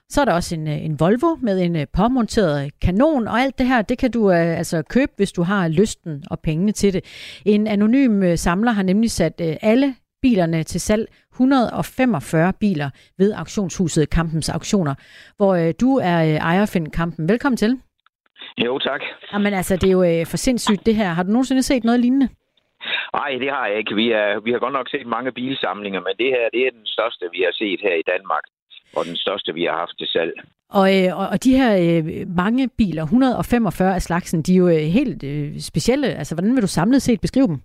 Så 0.09 0.21
er 0.21 0.25
der 0.25 0.33
også 0.33 0.55
en, 0.55 0.69
øh, 0.69 0.85
en 0.85 1.01
Volvo 1.01 1.37
med 1.42 1.61
en 1.61 1.77
øh, 1.77 1.87
påmonteret 1.97 2.81
kanon, 2.83 3.29
og 3.29 3.40
alt 3.40 3.59
det 3.59 3.66
her, 3.66 3.83
det 3.83 3.99
kan 3.99 4.11
du 4.11 4.29
uh, 4.29 4.59
altså 4.59 4.83
købe, 4.90 5.12
hvis 5.16 5.33
du 5.33 5.42
har 5.42 5.69
lysten 5.69 6.25
og 6.31 6.40
pengene 6.40 6.73
til 6.73 6.92
det. 6.92 7.05
En 7.47 7.66
anonym 7.66 8.23
uh, 8.23 8.35
samler 8.35 8.73
har 8.73 8.83
nemlig 8.83 9.11
sat 9.11 9.40
uh, 9.40 9.55
alle 9.62 9.95
bilerne 10.23 10.62
til 10.62 10.81
salg 10.81 11.07
145 11.33 12.53
biler 12.61 12.90
ved 13.19 13.33
auktionshuset 13.33 14.11
Kampens 14.11 14.49
Auktioner, 14.49 14.95
hvor 15.37 15.53
uh, 15.57 15.71
du 15.81 15.97
er 15.97 16.19
uh, 16.23 16.37
ejer 16.51 16.66
Finn 16.66 16.90
Kampen. 16.90 17.29
Velkommen 17.29 17.57
til. 17.57 17.81
Jo, 18.64 18.79
tak. 18.79 19.01
Jamen 19.33 19.55
altså, 19.55 19.77
det 19.77 19.88
er 19.88 19.92
jo 19.92 20.21
uh, 20.21 20.27
for 20.27 20.37
sindssygt 20.37 20.87
det 20.87 20.95
her. 20.95 21.09
Har 21.09 21.23
du 21.23 21.31
nogensinde 21.31 21.62
set 21.62 21.85
noget 21.85 22.01
lignende? 22.01 22.29
Nej, 23.19 23.31
det 23.42 23.51
har 23.57 23.66
jeg 23.66 23.79
ikke. 23.79 23.95
Vi, 23.95 24.07
er, 24.21 24.40
vi 24.40 24.51
har 24.53 24.59
godt 24.59 24.73
nok 24.79 24.88
set 24.90 25.07
mange 25.07 25.33
bilsamlinger, 25.33 26.01
men 26.01 26.14
det 26.21 26.29
her 26.35 26.45
det 26.55 26.62
er 26.66 26.71
den 26.79 26.87
største, 26.87 27.25
vi 27.35 27.40
har 27.47 27.55
set 27.62 27.81
her 27.87 27.95
i 28.03 28.09
Danmark, 28.12 28.45
og 28.97 29.05
den 29.05 29.17
største, 29.17 29.55
vi 29.55 29.65
har 29.65 29.77
haft 29.77 29.99
til 29.99 30.09
salg. 30.09 30.33
Og, 30.69 30.87
øh, 30.97 31.19
og, 31.33 31.45
de 31.45 31.57
her 31.61 31.73
øh, 31.85 32.05
mange 32.37 32.69
biler, 32.79 33.03
145 33.03 33.95
af 33.95 34.03
slagsen, 34.03 34.43
de 34.43 34.53
er 34.53 34.59
jo 34.59 34.69
øh, 34.69 34.87
helt 34.99 35.25
øh, 35.25 35.61
specielle. 35.61 36.07
Altså, 36.07 36.35
hvordan 36.35 36.55
vil 36.55 36.63
du 36.63 36.67
samlet 36.67 37.03
set 37.03 37.21
beskrive 37.21 37.47
dem? 37.47 37.59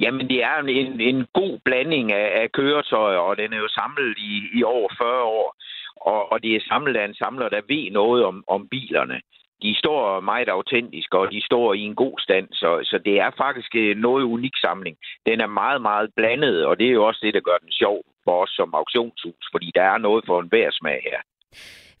Jamen, 0.00 0.28
det 0.28 0.42
er 0.42 0.58
en, 0.58 1.00
en 1.00 1.26
god 1.32 1.58
blanding 1.64 2.12
af, 2.12 2.42
af 2.42 2.52
køretøjer, 2.52 3.18
og 3.18 3.36
den 3.36 3.52
er 3.52 3.58
jo 3.58 3.68
samlet 3.68 4.18
i, 4.18 4.58
i 4.58 4.62
over 4.62 4.88
40 4.98 5.22
år. 5.22 5.56
Og, 5.96 6.32
og 6.32 6.42
det 6.42 6.56
er 6.56 6.68
samlet 6.68 6.96
af 6.96 7.04
en 7.04 7.14
samler, 7.14 7.48
der 7.48 7.60
ved 7.68 7.90
noget 7.90 8.24
om, 8.24 8.44
om 8.48 8.68
bilerne. 8.68 9.20
De 9.62 9.74
står 9.78 10.20
meget 10.20 10.48
autentiske, 10.48 11.18
og 11.18 11.32
de 11.32 11.44
står 11.44 11.74
i 11.74 11.80
en 11.80 11.94
god 11.94 12.18
stand, 12.18 12.48
så, 12.52 12.80
så 12.84 12.98
det 13.04 13.20
er 13.20 13.30
faktisk 13.36 13.74
noget 13.96 14.24
unik 14.24 14.56
samling. 14.60 14.96
Den 15.26 15.40
er 15.40 15.46
meget, 15.46 15.82
meget 15.82 16.10
blandet, 16.16 16.66
og 16.66 16.78
det 16.78 16.86
er 16.86 16.92
jo 16.98 17.06
også 17.06 17.20
det, 17.22 17.34
der 17.34 17.40
gør 17.40 17.58
den 17.62 17.72
sjov 17.72 17.98
for 18.28 18.42
os 18.42 18.52
som 18.58 18.74
auktionshus, 18.80 19.44
fordi 19.54 19.68
der 19.74 19.84
er 19.92 19.98
noget 20.06 20.22
for 20.28 20.36
en 20.40 20.50
smag 20.80 21.00
her. 21.08 21.20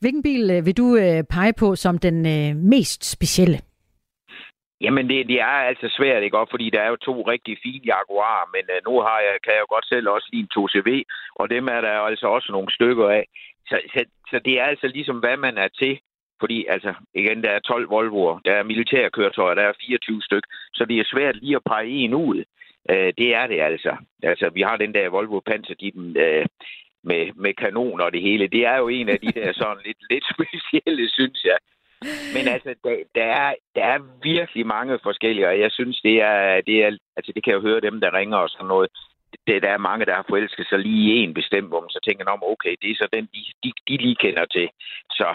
Hvilken 0.00 0.22
bil 0.22 0.44
øh, 0.54 0.66
vil 0.66 0.76
du 0.82 0.88
øh, 1.04 1.20
pege 1.34 1.54
på 1.62 1.68
som 1.84 1.94
den 2.06 2.18
øh, 2.34 2.50
mest 2.72 3.02
specielle? 3.16 3.58
Jamen, 4.84 5.04
det, 5.10 5.28
det 5.30 5.40
er 5.40 5.58
altså 5.70 5.86
svært, 5.98 6.22
ikke? 6.22 6.38
Også 6.38 6.50
fordi 6.50 6.70
der 6.70 6.80
er 6.82 6.90
jo 6.90 6.96
to 6.96 7.14
rigtig 7.32 7.54
fine 7.62 7.84
Jaguar, 7.90 8.50
men 8.54 8.64
nu 8.86 8.94
har 9.06 9.18
jeg, 9.26 9.34
kan 9.44 9.52
jeg 9.54 9.62
jo 9.64 9.74
godt 9.74 9.88
selv 9.88 10.08
også 10.08 10.28
lide 10.32 10.46
en 10.46 10.54
2CV, 10.56 10.90
og 11.40 11.50
dem 11.54 11.64
er 11.74 11.80
der 11.80 11.92
jo 11.98 12.04
altså 12.10 12.26
også 12.36 12.48
nogle 12.52 12.70
stykker 12.76 13.08
af. 13.18 13.24
Så, 13.68 13.76
så, 13.92 14.00
så 14.30 14.36
det 14.46 14.54
er 14.60 14.64
altså 14.64 14.86
ligesom, 14.86 15.18
hvad 15.18 15.36
man 15.36 15.58
er 15.58 15.68
til. 15.68 16.00
Fordi, 16.40 16.66
altså, 16.68 16.94
igen, 17.14 17.42
der 17.44 17.50
er 17.50 17.58
12 17.58 17.90
Volvoer, 17.90 18.38
der 18.44 18.52
er 18.52 18.62
militærkøretøjer, 18.62 19.54
der 19.54 19.62
er 19.62 19.72
24 19.86 20.22
styk, 20.22 20.44
så 20.74 20.84
det 20.84 20.96
er 20.98 21.10
svært 21.12 21.36
lige 21.36 21.56
at 21.56 21.66
pege 21.66 21.90
en 21.90 22.14
ud. 22.14 22.44
Øh, 22.90 23.12
det 23.18 23.34
er 23.34 23.46
det 23.46 23.60
altså. 23.60 23.96
Altså, 24.22 24.50
vi 24.50 24.62
har 24.62 24.76
den 24.76 24.94
der 24.94 25.08
Volvo 25.08 25.40
Panzerdippen 25.40 26.16
øh, 26.16 26.46
med, 27.04 27.32
med 27.34 27.54
kanoner 27.54 28.04
og 28.04 28.12
det 28.12 28.22
hele. 28.22 28.48
Det 28.48 28.66
er 28.66 28.76
jo 28.76 28.88
en 28.88 29.08
af 29.08 29.20
de 29.20 29.32
der 29.40 29.52
sådan 29.52 29.82
lidt, 29.86 29.98
lidt 30.10 30.24
specielle, 30.34 31.08
synes 31.08 31.44
jeg. 31.44 31.58
Men 32.34 32.48
altså, 32.54 32.74
der, 32.84 32.96
der, 33.14 33.24
er, 33.24 33.54
der 33.74 33.84
er 33.84 33.98
virkelig 34.22 34.66
mange 34.66 34.98
forskellige, 35.02 35.48
og 35.48 35.60
jeg 35.60 35.72
synes, 35.72 36.00
det 36.00 36.16
er, 36.22 36.60
det 36.60 36.76
er, 36.84 36.90
altså 37.16 37.32
det 37.34 37.44
kan 37.44 37.50
jeg 37.50 37.56
jo 37.56 37.68
høre 37.68 37.80
dem, 37.80 38.00
der 38.00 38.14
ringer 38.14 38.36
og 38.36 38.48
sådan 38.48 38.66
noget, 38.66 38.88
det, 39.46 39.62
der 39.62 39.70
er 39.70 39.86
mange, 39.88 40.06
der 40.06 40.14
har 40.14 40.24
forelsket 40.28 40.66
sig 40.68 40.78
lige 40.78 41.14
i 41.14 41.22
en 41.22 41.34
bestemt, 41.34 41.68
hvor 41.68 41.80
man 41.80 41.90
så 41.90 42.00
tænker 42.06 42.24
om, 42.24 42.42
okay, 42.52 42.74
det 42.82 42.90
er 42.90 42.94
så 42.94 43.08
den, 43.12 43.24
de, 43.34 43.40
de, 43.62 43.72
de 43.88 43.96
lige 43.96 44.16
kender 44.24 44.44
til. 44.44 44.68
Så 45.10 45.28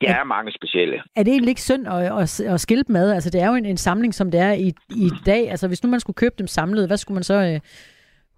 der 0.00 0.14
er, 0.14 0.20
er 0.20 0.24
mange 0.24 0.52
specielle. 0.52 1.02
Er 1.16 1.22
det 1.22 1.32
egentlig 1.32 1.48
ikke 1.48 1.68
synd 1.70 1.86
at, 1.88 2.22
at, 2.22 2.40
at 2.54 2.60
skille 2.60 2.84
dem 2.84 2.96
ad? 2.96 3.12
Altså, 3.12 3.30
det 3.30 3.40
er 3.42 3.48
jo 3.48 3.54
en, 3.54 3.66
en 3.66 3.76
samling, 3.76 4.14
som 4.14 4.30
det 4.30 4.40
er 4.40 4.52
i, 4.52 4.68
i 4.90 5.08
dag. 5.26 5.50
Altså, 5.50 5.68
hvis 5.68 5.82
nu 5.84 5.90
man 5.90 6.00
skulle 6.00 6.14
købe 6.22 6.34
dem 6.38 6.46
samlet, 6.46 6.86
hvad 6.86 6.96
skulle 6.96 7.16
man 7.16 7.22
så 7.22 7.34
øh, 7.34 7.60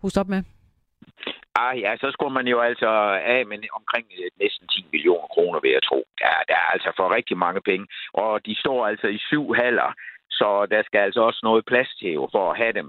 huske 0.03 0.21
op 0.21 0.29
med? 0.29 0.43
Ah, 1.63 1.81
ja, 1.81 1.97
så 1.97 2.09
skulle 2.13 2.35
man 2.35 2.47
jo 2.47 2.61
altså 2.61 2.91
af 3.37 3.47
med 3.47 3.59
omkring 3.79 4.07
øh, 4.19 4.31
næsten 4.43 4.69
10 4.69 4.87
millioner 4.93 5.27
kroner, 5.35 5.61
vil 5.61 5.71
jeg 5.71 5.83
tro. 5.83 6.01
Ja, 6.21 6.35
der 6.49 6.55
er 6.55 6.69
altså 6.75 6.91
for 6.97 7.15
rigtig 7.19 7.37
mange 7.37 7.61
penge. 7.61 7.87
Og 8.13 8.47
de 8.47 8.55
står 8.63 8.87
altså 8.87 9.07
i 9.07 9.19
syv 9.29 9.55
haller, 9.55 9.91
så 10.31 10.67
der 10.71 10.83
skal 10.83 10.99
altså 10.99 11.21
også 11.21 11.41
noget 11.43 11.65
plads 11.67 11.91
til 12.01 12.13
jo, 12.13 12.29
for 12.33 12.51
at 12.51 12.59
have 12.63 12.73
dem. 12.73 12.89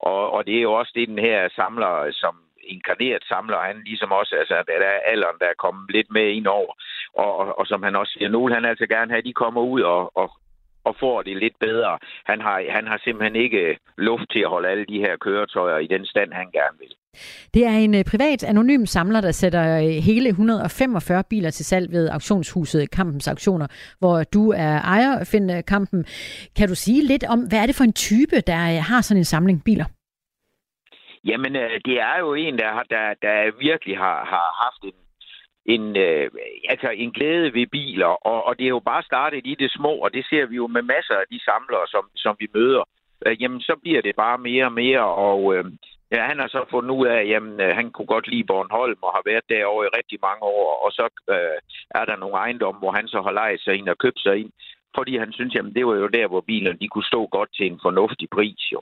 Og, 0.00 0.30
og 0.34 0.46
det 0.46 0.56
er 0.56 0.62
jo 0.68 0.72
også 0.72 0.92
det, 0.94 1.08
den 1.08 1.18
her 1.18 1.48
samler, 1.58 1.94
som 2.22 2.34
inkarneret 2.64 3.24
samler, 3.24 3.58
han 3.58 3.82
ligesom 3.84 4.12
også, 4.12 4.34
altså 4.40 4.54
der 4.66 4.86
er 4.94 5.00
alderen, 5.12 5.38
der 5.40 5.46
er 5.46 5.62
kommet 5.64 5.90
lidt 5.90 6.10
med 6.10 6.26
ind 6.28 6.46
over. 6.46 6.72
Og, 7.14 7.36
og, 7.36 7.58
og 7.58 7.66
som 7.66 7.82
han 7.82 7.96
også 7.96 8.12
siger, 8.12 8.28
nogle 8.28 8.54
han 8.54 8.64
altså 8.64 8.86
gerne 8.86 9.10
have, 9.12 9.18
at 9.18 9.24
de 9.24 9.32
kommer 9.32 9.62
ud 9.62 9.80
og, 9.80 10.16
og, 10.16 10.28
og 10.84 10.96
får 11.00 11.22
det 11.22 11.36
lidt 11.36 11.58
bedre. 11.60 11.98
Han 12.24 12.40
har, 12.40 12.64
han 12.70 12.86
har 12.86 12.98
simpelthen 13.04 13.36
ikke 13.36 13.78
luft 13.98 14.30
til 14.30 14.40
at 14.40 14.48
holde 14.48 14.68
alle 14.68 14.84
de 14.84 14.98
her 14.98 15.16
køretøjer 15.16 15.78
i 15.78 15.86
den 15.86 16.06
stand, 16.06 16.32
han 16.32 16.50
gerne 16.50 16.78
vil. 16.78 16.94
Det 17.54 17.66
er 17.66 17.70
en 17.70 17.94
øh, 17.94 18.04
privat 18.04 18.44
anonym 18.44 18.86
samler, 18.86 19.20
der 19.20 19.32
sætter 19.32 19.78
øh, 19.78 19.88
hele 19.88 20.28
145 20.28 21.24
biler 21.30 21.50
til 21.50 21.64
salg 21.64 21.92
ved 21.92 22.08
auktionshuset 22.08 22.90
Kampens 22.90 23.28
Auktioner, 23.28 23.66
hvor 23.98 24.24
du 24.24 24.50
er 24.50 24.80
ejer, 24.80 25.24
Finn 25.24 25.50
øh, 25.50 25.64
Kampen. 25.64 26.04
Kan 26.56 26.68
du 26.68 26.74
sige 26.74 27.06
lidt 27.06 27.24
om, 27.24 27.40
hvad 27.40 27.58
er 27.58 27.66
det 27.66 27.74
for 27.74 27.84
en 27.84 27.92
type, 27.92 28.40
der 28.40 28.54
har 28.80 29.00
sådan 29.00 29.20
en 29.20 29.24
samling 29.24 29.64
biler? 29.64 29.84
Jamen, 31.24 31.56
øh, 31.56 31.80
det 31.84 32.00
er 32.00 32.18
jo 32.18 32.34
en, 32.34 32.58
der, 32.58 32.82
der, 32.90 33.14
der 33.22 33.58
virkelig 33.58 33.98
har, 33.98 34.24
har 34.24 34.48
haft 34.64 34.82
en, 34.90 34.98
en, 35.74 35.96
øh, 35.96 36.30
altså 36.68 36.88
en 36.90 37.12
glæde 37.12 37.54
ved 37.54 37.66
biler, 37.66 38.12
og, 38.26 38.44
og 38.46 38.58
det 38.58 38.64
er 38.64 38.76
jo 38.78 38.80
bare 38.80 39.02
startet 39.02 39.42
i 39.44 39.54
det 39.54 39.70
små, 39.72 39.92
og 40.04 40.12
det 40.14 40.26
ser 40.30 40.46
vi 40.46 40.56
jo 40.56 40.66
med 40.66 40.82
masser 40.82 41.14
af 41.14 41.24
de 41.30 41.44
samlere, 41.44 41.86
som, 41.88 42.10
som 42.16 42.36
vi 42.38 42.46
møder. 42.54 42.84
Øh, 43.26 43.42
jamen, 43.42 43.60
så 43.60 43.74
bliver 43.82 44.02
det 44.02 44.16
bare 44.16 44.38
mere 44.38 44.64
og 44.64 44.72
mere, 44.72 45.04
og 45.04 45.54
øh, 45.54 45.64
Ja, 46.14 46.22
han 46.30 46.38
har 46.38 46.48
så 46.48 46.64
fundet 46.70 46.90
ud 46.90 47.06
af, 47.06 47.22
at 47.36 47.42
øh, 47.64 47.76
han 47.78 47.90
kunne 47.90 48.06
godt 48.14 48.28
lide 48.28 48.44
Bornholm 48.44 48.98
og 49.02 49.12
har 49.16 49.22
været 49.30 49.48
derovre 49.48 49.86
i 49.86 49.96
rigtig 49.98 50.18
mange 50.22 50.42
år. 50.42 50.84
Og 50.84 50.92
så 50.92 51.06
øh, 51.34 51.58
er 51.98 52.04
der 52.04 52.16
nogle 52.16 52.36
ejendomme, 52.36 52.78
hvor 52.78 52.92
han 52.92 53.08
så 53.08 53.22
har 53.22 53.32
lejet 53.32 53.60
sig 53.60 53.74
ind 53.74 53.88
og 53.88 53.98
købt 53.98 54.20
sig 54.20 54.34
ind. 54.40 54.50
Fordi 54.96 55.16
han 55.16 55.32
synes, 55.32 55.54
jamen 55.54 55.74
det 55.74 55.86
var 55.86 55.94
jo 55.94 56.06
der, 56.06 56.26
hvor 56.28 56.40
bilerne 56.40 56.78
de 56.78 56.88
kunne 56.88 57.10
stå 57.12 57.26
godt 57.26 57.50
til 57.56 57.66
en 57.66 57.78
fornuftig 57.82 58.28
pris. 58.30 58.62
Jo. 58.72 58.80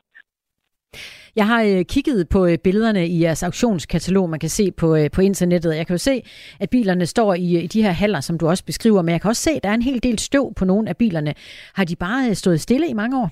Jeg 1.36 1.46
har 1.46 1.62
øh, 1.62 1.84
kigget 1.84 2.28
på 2.28 2.46
øh, 2.46 2.58
billederne 2.64 3.06
i 3.06 3.22
jeres 3.22 3.42
auktionskatalog, 3.42 4.30
man 4.30 4.40
kan 4.40 4.48
se 4.48 4.72
på, 4.80 4.96
øh, 4.96 5.10
på 5.14 5.20
internettet. 5.20 5.76
Jeg 5.76 5.86
kan 5.86 5.94
jo 5.94 5.98
se, 5.98 6.22
at 6.60 6.70
bilerne 6.70 7.06
står 7.06 7.34
i, 7.34 7.56
øh, 7.56 7.64
i 7.64 7.66
de 7.66 7.82
her 7.82 7.90
haller, 7.90 8.20
som 8.20 8.38
du 8.38 8.48
også 8.48 8.64
beskriver, 8.64 9.02
men 9.02 9.12
jeg 9.12 9.20
kan 9.20 9.28
også 9.28 9.42
se, 9.42 9.50
at 9.50 9.62
der 9.62 9.70
er 9.70 9.74
en 9.74 9.82
hel 9.90 10.02
del 10.02 10.18
støv 10.18 10.54
på 10.58 10.64
nogle 10.64 10.88
af 10.88 10.96
bilerne. 10.96 11.34
Har 11.74 11.84
de 11.84 11.96
bare 11.96 12.28
øh, 12.28 12.34
stået 12.34 12.60
stille 12.60 12.88
i 12.88 12.94
mange 12.94 13.20
år? 13.22 13.30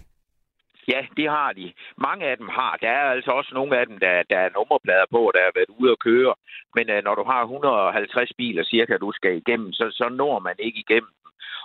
Ja, 0.93 1.01
det 1.17 1.29
har 1.31 1.53
de. 1.53 1.73
Mange 2.09 2.25
af 2.31 2.37
dem 2.37 2.49
har. 2.49 2.79
Der 2.83 2.91
er 2.91 3.05
altså 3.17 3.31
også 3.31 3.51
nogle 3.55 3.79
af 3.79 3.87
dem, 3.87 3.99
der, 3.99 4.23
der 4.31 4.39
er 4.39 4.55
nummerplader 4.57 5.07
på, 5.11 5.33
der 5.35 5.43
har 5.47 5.53
været 5.59 5.73
ude 5.79 5.91
at 5.93 6.03
køre. 6.09 6.35
Men 6.77 6.85
uh, 6.95 6.99
når 7.07 7.15
du 7.15 7.25
har 7.33 7.41
150 7.43 8.33
biler 8.41 8.65
cirka, 8.65 8.97
du 8.97 9.13
skal 9.13 9.37
igennem, 9.37 9.73
så, 9.73 9.85
så 9.99 10.07
når 10.21 10.39
man 10.39 10.57
ikke 10.59 10.79
igennem 10.85 11.13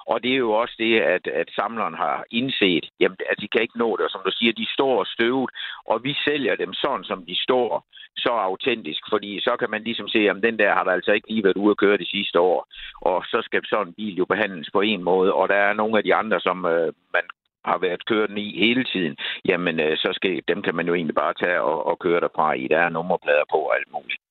og 0.07 0.23
det 0.23 0.31
er 0.33 0.43
jo 0.47 0.51
også 0.51 0.75
det, 0.77 0.99
at, 0.99 1.27
at 1.27 1.47
samleren 1.55 1.93
har 1.93 2.25
indset, 2.31 2.85
jamen, 2.99 3.17
at 3.31 3.37
de 3.41 3.47
kan 3.47 3.61
ikke 3.61 3.77
nå 3.77 3.97
det. 3.97 4.05
Og 4.05 4.11
som 4.11 4.21
du 4.25 4.31
siger, 4.35 4.53
de 4.53 4.73
står 4.73 5.03
støvet, 5.03 5.49
og 5.85 6.03
vi 6.03 6.13
sælger 6.25 6.55
dem 6.55 6.73
sådan, 6.73 7.03
som 7.03 7.25
de 7.25 7.35
står, 7.45 7.85
så 8.17 8.29
autentisk. 8.29 9.01
Fordi 9.09 9.39
så 9.39 9.55
kan 9.59 9.69
man 9.69 9.83
ligesom 9.83 10.07
se, 10.07 10.19
at 10.29 10.43
den 10.43 10.59
der 10.59 10.73
har 10.73 10.83
der 10.83 10.91
altså 10.91 11.11
ikke 11.11 11.29
lige 11.29 11.43
været 11.43 11.57
ude 11.57 11.71
at 11.71 11.77
køre 11.77 11.97
det 11.97 12.07
sidste 12.07 12.39
år. 12.39 12.67
Og 13.01 13.23
så 13.25 13.41
skal 13.45 13.61
sådan 13.65 13.87
en 13.87 13.93
bil 13.93 14.15
jo 14.15 14.25
behandles 14.25 14.69
på 14.73 14.81
en 14.81 15.03
måde. 15.03 15.33
Og 15.33 15.49
der 15.49 15.55
er 15.55 15.73
nogle 15.73 15.97
af 15.97 16.03
de 16.03 16.15
andre, 16.15 16.39
som 16.39 16.65
øh, 16.65 16.93
man 17.13 17.25
har 17.65 17.77
været 17.77 18.05
kørt 18.05 18.29
i 18.37 18.59
hele 18.59 18.83
tiden, 18.83 19.17
jamen 19.45 19.79
øh, 19.79 19.97
så 19.97 20.09
skal, 20.13 20.41
dem 20.47 20.61
kan 20.61 20.75
man 20.75 20.87
jo 20.87 20.93
egentlig 20.93 21.15
bare 21.15 21.33
tage 21.33 21.61
og, 21.61 21.85
og 21.85 21.99
køre 21.99 22.21
derfra 22.21 22.53
i. 22.53 22.67
Der 22.67 22.79
er 22.79 22.89
nummerplader 22.89 23.43
på 23.51 23.57
og 23.57 23.75
alt 23.75 23.91
muligt. 23.91 24.22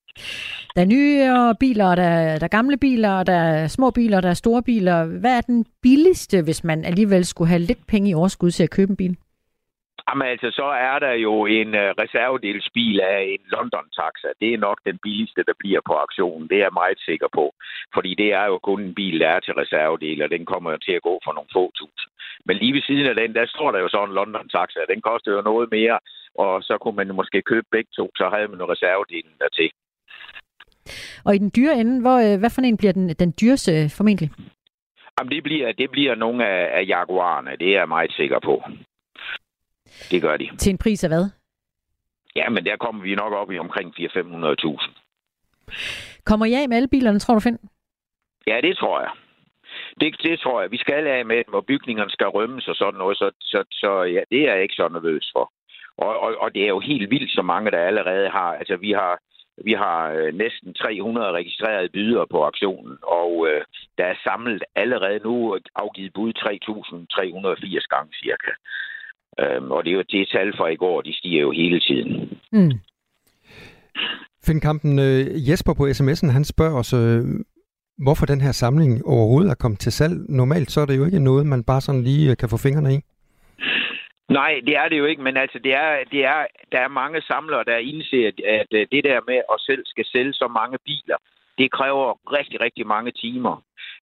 Der 0.75 0.83
er 0.83 0.93
nye 0.97 1.55
biler, 1.61 1.95
der, 1.95 2.39
der 2.39 2.45
er 2.45 2.57
gamle 2.59 2.77
biler, 2.77 3.23
der 3.23 3.33
er 3.33 3.69
små 3.69 3.91
biler, 3.91 4.21
der 4.21 4.29
er 4.29 4.35
store 4.35 4.63
biler. 4.63 5.21
Hvad 5.21 5.37
er 5.37 5.41
den 5.41 5.67
billigste, 5.83 6.43
hvis 6.43 6.65
man 6.65 6.85
alligevel 6.85 7.25
skulle 7.25 7.49
have 7.49 7.67
lidt 7.71 7.87
penge 7.89 8.11
i 8.11 8.15
overskud 8.15 8.51
til 8.51 8.63
at 8.63 8.71
købe 8.71 8.91
en 8.91 8.97
bil? 8.97 9.17
Jamen 10.09 10.29
altså, 10.29 10.51
så 10.51 10.69
er 10.91 10.99
der 10.99 11.13
jo 11.27 11.47
en 11.47 11.69
uh, 11.69 11.91
reservedelsbil 12.03 13.01
af 13.01 13.21
en 13.33 13.43
London 13.55 13.87
Taxa. 13.99 14.29
Det 14.41 14.55
er 14.55 14.65
nok 14.69 14.79
den 14.89 14.99
billigste, 15.03 15.43
der 15.49 15.57
bliver 15.59 15.81
på 15.87 15.95
aktionen. 16.05 16.49
Det 16.49 16.57
er 16.57 16.67
jeg 16.69 16.81
meget 16.83 17.01
sikker 17.09 17.29
på. 17.39 17.45
Fordi 17.95 18.15
det 18.15 18.33
er 18.33 18.47
jo 18.53 18.59
kun 18.59 18.81
en 18.83 18.95
bil, 18.95 19.21
der 19.21 19.29
er 19.29 19.41
til 19.41 19.55
reservedel, 19.55 20.23
og 20.23 20.31
den 20.31 20.45
kommer 20.47 20.71
jo 20.71 20.79
til 20.79 20.93
at 20.93 21.03
gå 21.03 21.15
for 21.25 21.33
nogle 21.33 21.55
få 21.57 21.65
tusind. 21.81 22.13
Men 22.47 22.57
lige 22.57 22.75
ved 22.75 22.83
siden 22.83 23.07
af 23.07 23.15
den, 23.15 23.35
der 23.35 23.47
står 23.47 23.71
der 23.71 23.81
jo 23.81 23.89
sådan 23.89 24.09
en 24.09 24.15
London 24.15 24.49
Taxa. 24.49 24.81
Den 24.93 25.01
koster 25.01 25.33
jo 25.33 25.41
noget 25.51 25.69
mere, 25.71 25.99
og 26.35 26.63
så 26.69 26.75
kunne 26.79 26.97
man 26.97 27.15
måske 27.15 27.43
købe 27.43 27.67
begge 27.71 27.91
to, 27.99 28.07
så 28.17 28.25
havde 28.35 28.49
man 28.49 28.61
jo 28.61 28.67
reservedelen 28.73 29.35
dertil. 29.43 29.71
Og 31.25 31.35
i 31.35 31.39
den 31.39 31.51
dyre 31.57 31.81
ende, 31.81 32.01
hvor, 32.01 32.17
øh, 32.19 32.39
hvad 32.39 32.51
for 32.51 32.63
en 32.63 32.77
bliver 32.77 32.93
den, 32.93 33.09
den 33.09 33.35
dyreste 33.41 33.89
formentlig? 33.97 34.31
Jamen, 35.19 35.33
det 35.33 35.43
bliver, 35.43 35.73
det 35.73 35.91
bliver 35.91 36.15
nogle 36.15 36.47
af, 36.47 36.79
af 36.79 36.85
jaguarerne, 36.87 37.51
det 37.61 37.69
er 37.69 37.79
jeg 37.79 37.89
meget 37.89 38.13
sikker 38.13 38.39
på. 38.45 38.63
Det 40.11 40.23
gør 40.23 40.37
de. 40.37 40.51
Til 40.59 40.71
en 40.71 40.79
pris 40.79 41.05
af 41.05 41.11
hvad? 41.11 41.25
Ja, 42.37 42.49
men 42.49 42.65
der 42.65 42.77
kommer 42.77 43.03
vi 43.03 43.15
nok 43.15 43.33
op 43.33 43.51
i 43.51 43.59
omkring 43.59 43.95
400-500.000. 43.99 45.03
Kommer 46.25 46.47
I 46.47 46.53
af 46.53 46.69
med 46.69 46.77
alle 46.77 46.89
bilerne, 46.89 47.19
tror 47.19 47.35
du, 47.35 47.41
Finn? 47.41 47.59
Ja, 48.47 48.61
det 48.63 48.77
tror 48.77 49.01
jeg. 49.01 49.11
Det, 50.01 50.17
det 50.23 50.41
tror 50.41 50.61
jeg. 50.61 50.71
Vi 50.71 50.77
skal 50.77 51.07
af 51.07 51.27
med 51.27 51.45
dem, 51.45 51.55
og 51.55 51.67
bygningerne 51.67 52.11
skal 52.11 52.27
rømmes 52.27 52.69
og 52.69 52.77
sådan 52.77 52.99
noget, 52.99 53.17
så, 53.19 53.31
så, 53.41 53.65
så 53.71 54.03
ja, 54.03 54.23
det 54.31 54.49
er 54.49 54.55
jeg 54.55 54.63
ikke 54.63 54.75
så 54.75 54.89
nervøs 54.89 55.31
for. 55.33 55.53
Og, 55.97 56.21
og, 56.21 56.37
og 56.41 56.55
det 56.55 56.63
er 56.63 56.69
jo 56.69 56.81
helt 56.81 57.11
vildt, 57.11 57.31
så 57.31 57.43
mange, 57.43 57.71
der 57.71 57.79
allerede 57.79 58.31
har. 58.31 58.53
Altså, 58.55 58.77
vi 58.77 58.91
har, 58.91 59.19
vi 59.65 59.73
har 59.73 59.99
øh, 60.11 60.35
næsten 60.35 60.75
300 60.75 61.33
registrerede 61.33 61.89
byder 61.89 62.25
på 62.31 62.39
aktionen, 62.45 62.95
og 63.03 63.31
øh, 63.49 63.61
der 63.99 64.05
er 64.05 64.23
samlet 64.25 64.63
allerede 64.75 65.21
nu 65.25 65.59
afgivet 65.75 66.13
bud 66.15 66.33
3.380 66.39 67.87
gange 67.95 68.13
cirka. 68.23 68.53
Øhm, 69.41 69.71
og 69.71 69.85
det 69.85 69.91
er 69.91 69.95
jo 69.95 70.05
det 70.11 70.29
tal 70.33 70.57
fra 70.57 70.69
i 70.69 70.77
går, 70.77 71.01
de 71.01 71.19
stiger 71.19 71.41
jo 71.41 71.51
hele 71.51 71.81
tiden. 71.81 72.39
Mm. 72.53 72.73
Finnkampen, 74.47 74.99
øh, 74.99 75.49
Jesper 75.49 75.75
på 75.75 75.85
sms'en, 75.87 76.31
han 76.31 76.45
spørger 76.45 76.79
os, 76.79 76.93
øh, 76.93 77.23
hvorfor 78.05 78.27
den 78.27 78.41
her 78.41 78.53
samling 78.53 79.07
overhovedet 79.07 79.51
er 79.51 79.55
kommet 79.55 79.81
til 79.81 79.93
salg. 79.93 80.15
Normalt 80.29 80.71
så 80.71 80.81
er 80.81 80.87
det 80.87 80.97
jo 80.97 81.05
ikke 81.05 81.19
noget, 81.19 81.47
man 81.47 81.65
bare 81.65 81.81
sådan 81.81 82.03
lige 82.03 82.37
kan 82.37 82.49
få 82.49 82.57
fingrene 82.57 82.95
i. 82.95 83.01
Nej, 84.33 84.61
det 84.67 84.77
er 84.77 84.89
det 84.89 84.99
jo 84.99 85.05
ikke, 85.05 85.23
men 85.23 85.37
altså 85.37 85.59
det 85.59 85.75
er, 85.75 86.05
det 86.13 86.25
er, 86.25 86.47
der 86.73 86.79
er 86.79 86.89
mange 86.89 87.23
samlere, 87.23 87.65
der 87.65 87.77
indser, 87.77 88.31
at 88.45 88.67
øh, 88.73 88.87
det 88.93 89.05
der 89.05 89.21
med 89.27 89.41
at 89.53 89.61
selv 89.61 89.83
skal 89.87 90.05
sælge 90.05 90.33
så 90.33 90.49
mange 90.49 90.79
biler, 90.85 91.17
det 91.59 91.73
kræver 91.73 92.19
rigtig, 92.39 92.61
rigtig 92.61 92.87
mange 92.87 93.11
timer. 93.11 93.57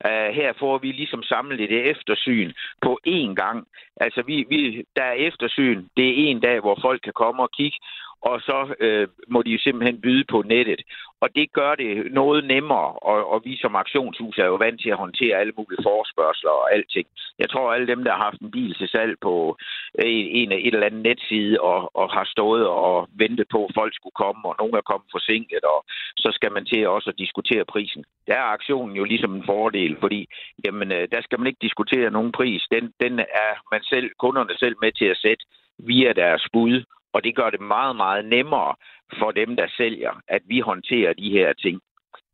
Uh, 0.09 0.31
her 0.39 0.53
får 0.59 0.79
vi 0.79 0.93
ligesom 0.93 1.23
samlet 1.23 1.61
et 1.61 1.91
eftersyn 1.91 2.53
på 2.83 2.99
én 3.09 3.35
gang. 3.35 3.67
Altså, 3.97 4.23
vi, 4.23 4.47
vi, 4.49 4.85
der 4.97 5.03
er 5.03 5.13
eftersyn. 5.29 5.85
Det 5.97 6.09
er 6.09 6.15
en 6.31 6.41
dag, 6.41 6.61
hvor 6.61 6.79
folk 6.83 7.01
kan 7.03 7.13
komme 7.13 7.43
og 7.43 7.51
kigge, 7.57 7.79
og 8.23 8.41
så 8.41 8.75
øh, 8.81 9.09
må 9.29 9.43
de 9.43 9.51
jo 9.51 9.59
simpelthen 9.59 10.01
byde 10.01 10.25
på 10.25 10.43
nettet. 10.43 10.81
Og 11.21 11.29
det 11.35 11.53
gør 11.53 11.75
det 11.75 12.13
noget 12.13 12.45
nemmere, 12.45 12.93
og, 13.11 13.31
og 13.33 13.43
vi 13.45 13.57
som 13.57 13.77
aktionshus 13.77 14.39
er 14.39 14.45
jo 14.45 14.55
vant 14.55 14.81
til 14.81 14.91
at 14.91 15.03
håndtere 15.05 15.37
alle 15.37 15.53
mulige 15.57 15.83
forspørgseler 15.83 16.51
og 16.51 16.75
alting. 16.75 17.07
Jeg 17.39 17.51
tror, 17.51 17.73
alle 17.73 17.87
dem, 17.87 18.05
der 18.05 18.13
har 18.13 18.25
haft 18.25 18.41
en 18.41 18.51
bil 18.51 18.75
til 18.75 18.89
salg 18.89 19.17
på 19.21 19.57
øh, 19.99 20.07
en, 20.07 20.53
en 20.53 20.53
et 20.53 20.75
eller 20.75 20.87
andet 20.87 21.03
netside, 21.03 21.61
og, 21.61 21.97
og 21.97 22.13
har 22.13 22.25
stået 22.25 22.67
og 22.67 23.09
ventet 23.13 23.47
på, 23.51 23.65
at 23.65 23.75
folk 23.75 23.95
skulle 23.95 24.21
komme, 24.25 24.43
og 24.49 24.55
nogen 24.59 24.75
er 24.75 24.91
kommet 24.91 25.09
forsinket, 25.11 25.65
og 25.75 25.85
så 26.17 26.31
skal 26.33 26.53
man 26.53 26.65
til 26.65 26.89
også 26.89 27.11
at 27.11 27.19
diskutere 27.19 27.65
prisen. 27.65 28.05
Der 28.27 28.35
er 28.35 28.53
aktionen 28.57 28.97
jo 28.97 29.05
ligesom 29.05 29.35
en 29.35 29.47
fordel, 29.47 29.97
fordi 30.01 30.27
jamen, 30.65 30.93
øh, 30.93 31.09
der 31.13 31.21
skal 31.23 31.39
man 31.39 31.47
ikke 31.47 31.67
diskutere 31.67 32.11
nogen 32.11 32.33
pris. 32.33 32.63
Den, 32.71 32.93
den 33.01 33.19
er 33.19 33.53
man 33.73 33.83
selv, 33.83 34.11
kunderne 34.19 34.55
selv 34.59 34.77
med 34.83 34.93
til 34.93 35.05
at 35.05 35.17
sætte 35.17 35.45
via 35.79 36.13
deres 36.13 36.47
bud, 36.53 36.85
og 37.15 37.25
det 37.25 37.37
gør 37.37 37.51
det 37.51 37.61
meget, 37.61 37.97
meget 37.97 38.25
nemmere 38.25 38.75
for 39.19 39.31
dem, 39.31 39.57
der 39.57 39.67
sælger, 39.77 40.13
at 40.29 40.43
vi 40.47 40.61
håndterer 40.61 41.13
de 41.13 41.31
her 41.31 41.53
ting. 41.53 41.81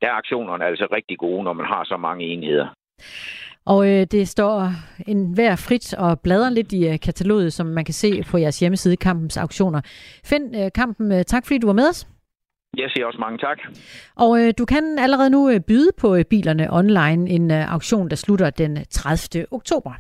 Der 0.00 0.06
er 0.08 0.12
aktionerne 0.12 0.64
altså 0.64 0.86
rigtig 0.92 1.18
gode, 1.18 1.44
når 1.44 1.52
man 1.52 1.66
har 1.66 1.84
så 1.84 1.96
mange 1.96 2.24
enheder. 2.24 2.68
Og 3.66 3.88
øh, 3.90 4.06
det 4.12 4.28
står 4.28 4.70
en 5.06 5.34
hver 5.34 5.56
frit 5.56 5.94
og 5.94 6.20
bladrer 6.20 6.50
lidt 6.50 6.72
i 6.72 6.88
øh, 6.88 7.00
kataloget, 7.00 7.52
som 7.52 7.66
man 7.66 7.84
kan 7.84 7.94
se 7.94 8.22
på 8.30 8.38
jeres 8.38 8.60
hjemmeside, 8.60 8.96
Kampens 8.96 9.36
Auktioner. 9.36 9.80
Find 10.24 10.56
øh, 10.56 10.70
Kampen, 10.74 11.12
øh, 11.12 11.24
tak 11.24 11.46
fordi 11.46 11.58
du 11.58 11.66
var 11.66 11.74
med 11.74 11.88
os. 11.88 12.08
Jeg 12.76 12.90
siger 12.90 13.06
også 13.06 13.18
mange 13.18 13.38
tak. 13.38 13.58
Og 14.16 14.40
øh, 14.40 14.54
du 14.58 14.64
kan 14.64 14.98
allerede 14.98 15.30
nu 15.30 15.50
øh, 15.50 15.60
byde 15.60 15.90
på 16.00 16.16
øh, 16.16 16.24
bilerne 16.24 16.72
online, 16.72 17.30
en 17.30 17.50
øh, 17.50 17.72
auktion, 17.72 18.10
der 18.10 18.16
slutter 18.16 18.50
den 18.50 18.84
30. 18.90 19.46
oktober. 19.50 19.92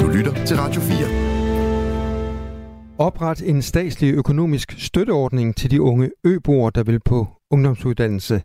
Du 0.00 0.06
lytter 0.16 0.44
til 0.46 0.56
Radio 0.56 0.80
4. 0.80 1.35
Opret 2.98 3.42
en 3.48 3.62
statslig 3.62 4.14
økonomisk 4.14 4.74
støtteordning 4.78 5.56
til 5.56 5.70
de 5.70 5.82
unge 5.82 6.10
øboere, 6.24 6.70
der 6.74 6.82
vil 6.82 7.00
på 7.00 7.26
ungdomsuddannelse. 7.50 8.42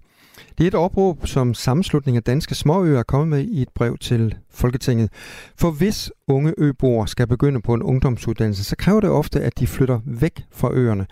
Det 0.58 0.64
er 0.64 0.68
et 0.68 0.76
opråb, 0.76 1.28
som 1.28 1.54
sammenslutningen 1.54 2.18
af 2.18 2.24
danske 2.24 2.56
småøer 2.56 3.00
er 3.00 3.04
kommet 3.04 3.28
med 3.28 3.48
i 3.48 3.62
et 3.62 3.70
brev 3.76 3.98
til 3.98 4.36
Folketinget. 4.50 5.10
For 5.58 5.72
hvis 5.72 6.12
unge 6.28 6.54
øboere 6.58 7.08
skal 7.08 7.28
begynde 7.28 7.62
på 7.62 7.74
en 7.74 7.84
ungdomsuddannelse, 7.84 8.64
så 8.64 8.76
kræver 8.76 9.00
det 9.00 9.10
ofte, 9.10 9.42
at 9.42 9.60
de 9.60 9.68
flytter 9.68 10.00
væk 10.06 10.44
fra 10.52 10.74
øerne. 10.74 11.06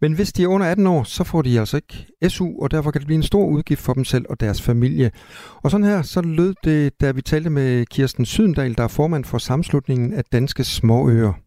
Men 0.00 0.12
hvis 0.12 0.32
de 0.32 0.42
er 0.42 0.48
under 0.48 0.66
18 0.66 0.86
år, 0.86 1.02
så 1.02 1.24
får 1.24 1.42
de 1.42 1.60
altså 1.60 1.76
ikke 1.76 2.06
SU, 2.28 2.62
og 2.62 2.70
derfor 2.70 2.90
kan 2.90 3.00
det 3.00 3.06
blive 3.06 3.16
en 3.16 3.22
stor 3.22 3.46
udgift 3.46 3.80
for 3.80 3.92
dem 3.92 4.04
selv 4.04 4.24
og 4.30 4.40
deres 4.40 4.62
familie. 4.62 5.10
Og 5.62 5.70
sådan 5.70 5.86
her, 5.86 6.02
så 6.02 6.20
lød 6.20 6.54
det, 6.64 7.00
da 7.00 7.10
vi 7.10 7.22
talte 7.22 7.50
med 7.50 7.86
Kirsten 7.86 8.24
Sydendal, 8.24 8.76
der 8.76 8.84
er 8.84 8.88
formand 8.88 9.24
for 9.24 9.38
sammenslutningen 9.38 10.12
af 10.12 10.24
danske 10.32 10.64
småøer. 10.64 11.45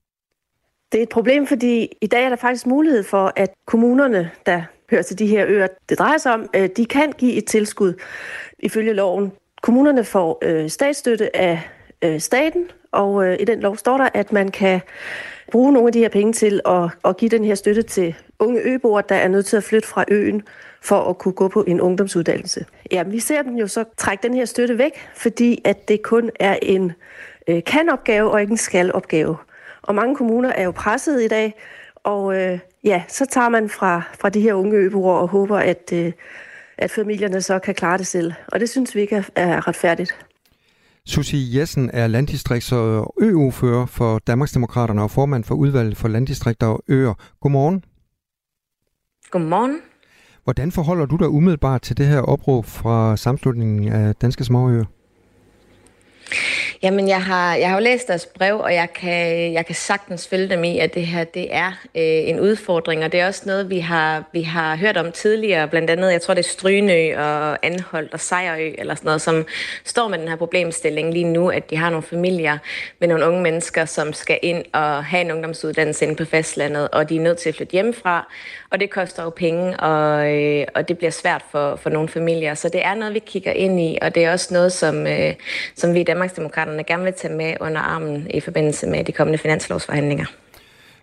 Det 0.91 0.97
er 0.97 1.03
et 1.03 1.09
problem, 1.09 1.47
fordi 1.47 1.97
i 2.01 2.07
dag 2.07 2.25
er 2.25 2.29
der 2.29 2.35
faktisk 2.35 2.67
mulighed 2.67 3.03
for, 3.03 3.33
at 3.35 3.53
kommunerne, 3.67 4.31
der 4.45 4.61
hører 4.91 5.01
til 5.01 5.19
de 5.19 5.27
her 5.27 5.45
øer, 5.47 5.67
det 5.89 5.99
drejer 5.99 6.17
sig 6.17 6.33
om, 6.33 6.49
øh, 6.55 6.69
de 6.77 6.85
kan 6.85 7.11
give 7.11 7.33
et 7.33 7.45
tilskud 7.45 7.93
ifølge 8.59 8.93
loven. 8.93 9.31
Kommunerne 9.61 10.03
får 10.03 10.37
øh, 10.41 10.69
statsstøtte 10.69 11.35
af 11.35 11.69
øh, 12.01 12.19
staten, 12.19 12.71
og 12.91 13.25
øh, 13.25 13.37
i 13.39 13.45
den 13.45 13.59
lov 13.59 13.77
står 13.77 13.97
der, 13.97 14.09
at 14.13 14.33
man 14.33 14.51
kan 14.51 14.81
bruge 15.51 15.73
nogle 15.73 15.87
af 15.87 15.93
de 15.93 15.99
her 15.99 16.09
penge 16.09 16.33
til 16.33 16.61
at, 16.65 16.89
at 17.05 17.17
give 17.17 17.29
den 17.29 17.43
her 17.43 17.55
støtte 17.55 17.81
til 17.81 18.15
unge 18.39 18.61
øboere, 18.61 19.03
der 19.09 19.15
er 19.15 19.27
nødt 19.27 19.45
til 19.45 19.57
at 19.57 19.63
flytte 19.63 19.87
fra 19.87 20.05
øen 20.07 20.41
for 20.81 21.09
at 21.09 21.17
kunne 21.17 21.33
gå 21.33 21.47
på 21.47 21.63
en 21.67 21.81
ungdomsuddannelse. 21.81 22.65
Ja, 22.91 23.03
vi 23.03 23.19
ser 23.19 23.41
dem 23.41 23.55
jo 23.55 23.67
så 23.67 23.83
trække 23.97 24.23
den 24.23 24.33
her 24.33 24.45
støtte 24.45 24.77
væk, 24.77 25.07
fordi 25.15 25.61
at 25.65 25.87
det 25.87 26.01
kun 26.01 26.29
er 26.39 26.57
en 26.61 26.91
øh, 27.47 27.63
kan-opgave 27.63 28.31
og 28.31 28.41
ikke 28.41 28.51
en 28.51 28.57
skal-opgave. 28.57 29.37
Og 29.81 29.95
mange 29.95 30.15
kommuner 30.15 30.49
er 30.49 30.63
jo 30.63 30.71
presset 30.71 31.23
i 31.23 31.27
dag, 31.27 31.53
og 31.95 32.35
øh, 32.41 32.59
ja, 32.83 33.03
så 33.07 33.25
tager 33.25 33.49
man 33.49 33.69
fra, 33.69 34.01
fra 34.19 34.29
de 34.29 34.41
her 34.41 34.53
unge 34.53 34.77
øboere 34.77 35.19
og 35.19 35.27
håber, 35.27 35.57
at, 35.57 35.89
øh, 35.93 36.11
at 36.77 36.91
familierne 36.91 37.41
så 37.41 37.59
kan 37.59 37.75
klare 37.75 37.97
det 37.97 38.07
selv. 38.07 38.33
Og 38.47 38.59
det 38.59 38.69
synes 38.69 38.95
vi 38.95 39.01
ikke 39.01 39.15
er, 39.15 39.23
er 39.35 39.67
retfærdigt. 39.67 40.15
Susie 41.05 41.59
Jessen 41.59 41.89
er 41.93 42.07
landdistrikts- 42.07 42.75
og 42.75 43.13
øofører 43.21 43.85
for 43.85 44.19
Danmarksdemokraterne 44.19 45.03
og 45.03 45.11
formand 45.11 45.43
for 45.43 45.55
udvalget 45.55 45.97
for 45.97 46.07
landdistrikter 46.07 46.67
og 46.67 46.83
øer. 46.87 47.13
Godmorgen. 47.41 47.83
Godmorgen. 49.31 49.81
Hvordan 50.43 50.71
forholder 50.71 51.05
du 51.05 51.15
dig 51.15 51.29
umiddelbart 51.29 51.81
til 51.81 51.97
det 51.97 52.05
her 52.05 52.21
opråb 52.21 52.65
fra 52.65 53.17
samslutningen 53.17 53.91
af 53.91 54.15
Danske 54.15 54.43
Småøer? 54.43 54.85
Jamen, 56.81 57.07
jeg 57.07 57.23
har, 57.23 57.55
jeg 57.55 57.69
har 57.69 57.75
jo 57.77 57.83
læst 57.83 58.07
deres 58.07 58.25
brev, 58.25 58.59
og 58.59 58.73
jeg 58.73 58.93
kan, 58.93 59.53
jeg 59.53 59.65
kan 59.65 59.75
sagtens 59.75 60.27
følge 60.27 60.49
dem 60.49 60.63
i, 60.63 60.79
at 60.79 60.93
det 60.93 61.07
her 61.07 61.23
det 61.23 61.55
er 61.55 61.67
øh, 61.67 62.29
en 62.29 62.39
udfordring, 62.39 63.03
og 63.03 63.11
det 63.11 63.19
er 63.19 63.27
også 63.27 63.43
noget, 63.45 63.69
vi 63.69 63.79
har, 63.79 64.23
vi 64.33 64.41
har 64.41 64.75
hørt 64.75 64.97
om 64.97 65.11
tidligere, 65.11 65.67
blandt 65.67 65.89
andet, 65.89 66.11
jeg 66.11 66.21
tror, 66.21 66.33
det 66.33 66.45
er 66.45 66.49
Strynø 66.49 67.17
og 67.17 67.65
Anholdt 67.65 68.13
og 68.13 68.19
Sejrø, 68.19 68.71
eller 68.77 68.95
sådan 68.95 69.07
noget, 69.07 69.21
som 69.21 69.45
står 69.83 70.07
med 70.07 70.17
den 70.17 70.27
her 70.27 70.35
problemstilling 70.35 71.13
lige 71.13 71.25
nu, 71.25 71.49
at 71.49 71.69
de 71.69 71.77
har 71.77 71.89
nogle 71.89 72.03
familier 72.03 72.57
med 72.99 73.07
nogle 73.07 73.25
unge 73.25 73.41
mennesker, 73.41 73.85
som 73.85 74.13
skal 74.13 74.39
ind 74.41 74.65
og 74.73 75.05
have 75.05 75.21
en 75.21 75.31
ungdomsuddannelse 75.31 76.05
inde 76.05 76.15
på 76.15 76.25
fastlandet, 76.25 76.89
og 76.89 77.09
de 77.09 77.15
er 77.15 77.21
nødt 77.21 77.37
til 77.37 77.49
at 77.49 77.55
flytte 77.55 77.71
hjemmefra, 77.71 78.33
og 78.69 78.79
det 78.79 78.89
koster 78.89 79.23
jo 79.23 79.29
penge, 79.29 79.79
og, 79.79 80.33
øh, 80.35 80.65
og 80.75 80.87
det 80.87 80.97
bliver 80.97 81.11
svært 81.11 81.43
for, 81.51 81.75
for 81.75 81.89
nogle 81.89 82.09
familier. 82.09 82.53
Så 82.53 82.69
det 82.69 82.85
er 82.85 82.93
noget, 82.93 83.13
vi 83.13 83.19
kigger 83.19 83.51
ind 83.51 83.79
i, 83.79 83.97
og 84.01 84.15
det 84.15 84.25
er 84.25 84.31
også 84.31 84.53
noget, 84.53 84.73
som, 84.73 85.07
øh, 85.07 85.33
som 85.75 85.93
vi 85.93 85.99
i 85.99 86.03
Danmarksdemokraterne 86.69 86.83
gerne 86.83 87.03
vil 87.03 87.13
tage 87.13 87.33
med 87.33 87.53
under 87.61 87.81
armen 87.81 88.27
i 88.33 88.39
forbindelse 88.39 88.87
med 88.87 89.03
de 89.03 89.11
kommende 89.11 89.37
finanslovsforhandlinger. 89.37 90.25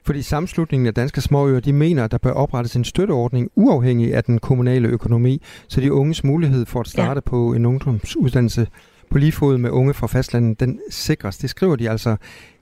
Fordi 0.04 0.22
samslutningen 0.22 0.86
af 0.86 0.94
danske 0.94 1.20
småøer, 1.20 1.60
de 1.60 1.72
mener, 1.72 2.04
at 2.04 2.10
der 2.10 2.18
bør 2.18 2.32
oprettes 2.32 2.76
en 2.76 2.84
støtteordning 2.84 3.50
uafhængig 3.54 4.14
af 4.14 4.24
den 4.24 4.38
kommunale 4.38 4.88
økonomi, 4.88 5.42
så 5.68 5.80
de 5.80 5.92
unges 5.92 6.24
mulighed 6.24 6.66
for 6.66 6.80
at 6.80 6.86
starte 6.86 7.22
ja. 7.26 7.30
på 7.30 7.52
en 7.52 7.66
ungdomsuddannelse 7.66 8.66
på 9.10 9.18
lige 9.18 9.32
fod 9.32 9.58
med 9.58 9.70
unge 9.70 9.94
fra 9.94 10.06
fastlandet, 10.06 10.60
den 10.60 10.80
sikres. 10.90 11.38
Det 11.38 11.50
skriver 11.50 11.76
de 11.76 11.90
altså 11.90 12.16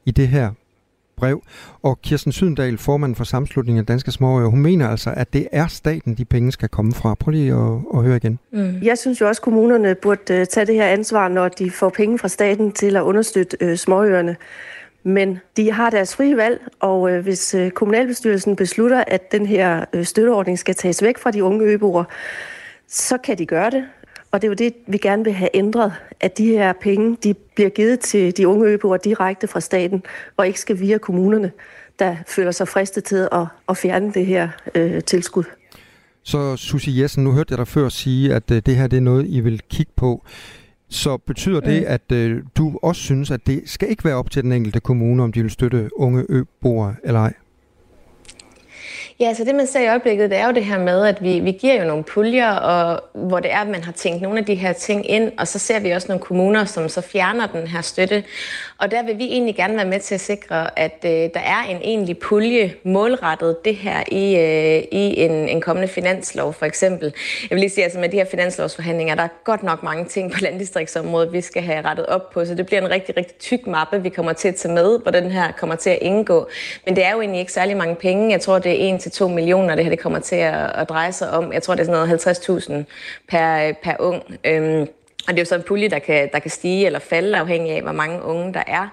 i 0.04 0.10
det 0.10 0.28
her 0.28 0.50
brev. 1.16 1.42
Og 1.82 2.00
Kirsten 2.02 2.32
Sydendal, 2.32 2.78
formand 2.78 3.14
for 3.14 3.24
samslutningen 3.24 3.80
af 3.80 3.86
Danske 3.86 4.10
Småøer, 4.10 4.46
hun 4.46 4.62
mener 4.62 4.88
altså, 4.88 5.14
at 5.16 5.32
det 5.32 5.48
er 5.52 5.66
staten, 5.66 6.14
de 6.14 6.24
penge 6.24 6.52
skal 6.52 6.68
komme 6.68 6.92
fra. 6.92 7.14
Prøv 7.14 7.30
lige 7.30 7.52
at, 7.52 7.78
at 7.94 8.02
høre 8.02 8.16
igen. 8.16 8.38
Mm. 8.52 8.78
Jeg 8.82 8.98
synes 8.98 9.20
jo 9.20 9.28
også, 9.28 9.40
at 9.40 9.44
kommunerne 9.44 9.94
burde 9.94 10.40
uh, 10.40 10.44
tage 10.44 10.66
det 10.66 10.74
her 10.74 10.86
ansvar, 10.86 11.28
når 11.28 11.48
de 11.48 11.70
får 11.70 11.88
penge 11.88 12.18
fra 12.18 12.28
staten 12.28 12.72
til 12.72 12.96
at 12.96 13.02
understøtte 13.02 13.56
uh, 13.62 13.74
småøerne. 13.74 14.36
Men 15.02 15.38
de 15.56 15.72
har 15.72 15.90
deres 15.90 16.16
frie 16.16 16.36
valg, 16.36 16.60
og 16.80 17.00
uh, 17.00 17.18
hvis 17.18 17.54
uh, 17.54 17.70
kommunalbestyrelsen 17.70 18.56
beslutter, 18.56 19.04
at 19.06 19.32
den 19.32 19.46
her 19.46 19.84
uh, 19.96 20.02
støtteordning 20.02 20.58
skal 20.58 20.74
tages 20.74 21.02
væk 21.02 21.18
fra 21.18 21.30
de 21.30 21.44
unge 21.44 21.64
øboere, 21.64 22.04
så 22.88 23.18
kan 23.18 23.38
de 23.38 23.46
gøre 23.46 23.70
det. 23.70 23.84
Og 24.34 24.42
det 24.42 24.48
er 24.48 24.50
jo 24.50 24.54
det, 24.54 24.74
vi 24.86 24.98
gerne 24.98 25.24
vil 25.24 25.32
have 25.32 25.50
ændret, 25.54 25.92
at 26.20 26.38
de 26.38 26.46
her 26.46 26.72
penge 26.72 27.16
de 27.24 27.34
bliver 27.54 27.70
givet 27.70 28.00
til 28.00 28.36
de 28.36 28.48
unge 28.48 28.66
øboere 28.66 28.98
direkte 29.04 29.46
fra 29.46 29.60
staten, 29.60 30.02
og 30.36 30.46
ikke 30.46 30.60
skal 30.60 30.80
via 30.80 30.98
kommunerne, 30.98 31.52
der 31.98 32.16
føler 32.26 32.50
sig 32.50 32.68
fristet 32.68 33.04
til 33.04 33.28
at, 33.32 33.46
at 33.68 33.76
fjerne 33.76 34.12
det 34.12 34.26
her 34.26 34.48
øh, 34.74 35.02
tilskud. 35.02 35.44
Så 36.22 36.56
Susie 36.56 37.02
Jessen, 37.02 37.24
nu 37.24 37.32
hørte 37.32 37.52
jeg 37.52 37.58
dig 37.58 37.68
før 37.68 37.88
sige, 37.88 38.34
at 38.34 38.50
øh, 38.50 38.62
det 38.66 38.76
her 38.76 38.86
det 38.86 38.96
er 38.96 39.00
noget, 39.00 39.26
I 39.28 39.40
vil 39.40 39.60
kigge 39.70 39.92
på. 39.96 40.24
Så 40.88 41.16
betyder 41.16 41.60
det, 41.60 41.82
mm. 41.82 41.88
at 41.88 42.12
øh, 42.12 42.42
du 42.56 42.78
også 42.82 43.02
synes, 43.02 43.30
at 43.30 43.46
det 43.46 43.62
skal 43.66 43.90
ikke 43.90 44.04
være 44.04 44.14
op 44.14 44.30
til 44.30 44.42
den 44.42 44.52
enkelte 44.52 44.80
kommune, 44.80 45.22
om 45.22 45.32
de 45.32 45.42
vil 45.42 45.50
støtte 45.50 45.90
unge 45.96 46.26
øboere 46.28 46.94
eller 47.04 47.20
ej? 47.20 47.32
Ja, 49.20 49.34
så 49.34 49.44
det 49.44 49.54
man 49.54 49.66
ser 49.66 49.80
i 49.80 49.88
øjeblikket, 49.88 50.30
det 50.30 50.38
er 50.38 50.46
jo 50.46 50.52
det 50.52 50.64
her 50.64 50.78
med, 50.78 51.06
at 51.06 51.22
vi, 51.22 51.40
vi 51.40 51.52
giver 51.52 51.74
jo 51.74 51.84
nogle 51.84 52.04
puljer, 52.04 52.50
og, 52.50 53.02
hvor 53.12 53.40
det 53.40 53.52
er, 53.52 53.58
at 53.58 53.68
man 53.68 53.84
har 53.84 53.92
tænkt 53.92 54.22
nogle 54.22 54.38
af 54.38 54.44
de 54.44 54.54
her 54.54 54.72
ting 54.72 55.10
ind, 55.10 55.32
og 55.38 55.48
så 55.48 55.58
ser 55.58 55.80
vi 55.80 55.90
også 55.90 56.08
nogle 56.08 56.22
kommuner, 56.22 56.64
som 56.64 56.88
så 56.88 57.00
fjerner 57.00 57.46
den 57.46 57.66
her 57.66 57.80
støtte. 57.80 58.24
Og 58.78 58.90
der 58.90 59.02
vil 59.02 59.18
vi 59.18 59.24
egentlig 59.24 59.56
gerne 59.56 59.76
være 59.76 59.84
med 59.84 60.00
til 60.00 60.14
at 60.14 60.20
sikre, 60.20 60.78
at 60.78 60.98
øh, 61.04 61.10
der 61.10 61.40
er 61.40 61.62
en 61.70 61.76
egentlig 61.76 62.18
pulje 62.18 62.74
målrettet 62.82 63.64
det 63.64 63.76
her 63.76 64.02
i, 64.08 64.36
øh, 64.36 64.82
i 64.92 65.20
en, 65.20 65.30
en 65.30 65.60
kommende 65.60 65.88
finanslov, 65.88 66.52
for 66.52 66.66
eksempel. 66.66 67.14
Jeg 67.42 67.50
vil 67.50 67.60
lige 67.60 67.70
sige, 67.70 67.84
at 67.84 67.86
altså 67.86 67.98
med 67.98 68.08
de 68.08 68.16
her 68.16 68.24
finanslovsforhandlinger, 68.24 69.14
der 69.14 69.22
er 69.22 69.28
godt 69.44 69.62
nok 69.62 69.82
mange 69.82 70.04
ting 70.04 70.32
på 70.32 70.38
landdistriktsområdet, 70.40 71.32
vi 71.32 71.40
skal 71.40 71.62
have 71.62 71.84
rettet 71.84 72.06
op 72.06 72.30
på, 72.30 72.44
så 72.44 72.54
det 72.54 72.66
bliver 72.66 72.80
en 72.80 72.90
rigtig, 72.90 73.16
rigtig 73.16 73.36
tyk 73.36 73.66
mappe, 73.66 74.02
vi 74.02 74.08
kommer 74.08 74.32
til 74.32 74.48
at 74.48 74.54
tage 74.54 74.74
med, 74.74 74.98
hvor 75.02 75.10
den 75.10 75.30
her 75.30 75.52
kommer 75.52 75.76
til 75.76 75.90
at 75.90 75.98
indgå. 76.00 76.48
Men 76.86 76.96
det 76.96 77.04
er 77.04 77.12
jo 77.12 77.20
egentlig 77.20 77.40
ikke 77.40 77.52
særlig 77.52 77.76
mange 77.76 77.94
penge. 77.94 78.30
Jeg 78.30 78.40
tror, 78.40 78.58
det 78.58 78.72
er 78.72 78.86
til 79.04 79.12
2 79.12 79.28
millioner, 79.28 79.74
det 79.74 79.84
her 79.84 79.90
det 79.90 79.98
kommer 79.98 80.18
til 80.18 80.36
at, 80.36 80.70
at 80.74 80.88
dreje 80.88 81.12
sig 81.12 81.30
om. 81.30 81.52
Jeg 81.52 81.62
tror, 81.62 81.74
det 81.74 81.80
er 81.80 81.84
sådan 81.86 82.08
noget 82.08 82.26
50.000 82.68 82.72
per, 83.28 83.72
per 83.82 83.94
ung. 83.98 84.22
Øhm, 84.44 84.86
Og 85.28 85.30
det 85.32 85.38
er 85.38 85.42
jo 85.42 85.44
så 85.44 85.54
en 85.54 85.62
pulje, 85.62 85.88
der 85.88 85.98
kan, 85.98 86.28
der 86.32 86.38
kan 86.38 86.50
stige 86.50 86.86
eller 86.86 86.98
falde, 86.98 87.38
afhængig 87.38 87.72
af, 87.72 87.82
hvor 87.82 87.92
mange 87.92 88.22
unge 88.22 88.54
der 88.54 88.62
er. 88.66 88.88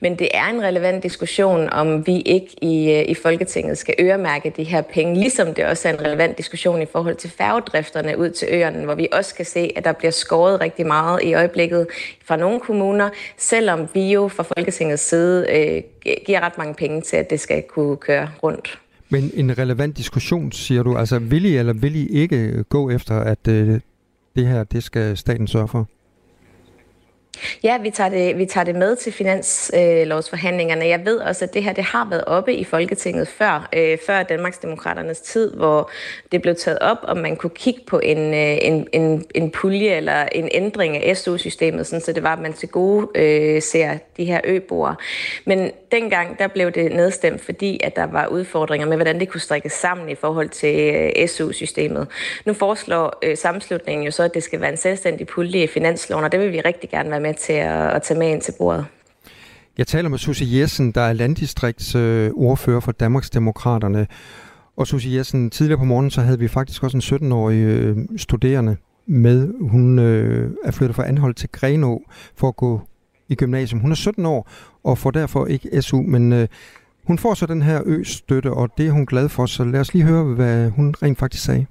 Men 0.00 0.18
det 0.18 0.28
er 0.34 0.44
en 0.44 0.62
relevant 0.62 1.02
diskussion, 1.02 1.68
om 1.72 2.06
vi 2.06 2.20
ikke 2.20 2.64
i, 2.64 2.92
øh, 2.92 3.04
i 3.08 3.14
Folketinget 3.14 3.78
skal 3.78 3.94
øremærke 4.00 4.52
de 4.56 4.64
her 4.64 4.82
penge, 4.82 5.14
ligesom 5.14 5.54
det 5.54 5.64
også 5.66 5.88
er 5.88 5.92
en 5.92 6.00
relevant 6.00 6.38
diskussion 6.38 6.82
i 6.82 6.86
forhold 6.86 7.16
til 7.16 7.30
færgedrifterne 7.30 8.18
ud 8.18 8.30
til 8.30 8.48
øerne, 8.50 8.84
hvor 8.84 8.94
vi 8.94 9.08
også 9.12 9.34
kan 9.34 9.44
se, 9.44 9.72
at 9.76 9.84
der 9.84 9.92
bliver 9.92 10.10
skåret 10.10 10.60
rigtig 10.60 10.86
meget 10.86 11.22
i 11.22 11.34
øjeblikket 11.34 11.86
fra 12.24 12.36
nogle 12.36 12.60
kommuner, 12.60 13.10
selvom 13.36 13.88
vi 13.94 14.12
jo 14.12 14.28
fra 14.28 14.42
Folketingets 14.42 15.02
side 15.02 15.46
øh, 15.50 15.82
giver 16.26 16.40
ret 16.40 16.58
mange 16.58 16.74
penge 16.74 17.00
til, 17.00 17.16
at 17.16 17.30
det 17.30 17.40
skal 17.40 17.62
kunne 17.62 17.96
køre 17.96 18.30
rundt. 18.42 18.78
Men 19.10 19.30
en 19.34 19.58
relevant 19.58 19.96
diskussion, 19.96 20.52
siger 20.52 20.82
du. 20.82 20.96
Altså, 20.96 21.18
vil 21.18 21.44
I 21.44 21.56
eller 21.56 21.72
vil 21.72 21.96
I 21.96 22.06
ikke 22.06 22.64
gå 22.68 22.90
efter, 22.90 23.14
at 23.20 23.48
øh, 23.48 23.80
det 24.36 24.46
her, 24.46 24.64
det 24.64 24.82
skal 24.82 25.16
staten 25.16 25.46
sørge 25.46 25.68
for? 25.68 25.88
Ja, 27.62 27.78
vi 27.78 27.90
tager 27.90 28.10
det, 28.10 28.38
vi 28.38 28.46
tager 28.46 28.64
det 28.64 28.74
med 28.74 28.96
til 28.96 29.12
finanslovsforhandlingerne. 29.12 30.84
Øh, 30.84 30.88
Jeg 30.90 31.04
ved 31.04 31.18
også, 31.18 31.44
at 31.44 31.54
det 31.54 31.64
her 31.64 31.72
det 31.72 31.84
har 31.84 32.06
været 32.10 32.24
oppe 32.24 32.54
i 32.54 32.64
Folketinget 32.64 33.28
før, 33.28 33.68
øh, 33.72 33.98
før 34.06 34.22
Danmarksdemokraternes 34.22 35.20
tid, 35.20 35.54
hvor 35.54 35.90
det 36.32 36.42
blev 36.42 36.54
taget 36.54 36.78
op, 36.78 36.98
om 37.02 37.16
man 37.16 37.36
kunne 37.36 37.50
kigge 37.50 37.80
på 37.86 37.98
en, 37.98 38.34
øh, 38.34 38.58
en, 38.62 38.86
en, 38.92 39.24
en 39.34 39.50
pulje 39.50 39.90
eller 39.96 40.24
en 40.32 40.48
ændring 40.52 40.96
af 40.96 41.16
SU-systemet, 41.16 41.86
sådan, 41.86 42.00
så 42.00 42.12
det 42.12 42.22
var, 42.22 42.32
at 42.32 42.38
man 42.42 42.52
til 42.52 42.68
gode 42.68 43.08
øh, 43.14 43.62
ser 43.62 43.98
de 44.16 44.24
her 44.24 44.40
øboere. 44.44 44.94
Men 45.44 45.70
dengang, 45.92 46.38
der 46.38 46.46
blev 46.46 46.70
det 46.70 46.92
nedstemt, 46.92 47.40
fordi 47.44 47.80
at 47.84 47.96
der 47.96 48.06
var 48.06 48.26
udfordringer 48.26 48.86
med, 48.86 48.96
hvordan 48.96 49.20
det 49.20 49.28
kunne 49.28 49.40
strikkes 49.40 49.72
sammen 49.72 50.08
i 50.08 50.14
forhold 50.14 50.48
til 50.48 50.94
øh, 50.94 51.28
SU-systemet. 51.28 52.06
Nu 52.44 52.52
foreslår 52.52 53.18
øh, 53.22 53.36
sammenslutningen 53.36 54.04
jo 54.04 54.10
så, 54.10 54.22
at 54.22 54.34
det 54.34 54.42
skal 54.42 54.60
være 54.60 54.70
en 54.70 54.76
selvstændig 54.76 55.26
pulje 55.26 55.62
i 55.62 55.66
finansloven, 55.66 56.24
og 56.24 56.32
det 56.32 56.40
vil 56.40 56.52
vi 56.52 56.60
rigtig 56.60 56.90
gerne 56.90 57.10
være 57.10 57.20
med 57.20 57.27
til 57.34 57.52
at, 57.52 57.90
at 57.90 58.02
tage 58.02 58.18
med 58.18 58.30
ind 58.30 58.40
til 58.40 58.54
bordet. 58.58 58.86
Jeg 59.78 59.86
taler 59.86 60.08
med 60.08 60.18
Susie 60.18 60.60
Jessen, 60.60 60.92
der 60.92 61.00
er 61.00 61.12
landdistriktsordfører 61.12 62.80
for 62.80 62.92
Danmarksdemokraterne. 62.92 64.06
Og 64.76 64.86
Susie 64.86 65.18
Jessen, 65.18 65.50
tidligere 65.50 65.78
på 65.78 65.84
morgenen, 65.84 66.10
så 66.10 66.20
havde 66.20 66.38
vi 66.38 66.48
faktisk 66.48 66.82
også 66.82 66.96
en 66.96 67.28
17-årig 67.28 67.62
øh, 67.64 67.96
studerende 68.16 68.76
med. 69.06 69.68
Hun 69.70 69.98
øh, 69.98 70.50
er 70.64 70.70
flyttet 70.70 70.96
fra 70.96 71.08
Anhold 71.08 71.34
til 71.34 71.48
Grenå 71.52 72.02
for 72.36 72.48
at 72.48 72.56
gå 72.56 72.80
i 73.28 73.34
gymnasium. 73.34 73.80
Hun 73.80 73.90
er 73.90 73.94
17 73.94 74.26
år 74.26 74.50
og 74.84 74.98
får 74.98 75.10
derfor 75.10 75.46
ikke 75.46 75.82
SU, 75.82 76.02
men 76.02 76.32
øh, 76.32 76.48
hun 77.06 77.18
får 77.18 77.34
så 77.34 77.46
den 77.46 77.62
her 77.62 77.78
ø-støtte, 77.86 78.50
og 78.50 78.78
det 78.78 78.86
er 78.86 78.92
hun 78.92 79.06
glad 79.06 79.28
for. 79.28 79.46
Så 79.46 79.64
lad 79.64 79.80
os 79.80 79.94
lige 79.94 80.04
høre, 80.04 80.24
hvad 80.24 80.70
hun 80.70 80.94
rent 81.02 81.18
faktisk 81.18 81.44
sagde. 81.44 81.66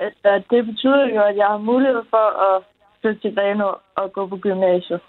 Altså, 0.00 0.30
det 0.50 0.66
betyder 0.66 1.04
jo, 1.14 1.20
at 1.30 1.36
jeg 1.36 1.46
har 1.46 1.58
mulighed 1.58 2.02
for 2.10 2.26
at 2.48 2.56
flytte 3.00 3.20
til 3.20 3.34
Grenå 3.34 3.70
og 3.96 4.12
gå 4.12 4.26
på 4.26 4.36
gymnasiet. 4.36 5.00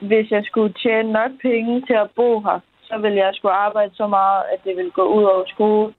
Hvis 0.00 0.30
jeg 0.30 0.42
skulle 0.44 0.72
tjene 0.72 1.12
nok 1.12 1.30
penge 1.42 1.80
til 1.86 1.94
at 2.04 2.10
bo 2.16 2.40
her, 2.40 2.60
så 2.82 2.98
ville 2.98 3.18
jeg 3.18 3.30
skulle 3.34 3.54
arbejde 3.54 3.94
så 3.94 4.06
meget, 4.06 4.42
at 4.52 4.58
det 4.64 4.76
ville 4.76 4.90
gå 4.90 5.04
ud 5.16 5.24
over 5.24 5.44
skole. 5.46 5.94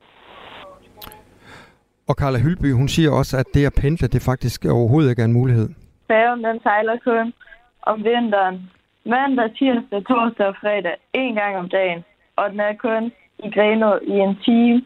Og 2.09 2.15
Carla 2.21 2.39
Hylby, 2.39 2.73
hun 2.73 2.87
siger 2.87 3.11
også, 3.19 3.37
at 3.37 3.45
det 3.53 3.65
at 3.65 3.77
pendle, 3.81 4.07
det 4.07 4.21
faktisk 4.31 4.65
overhovedet 4.65 5.09
ikke 5.09 5.21
er 5.21 5.25
en 5.25 5.39
mulighed. 5.41 5.69
Færgen, 6.07 6.43
den 6.43 6.59
sejler 6.63 6.97
kun 7.03 7.33
om 7.81 7.97
vinteren. 8.03 8.69
Mandag, 9.05 9.49
tirsdag, 9.57 10.01
torsdag 10.07 10.47
og 10.47 10.55
fredag. 10.61 10.95
En 11.13 11.35
gang 11.35 11.57
om 11.57 11.69
dagen. 11.69 12.03
Og 12.35 12.49
den 12.51 12.59
er 12.59 12.73
kun 12.73 13.11
i 13.45 13.49
Grenå 13.55 13.91
i 14.01 14.11
en 14.25 14.35
time, 14.45 14.81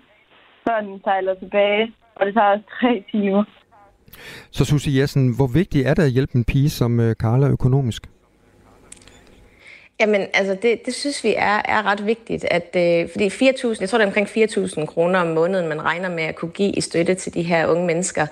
før 0.67 0.81
den 0.81 1.01
sejler 1.03 1.33
tilbage. 1.33 1.93
Og 2.15 2.25
det 2.25 2.33
tager 2.33 2.51
også 2.51 2.67
tre 2.79 3.03
timer. 3.11 3.43
Så 4.51 4.65
Susie 4.65 5.01
Jessen, 5.01 5.35
hvor 5.35 5.47
vigtigt 5.47 5.87
er 5.87 5.93
det 5.93 6.03
at 6.03 6.11
hjælpe 6.11 6.35
en 6.35 6.43
pige 6.43 6.69
som 6.69 6.99
øh, 6.99 7.15
Carla 7.15 7.47
økonomisk? 7.47 8.09
Jamen, 9.99 10.27
altså 10.33 10.57
det, 10.61 10.85
det 10.85 10.93
synes 10.93 11.23
vi 11.23 11.33
er, 11.37 11.61
er 11.65 11.85
ret 11.85 12.05
vigtigt, 12.05 12.45
at, 12.51 12.75
øh, 12.75 13.09
fordi 13.11 13.27
4.000, 13.27 13.77
jeg 13.79 13.89
tror 13.89 13.97
det 13.97 14.03
er 14.03 14.07
omkring 14.07 14.27
4.000 14.27 14.85
kroner 14.85 15.19
om 15.19 15.27
måneden, 15.27 15.69
man 15.69 15.83
regner 15.83 16.09
med 16.09 16.23
at 16.23 16.35
kunne 16.35 16.51
give 16.51 16.71
i 16.71 16.81
støtte 16.81 17.15
til 17.15 17.33
de 17.33 17.41
her 17.41 17.67
unge 17.67 17.85
mennesker. 17.85 18.27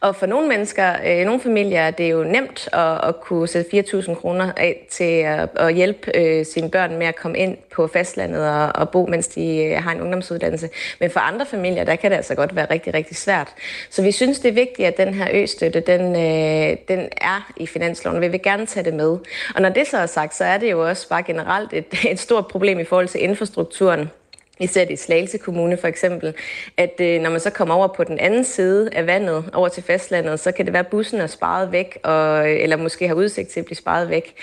Og 0.00 0.16
for 0.16 0.26
nogle 0.26 0.48
mennesker, 0.48 0.96
øh, 1.06 1.26
nogle 1.26 1.40
familier, 1.40 1.90
det 1.90 2.06
er 2.06 2.10
jo 2.10 2.24
nemt 2.24 2.68
at, 2.72 3.08
at 3.08 3.20
kunne 3.20 3.48
sætte 3.48 3.78
4.000 3.78 4.14
kroner 4.14 4.52
af 4.56 4.86
til 4.90 5.04
at, 5.04 5.48
at 5.56 5.74
hjælpe 5.74 6.16
øh, 6.16 6.46
sine 6.46 6.70
børn 6.70 6.98
med 6.98 7.06
at 7.06 7.16
komme 7.16 7.38
ind 7.38 7.56
på 7.78 7.86
fastlandet 7.86 8.48
og, 8.48 8.72
og 8.74 8.90
bo, 8.90 9.06
mens 9.06 9.28
de 9.28 9.64
øh, 9.64 9.82
har 9.82 9.92
en 9.92 10.00
ungdomsuddannelse. 10.00 10.68
Men 11.00 11.10
for 11.10 11.20
andre 11.20 11.46
familier, 11.46 11.84
der 11.84 11.96
kan 11.96 12.10
det 12.10 12.16
altså 12.16 12.34
godt 12.34 12.56
være 12.56 12.66
rigtig, 12.70 12.94
rigtig 12.94 13.16
svært. 13.16 13.48
Så 13.90 14.02
vi 14.02 14.12
synes, 14.12 14.40
det 14.40 14.48
er 14.48 14.52
vigtigt, 14.52 14.88
at 14.88 14.96
den 14.96 15.14
her 15.14 15.28
østøtte, 15.34 15.80
den, 15.80 16.16
øh, 16.16 16.76
den 16.88 17.08
er 17.20 17.52
i 17.56 17.66
finansloven. 17.66 18.20
Vi 18.20 18.28
vil 18.28 18.42
gerne 18.42 18.66
tage 18.66 18.84
det 18.84 18.94
med. 18.94 19.18
Og 19.54 19.62
når 19.62 19.68
det 19.68 19.86
så 19.86 19.98
er 19.98 20.06
sagt, 20.06 20.34
så 20.34 20.44
er 20.44 20.58
det 20.58 20.70
jo 20.70 20.88
også 20.88 21.08
bare 21.08 21.22
generelt 21.22 21.72
et, 21.72 21.86
et 22.12 22.18
stort 22.18 22.46
problem 22.46 22.78
i 22.80 22.84
forhold 22.84 23.08
til 23.08 23.22
infrastrukturen. 23.22 24.10
Vi 24.58 24.66
ser 24.66 24.84
det 24.84 24.92
i 24.92 24.96
Slagelse 24.96 25.38
Kommune 25.38 25.76
for 25.76 25.88
eksempel, 25.88 26.34
at 26.76 27.00
øh, 27.00 27.20
når 27.20 27.30
man 27.30 27.40
så 27.40 27.50
kommer 27.50 27.74
over 27.74 27.88
på 27.96 28.04
den 28.04 28.18
anden 28.18 28.44
side 28.44 28.90
af 28.92 29.06
vandet, 29.06 29.50
over 29.52 29.68
til 29.68 29.82
fastlandet, 29.82 30.40
så 30.40 30.52
kan 30.52 30.64
det 30.64 30.72
være, 30.72 30.84
at 30.84 30.90
bussen 30.90 31.20
er 31.20 31.26
sparet 31.26 31.72
væk, 31.72 31.98
og, 32.04 32.50
eller 32.50 32.76
måske 32.76 33.08
har 33.08 33.14
udsigt 33.14 33.48
til 33.48 33.60
at 33.60 33.66
blive 33.66 33.76
sparet 33.76 34.08
væk. 34.10 34.34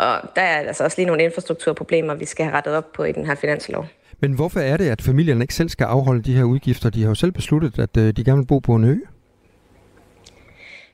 Og 0.00 0.16
der 0.36 0.42
er 0.42 0.68
altså 0.68 0.84
også 0.84 0.96
lige 0.98 1.06
nogle 1.06 1.22
infrastrukturproblemer, 1.22 2.14
vi 2.14 2.24
skal 2.24 2.44
have 2.44 2.56
rettet 2.56 2.74
op 2.74 2.92
på 2.92 3.04
i 3.04 3.12
den 3.12 3.26
her 3.26 3.34
finanslov. 3.34 3.86
Men 4.20 4.32
hvorfor 4.32 4.60
er 4.60 4.76
det, 4.76 4.90
at 4.90 5.02
familierne 5.02 5.44
ikke 5.44 5.54
selv 5.54 5.68
skal 5.68 5.84
afholde 5.84 6.22
de 6.22 6.34
her 6.36 6.44
udgifter? 6.44 6.90
De 6.90 7.02
har 7.02 7.08
jo 7.08 7.14
selv 7.14 7.32
besluttet, 7.32 7.78
at 7.78 7.96
øh, 7.96 8.12
de 8.16 8.24
gerne 8.24 8.38
vil 8.38 8.46
bo 8.46 8.58
på 8.58 8.74
en 8.74 8.84
ø. 8.84 8.96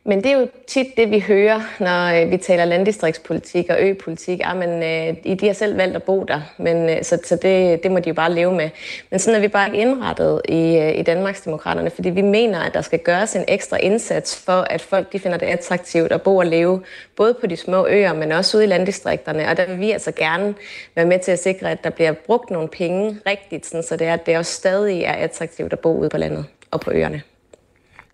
Men 0.09 0.25
det 0.25 0.33
er 0.33 0.39
jo 0.39 0.49
tit 0.67 0.87
det, 0.97 1.11
vi 1.11 1.21
hører, 1.21 1.61
når 1.81 2.23
øh, 2.23 2.31
vi 2.31 2.37
taler 2.37 2.65
landdistriktspolitik 2.65 3.71
og 3.71 3.77
øpolitik. 3.81 4.39
Ja, 4.39 4.55
men 4.55 4.83
øh, 4.83 5.39
de 5.41 5.47
har 5.47 5.53
selv 5.53 5.77
valgt 5.77 5.97
at 5.97 6.03
bo 6.03 6.25
der, 6.25 6.41
men, 6.59 6.91
øh, 6.91 7.03
så, 7.03 7.19
så 7.25 7.37
det, 7.37 7.83
det 7.83 7.91
må 7.91 7.99
de 7.99 8.09
jo 8.09 8.15
bare 8.15 8.33
leve 8.33 8.53
med. 8.53 8.71
Men 9.11 9.21
sådan 9.21 9.37
er 9.37 9.41
vi 9.41 9.49
bare 9.49 9.67
ikke 9.67 9.79
indrettet 9.79 10.43
i, 10.49 10.77
øh, 10.77 10.99
i 10.99 11.03
Danmarksdemokraterne, 11.03 11.91
fordi 11.91 12.11
vi 12.11 12.23
mener, 12.23 12.61
at 12.61 12.75
der 12.75 12.81
skal 12.81 12.99
gøres 12.99 13.37
en 13.37 13.45
ekstra 13.49 13.77
indsats 13.77 14.45
for, 14.45 14.61
at 14.71 14.83
folk 14.83 15.13
de 15.13 15.19
finder 15.19 15.39
det 15.39 15.47
attraktivt 15.47 16.13
at 16.13 16.23
bo 16.23 16.37
og 16.37 16.47
leve, 16.47 16.83
både 17.17 17.35
på 17.35 17.47
de 17.47 17.57
små 17.57 17.87
øer, 17.87 18.13
men 18.13 18.33
også 18.33 18.57
ude 18.57 18.65
i 18.65 18.69
landdistrikterne. 18.69 19.49
Og 19.49 19.57
der 19.57 19.67
vil 19.67 19.81
vi 19.81 19.91
altså 19.91 20.13
gerne 20.13 20.55
være 20.95 21.07
med 21.07 21.19
til 21.19 21.33
at 21.33 21.39
sikre, 21.39 21.71
at 21.71 21.85
der 21.85 21.91
bliver 21.91 22.13
brugt 22.13 22.51
nogle 22.51 22.69
penge 22.69 23.19
rigtigt, 23.27 23.67
sådan, 23.67 23.83
så 23.83 23.97
det 23.97 24.07
er, 24.07 24.15
at 24.15 24.27
det 24.27 24.39
også 24.39 24.53
stadig 24.53 25.03
er 25.03 25.13
attraktivt 25.13 25.73
at 25.73 25.79
bo 25.79 25.99
ude 25.99 26.09
på 26.09 26.19
landet 26.19 26.45
og 26.71 26.81
på 26.81 26.91
øerne. 26.91 27.23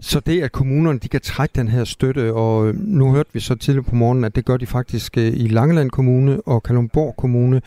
Så 0.02 0.20
det, 0.20 0.42
at 0.42 0.52
kommunerne 0.52 0.98
de 0.98 1.08
kan 1.08 1.20
trække 1.20 1.52
den 1.54 1.68
her 1.68 1.84
støtte, 1.84 2.34
og 2.34 2.68
øh, 2.68 2.74
nu 2.78 3.12
hørte 3.12 3.30
vi 3.32 3.40
så 3.40 3.54
tidligere 3.54 3.84
på 3.84 3.94
morgenen, 3.94 4.24
at 4.24 4.36
det 4.36 4.44
gør 4.44 4.56
de 4.56 4.66
faktisk 4.66 5.18
øh, 5.18 5.26
i 5.26 5.48
Langeland 5.48 5.90
Kommune 5.90 6.40
og 6.40 6.62
Kalundborg 6.62 7.14
Kommune. 7.16 7.62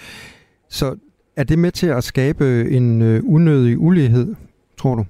Så 0.70 0.96
er 1.36 1.44
det 1.44 1.60
med 1.60 1.72
til 1.72 1.88
at 1.88 2.04
skabe 2.04 2.72
en 2.72 3.02
øh, 3.02 3.22
unødig 3.26 3.78
ulighed, 3.78 4.36
tror 4.78 4.96
du? 4.96 5.06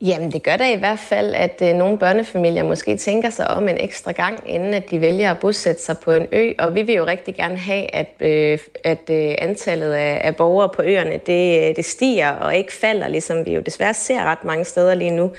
Jamen, 0.00 0.32
det 0.32 0.42
gør 0.42 0.56
da 0.56 0.72
i 0.72 0.76
hvert 0.76 0.98
fald, 0.98 1.34
at 1.34 1.62
øh, 1.62 1.74
nogle 1.74 1.98
børnefamilier 1.98 2.62
måske 2.62 2.96
tænker 2.96 3.30
sig 3.30 3.48
om 3.48 3.68
en 3.68 3.76
ekstra 3.80 4.12
gang, 4.12 4.40
inden 4.46 4.74
at 4.74 4.90
de 4.90 5.00
vælger 5.00 5.30
at 5.30 5.38
bosætte 5.38 5.82
sig 5.82 5.98
på 5.98 6.12
en 6.12 6.26
ø. 6.32 6.52
Og 6.58 6.74
vi 6.74 6.82
vil 6.82 6.94
jo 6.94 7.06
rigtig 7.06 7.34
gerne 7.34 7.56
have, 7.56 7.94
at, 7.94 8.12
øh, 8.20 8.58
at 8.84 9.10
øh, 9.10 9.34
antallet 9.38 9.92
af, 9.92 10.20
af 10.24 10.36
borgere 10.36 10.68
på 10.68 10.82
øerne, 10.82 11.20
det, 11.26 11.68
øh, 11.68 11.76
det 11.76 11.84
stiger 11.84 12.30
og 12.30 12.56
ikke 12.56 12.72
falder, 12.72 13.08
ligesom 13.08 13.46
vi 13.46 13.54
jo 13.54 13.60
desværre 13.60 13.94
ser 13.94 14.24
ret 14.24 14.44
mange 14.44 14.64
steder 14.64 14.94
lige 14.94 15.10
nu. 15.10 15.30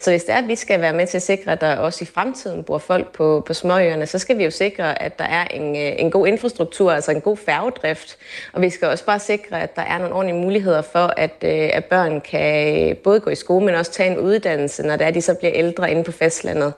Så 0.00 0.10
hvis 0.10 0.24
det 0.24 0.34
er, 0.34 0.38
at 0.38 0.48
vi 0.48 0.56
skal 0.56 0.80
være 0.80 0.92
med 0.92 1.06
til 1.06 1.16
at 1.16 1.22
sikre, 1.22 1.52
at 1.52 1.60
der 1.60 1.76
også 1.76 2.04
i 2.04 2.06
fremtiden 2.14 2.64
bor 2.64 2.78
folk 2.78 3.12
på, 3.12 3.42
på 3.46 3.54
småøerne, 3.54 4.06
så 4.06 4.18
skal 4.18 4.38
vi 4.38 4.44
jo 4.44 4.50
sikre, 4.50 5.02
at 5.02 5.18
der 5.18 5.24
er 5.24 5.44
en, 5.44 5.76
øh, 5.76 5.92
en 5.98 6.10
god 6.10 6.26
infrastruktur, 6.26 6.92
altså 6.92 7.10
en 7.10 7.20
god 7.20 7.36
færgedrift. 7.36 8.16
Og 8.52 8.62
vi 8.62 8.70
skal 8.70 8.88
også 8.88 9.04
bare 9.04 9.18
sikre, 9.18 9.62
at 9.62 9.76
der 9.76 9.82
er 9.82 9.98
nogle 9.98 10.14
ordentlige 10.14 10.40
muligheder 10.40 10.82
for, 10.82 11.14
at, 11.16 11.34
øh, 11.42 11.70
at 11.72 11.84
børn 11.84 12.20
kan 12.20 12.88
øh, 12.88 12.96
både 12.96 13.20
gå 13.20 13.30
i 13.30 13.34
skole, 13.34 13.64
men 13.64 13.74
også 13.74 13.92
tage 13.92 14.03
tage 14.04 14.18
en 14.18 14.24
uddannelse, 14.24 14.82
når 14.82 14.96
det 14.96 15.06
er, 15.06 15.10
de 15.10 15.20
så 15.20 15.34
bliver 15.34 15.52
ældre 15.54 15.90
inde 15.90 16.04
på 16.04 16.12
fastlandet. 16.12 16.72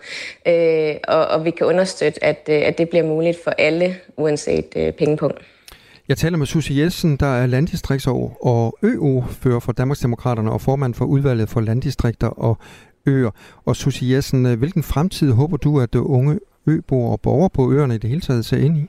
Øh, 0.48 0.94
og, 1.08 1.26
og 1.26 1.44
vi 1.44 1.50
kan 1.50 1.66
understøtte, 1.66 2.24
at, 2.24 2.48
øh, 2.50 2.62
at 2.64 2.78
det 2.78 2.88
bliver 2.88 3.04
muligt 3.04 3.38
for 3.44 3.50
alle, 3.50 3.96
uanset 4.16 4.66
øh, 4.76 4.92
pengepunkt. 4.92 5.38
Jeg 6.08 6.16
taler 6.16 6.38
med 6.38 6.46
Susie 6.46 6.82
Jensen, 6.82 7.16
der 7.16 7.26
er 7.26 7.46
landdistriktsår 7.46 8.38
og 8.40 8.78
ø-ordfører 8.82 9.60
for 9.60 9.72
Danmarksdemokraterne 9.72 10.52
og 10.52 10.60
formand 10.60 10.94
for 10.94 11.04
udvalget 11.04 11.48
for 11.48 11.60
landdistrikter 11.60 12.28
og 12.28 12.58
øer. 13.06 13.30
Og 13.64 13.76
Susie 13.76 14.14
Jensen, 14.14 14.46
øh, 14.46 14.58
hvilken 14.58 14.82
fremtid 14.82 15.32
håber 15.32 15.56
du, 15.56 15.80
at 15.80 15.94
øh, 15.94 16.02
unge 16.04 16.38
øboere 16.66 17.12
og 17.12 17.20
borgere 17.20 17.50
på 17.50 17.72
øerne 17.72 17.94
i 17.94 17.98
det 17.98 18.10
hele 18.10 18.20
taget 18.20 18.44
ser 18.44 18.56
ind 18.56 18.76
i? 18.76 18.86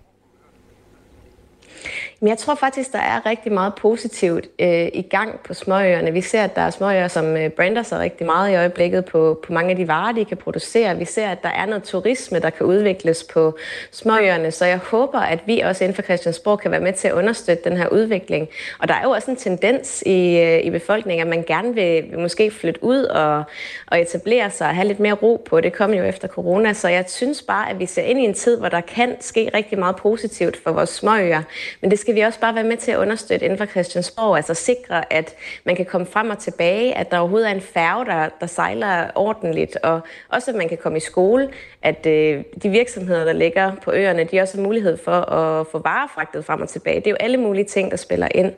Men 2.19 2.28
jeg 2.28 2.38
tror 2.38 2.55
faktisk, 2.55 2.91
der 2.91 2.99
er 2.99 3.25
rigtig 3.25 3.51
meget 3.51 3.73
positivt 3.75 4.47
øh, 4.59 4.88
i 4.93 5.01
gang 5.01 5.39
på 5.39 5.53
småøerne. 5.53 6.11
Vi 6.11 6.21
ser, 6.21 6.43
at 6.43 6.55
der 6.55 6.61
er 6.61 6.69
småøer, 6.69 7.07
som 7.07 7.38
øh, 7.38 7.49
brander 7.49 7.84
sig 7.84 7.99
rigtig 7.99 8.25
meget 8.25 8.51
i 8.51 8.55
øjeblikket 8.55 9.05
på, 9.05 9.39
på 9.45 9.53
mange 9.53 9.69
af 9.69 9.75
de 9.75 9.88
varer, 9.88 10.11
de 10.11 10.25
kan 10.25 10.38
producere. 10.38 10.97
Vi 10.97 11.05
ser, 11.05 11.28
at 11.28 11.43
der 11.43 11.49
er 11.49 11.65
noget 11.65 11.84
turisme, 11.84 12.39
der 12.39 12.49
kan 12.49 12.65
udvikles 12.65 13.23
på 13.23 13.57
småøerne. 13.91 14.51
Så 14.51 14.65
jeg 14.65 14.78
håber, 14.78 15.19
at 15.19 15.39
vi 15.45 15.59
også 15.59 15.84
inden 15.84 15.95
for 15.95 16.01
Christiansborg 16.01 16.59
kan 16.59 16.71
være 16.71 16.80
med 16.80 16.93
til 16.93 17.07
at 17.07 17.13
understøtte 17.13 17.69
den 17.69 17.78
her 17.78 17.88
udvikling. 17.88 18.47
Og 18.80 18.88
der 18.88 18.93
er 18.93 19.03
jo 19.03 19.09
også 19.09 19.32
en 19.32 19.38
tendens 19.38 20.03
i, 20.05 20.39
øh, 20.39 20.59
i 20.63 20.69
befolkningen, 20.69 21.28
at 21.28 21.28
man 21.28 21.43
gerne 21.43 21.75
vil, 21.75 22.05
vil 22.09 22.19
måske 22.19 22.51
flytte 22.51 22.84
ud 22.84 23.03
og, 23.03 23.43
og 23.88 24.01
etablere 24.01 24.51
sig 24.51 24.67
og 24.67 24.75
have 24.75 24.88
lidt 24.88 24.99
mere 24.99 25.13
ro 25.13 25.45
på. 25.49 25.61
Det 25.61 25.73
kom 25.73 25.93
jo 25.93 26.03
efter 26.03 26.28
corona. 26.28 26.73
Så 26.73 26.88
jeg 26.88 27.05
synes 27.07 27.41
bare, 27.41 27.69
at 27.69 27.80
vi 27.80 27.86
ser 27.86 28.01
ind 28.01 28.19
i 28.19 28.23
en 28.23 28.34
tid, 28.34 28.59
hvor 28.59 28.69
der 28.69 28.82
kan 28.82 29.15
ske 29.19 29.51
rigtig 29.53 29.80
meget 29.80 29.95
positivt 29.95 30.63
for 30.63 30.71
vores 30.71 30.89
småøer. 30.89 31.41
Men 31.82 31.91
det 31.91 31.99
skal 31.99 32.15
vi 32.15 32.22
også 32.22 32.39
bare 32.39 32.55
være 32.55 32.63
med 32.63 32.78
til 32.78 32.91
at 32.91 32.97
understøtte 32.97 33.45
inden 33.45 33.57
for 33.57 33.65
Christiansborg, 33.65 34.38
altså 34.38 34.53
sikre, 34.53 35.13
at 35.13 35.36
man 35.63 35.76
kan 35.76 35.86
komme 35.86 36.07
frem 36.07 36.30
og 36.30 36.39
tilbage, 36.39 36.97
at 36.97 37.11
der 37.11 37.18
overhovedet 37.18 37.49
er 37.49 37.53
en 37.53 37.61
færge, 37.61 38.05
der, 38.05 38.30
der 38.39 38.47
sejler 38.47 39.07
ordentligt, 39.15 39.76
og 39.76 39.99
også 40.30 40.51
at 40.51 40.57
man 40.57 40.70
kan 40.70 40.78
komme 40.78 40.97
i 40.97 41.01
skole, 41.01 41.49
at 41.82 42.05
øh, 42.05 42.43
de 42.63 42.70
virksomheder, 42.70 43.26
der 43.26 43.34
ligger 43.34 43.76
på 43.76 43.91
øerne, 43.91 44.24
de 44.24 44.39
også 44.39 44.57
har 44.57 44.63
mulighed 44.63 44.97
for 44.97 45.11
at 45.11 45.68
få 45.72 45.80
varer 45.80 46.07
fragtet 46.15 46.45
frem 46.45 46.61
og 46.61 46.70
tilbage. 46.70 46.95
Det 46.95 47.07
er 47.07 47.11
jo 47.11 47.18
alle 47.20 47.38
mulige 47.38 47.65
ting, 47.65 47.91
der 47.91 47.97
spiller 47.97 48.28
ind. 48.36 48.53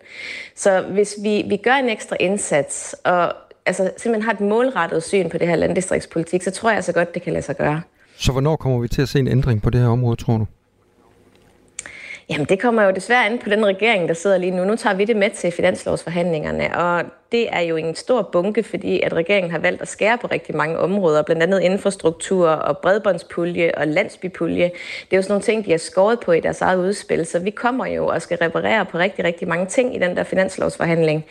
Så 0.55 0.81
hvis 0.81 1.15
vi, 1.23 1.45
vi 1.49 1.57
gør 1.57 1.73
en 1.73 1.89
ekstra 1.89 2.15
indsats, 2.19 2.95
og 3.03 3.33
altså, 3.65 3.91
simpelthen 3.97 4.23
har 4.23 4.33
et 4.33 4.41
målrettet 4.41 5.03
syn 5.03 5.29
på 5.29 5.37
det 5.37 5.47
her 5.47 5.55
landdistriktspolitik, 5.55 6.43
så 6.43 6.51
tror 6.51 6.71
jeg 6.71 6.83
så 6.83 6.93
godt, 6.93 7.13
det 7.13 7.21
kan 7.21 7.33
lade 7.33 7.45
sig 7.45 7.57
gøre. 7.57 7.81
Så 8.17 8.31
hvornår 8.31 8.55
kommer 8.55 8.79
vi 8.79 8.87
til 8.87 9.01
at 9.01 9.09
se 9.09 9.19
en 9.19 9.27
ændring 9.27 9.61
på 9.61 9.69
det 9.69 9.81
her 9.81 9.87
område, 9.87 10.15
tror 10.15 10.37
du? 10.37 10.45
Jamen, 12.29 12.45
det 12.45 12.59
kommer 12.59 12.83
jo 12.83 12.91
desværre 12.91 13.25
an 13.25 13.39
på 13.39 13.49
den 13.49 13.65
regering, 13.65 14.07
der 14.07 14.13
sidder 14.13 14.37
lige 14.37 14.51
nu. 14.51 14.65
Nu 14.65 14.75
tager 14.75 14.95
vi 14.95 15.05
det 15.05 15.15
med 15.15 15.29
til 15.29 15.51
finanslovsforhandlingerne, 15.51 16.77
og 16.77 17.03
det 17.31 17.47
er 17.51 17.59
jo 17.59 17.75
en 17.75 17.95
stor 17.95 18.21
bunke, 18.21 18.63
fordi 18.63 19.01
at 19.01 19.13
regeringen 19.13 19.51
har 19.51 19.59
valgt 19.59 19.81
at 19.81 19.87
skære 19.87 20.17
på 20.17 20.27
rigtig 20.27 20.55
mange 20.55 20.79
områder, 20.79 21.21
blandt 21.21 21.43
andet 21.43 21.59
infrastruktur 21.61 22.49
og 22.49 22.77
bredbåndspulje 22.77 23.71
og 23.77 23.87
landsbypulje. 23.87 24.63
Det 24.63 25.11
er 25.11 25.17
jo 25.17 25.21
sådan 25.21 25.31
nogle 25.31 25.43
ting, 25.43 25.65
de 25.65 25.71
har 25.71 25.77
skåret 25.77 26.19
på 26.19 26.31
i 26.31 26.39
deres 26.39 26.61
eget 26.61 26.79
udspil, 26.79 27.25
så 27.25 27.39
vi 27.39 27.49
kommer 27.49 27.85
jo 27.85 28.07
og 28.07 28.21
skal 28.21 28.37
reparere 28.37 28.85
på 28.85 28.97
rigtig, 28.97 29.25
rigtig 29.25 29.47
mange 29.47 29.65
ting 29.65 29.95
i 29.95 29.99
den 29.99 30.15
der 30.15 30.23
finanslovsforhandling. 30.23 31.25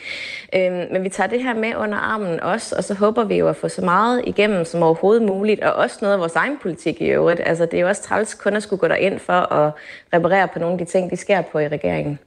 Øhm, 0.55 0.93
men 0.93 1.05
vi 1.05 1.09
tager 1.09 1.29
det 1.29 1.43
her 1.43 1.55
med 1.55 1.75
under 1.77 1.99
armen 1.99 2.41
også, 2.41 2.77
og 2.77 2.85
så 2.85 2.95
håber 2.95 3.25
vi 3.25 3.37
jo 3.37 3.49
at 3.49 3.57
få 3.57 3.69
så 3.69 3.85
meget 3.85 4.23
igennem 4.27 4.65
som 4.65 4.83
overhovedet 4.83 5.23
muligt, 5.23 5.61
og 5.61 5.73
også 5.73 5.99
noget 6.01 6.15
af 6.15 6.21
vores 6.21 6.37
egen 6.37 6.59
politik 6.63 7.01
i 7.01 7.07
øvrigt. 7.07 7.41
Altså, 7.47 7.67
det 7.67 7.75
er 7.75 7.81
jo 7.81 7.89
også 7.89 8.03
træls 8.03 8.35
kun 8.35 8.57
at 8.57 8.63
skulle 8.63 8.81
gå 8.81 8.89
derind 8.89 9.19
for 9.19 9.53
at 9.53 9.73
reparere 10.13 10.49
på 10.49 10.59
nogle 10.59 10.73
af 10.73 10.79
de 10.79 10.93
ting, 10.93 11.11
de 11.11 11.17
skærer 11.17 11.43
på 11.43 11.59
i 11.59 11.69
regeringen. 11.69 12.19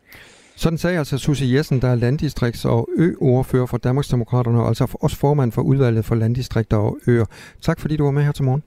Sådan 0.55 0.77
sagde 0.77 0.97
altså 0.97 1.17
Susie 1.17 1.57
Jessen, 1.57 1.81
der 1.81 1.87
er 1.87 1.95
landdistrikts- 1.95 2.67
og 2.67 2.89
ø-ordfører 2.97 3.65
for 3.65 3.77
Danmarksdemokraterne, 3.77 4.61
og 4.61 4.67
altså 4.67 4.97
også 5.01 5.17
formand 5.17 5.51
for 5.51 5.61
udvalget 5.61 6.05
for 6.05 6.15
landdistrikter 6.15 6.77
og 6.77 6.97
øer. 7.07 7.25
Tak 7.61 7.79
fordi 7.79 7.97
du 7.97 8.03
var 8.03 8.11
med 8.11 8.23
her 8.23 8.31
til 8.31 8.45
morgen. 8.45 8.63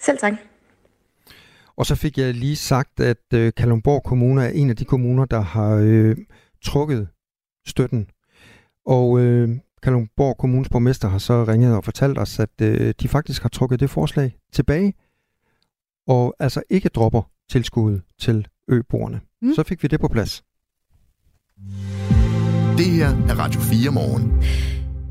Selv 0.00 0.18
tak. 0.18 0.32
Og 1.76 1.86
så 1.86 1.94
fik 1.94 2.18
jeg 2.18 2.34
lige 2.34 2.56
sagt, 2.56 3.00
at 3.00 3.22
øh, 3.34 3.52
Kalundborg 3.56 4.02
Kommune 4.04 4.44
er 4.44 4.48
en 4.48 4.70
af 4.70 4.76
de 4.76 4.84
kommuner, 4.84 5.24
der 5.24 5.40
har 5.40 5.74
øh, 5.82 6.16
trukket 6.64 7.08
støtten. 7.66 8.06
Og 8.86 9.20
øh, 9.20 9.48
Kalundborg 9.82 10.36
Kommunes 10.38 10.68
borgmester 10.68 11.08
har 11.08 11.18
så 11.18 11.44
ringet 11.44 11.76
og 11.76 11.84
fortalt 11.84 12.18
os, 12.18 12.38
at 12.38 12.60
øh, 12.62 12.94
de 13.00 13.08
faktisk 13.08 13.42
har 13.42 13.48
trukket 13.48 13.80
det 13.80 13.90
forslag 13.90 14.36
tilbage, 14.52 14.94
og 16.06 16.34
altså 16.38 16.62
ikke 16.70 16.88
dropper 16.88 17.22
tilskuddet 17.50 18.02
til 18.18 18.48
øboerne. 18.68 19.20
Mm. 19.42 19.54
Så 19.54 19.62
fik 19.62 19.82
vi 19.82 19.88
det 19.88 20.00
på 20.00 20.08
plads. 20.08 20.42
Det 22.78 22.86
her 22.86 23.08
er 23.08 23.38
Radio 23.38 23.60
4 23.60 23.90
morgen. 23.90 24.42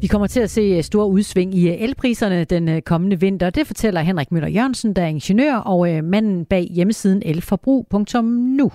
Vi 0.01 0.07
kommer 0.07 0.27
til 0.27 0.39
at 0.39 0.49
se 0.49 0.83
store 0.83 1.07
udsving 1.07 1.55
i 1.55 1.67
elpriserne 1.67 2.43
den 2.43 2.69
øh, 2.69 2.81
kommende 2.81 3.19
vinter. 3.19 3.49
Det 3.49 3.67
fortæller 3.67 4.01
Henrik 4.01 4.31
Møller 4.31 4.49
Jørgensen, 4.49 4.95
der 4.95 5.01
er 5.01 5.07
ingeniør 5.07 5.55
og 5.55 5.93
øh, 5.93 6.03
manden 6.03 6.45
bag 6.45 6.67
hjemmesiden 6.71 7.21
elforbrug.nu. 7.25 8.71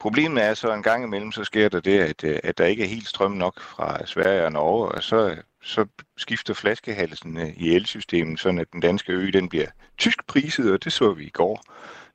Problemet 0.00 0.44
er 0.44 0.54
så 0.54 0.74
en 0.74 0.82
gang 0.82 1.04
imellem, 1.04 1.32
så 1.32 1.44
sker 1.44 1.68
der 1.68 1.80
det, 1.80 1.98
at, 1.98 2.24
øh, 2.24 2.38
at 2.44 2.58
der 2.58 2.64
ikke 2.64 2.84
er 2.84 2.88
helt 2.88 3.08
strøm 3.08 3.32
nok 3.32 3.60
fra 3.60 4.06
Sverige 4.06 4.44
og 4.44 4.52
Norge, 4.52 4.88
og 4.88 5.02
så, 5.02 5.36
så 5.62 5.86
skifter 6.16 6.54
flaskehalsen 6.54 7.38
i 7.56 7.70
elsystemet, 7.70 8.40
sådan 8.40 8.58
at 8.58 8.72
den 8.72 8.80
danske 8.80 9.12
ø 9.12 9.30
den 9.30 9.48
bliver 9.48 9.66
tysk 9.98 10.26
priset, 10.26 10.72
og 10.72 10.84
det 10.84 10.92
så 10.92 11.12
vi 11.12 11.24
i 11.24 11.30
går. 11.30 11.64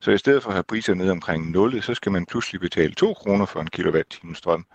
Så 0.00 0.10
i 0.10 0.18
stedet 0.18 0.42
for 0.42 0.50
at 0.50 0.54
have 0.54 0.62
priser 0.62 0.94
ned 0.94 1.10
omkring 1.10 1.50
0, 1.50 1.82
så 1.82 1.94
skal 1.94 2.12
man 2.12 2.26
pludselig 2.26 2.60
betale 2.60 2.94
2 2.94 3.14
kroner 3.14 3.46
for 3.46 3.60
en 3.60 3.66
kilowatt-time 3.66 4.34
strøm. 4.34 4.66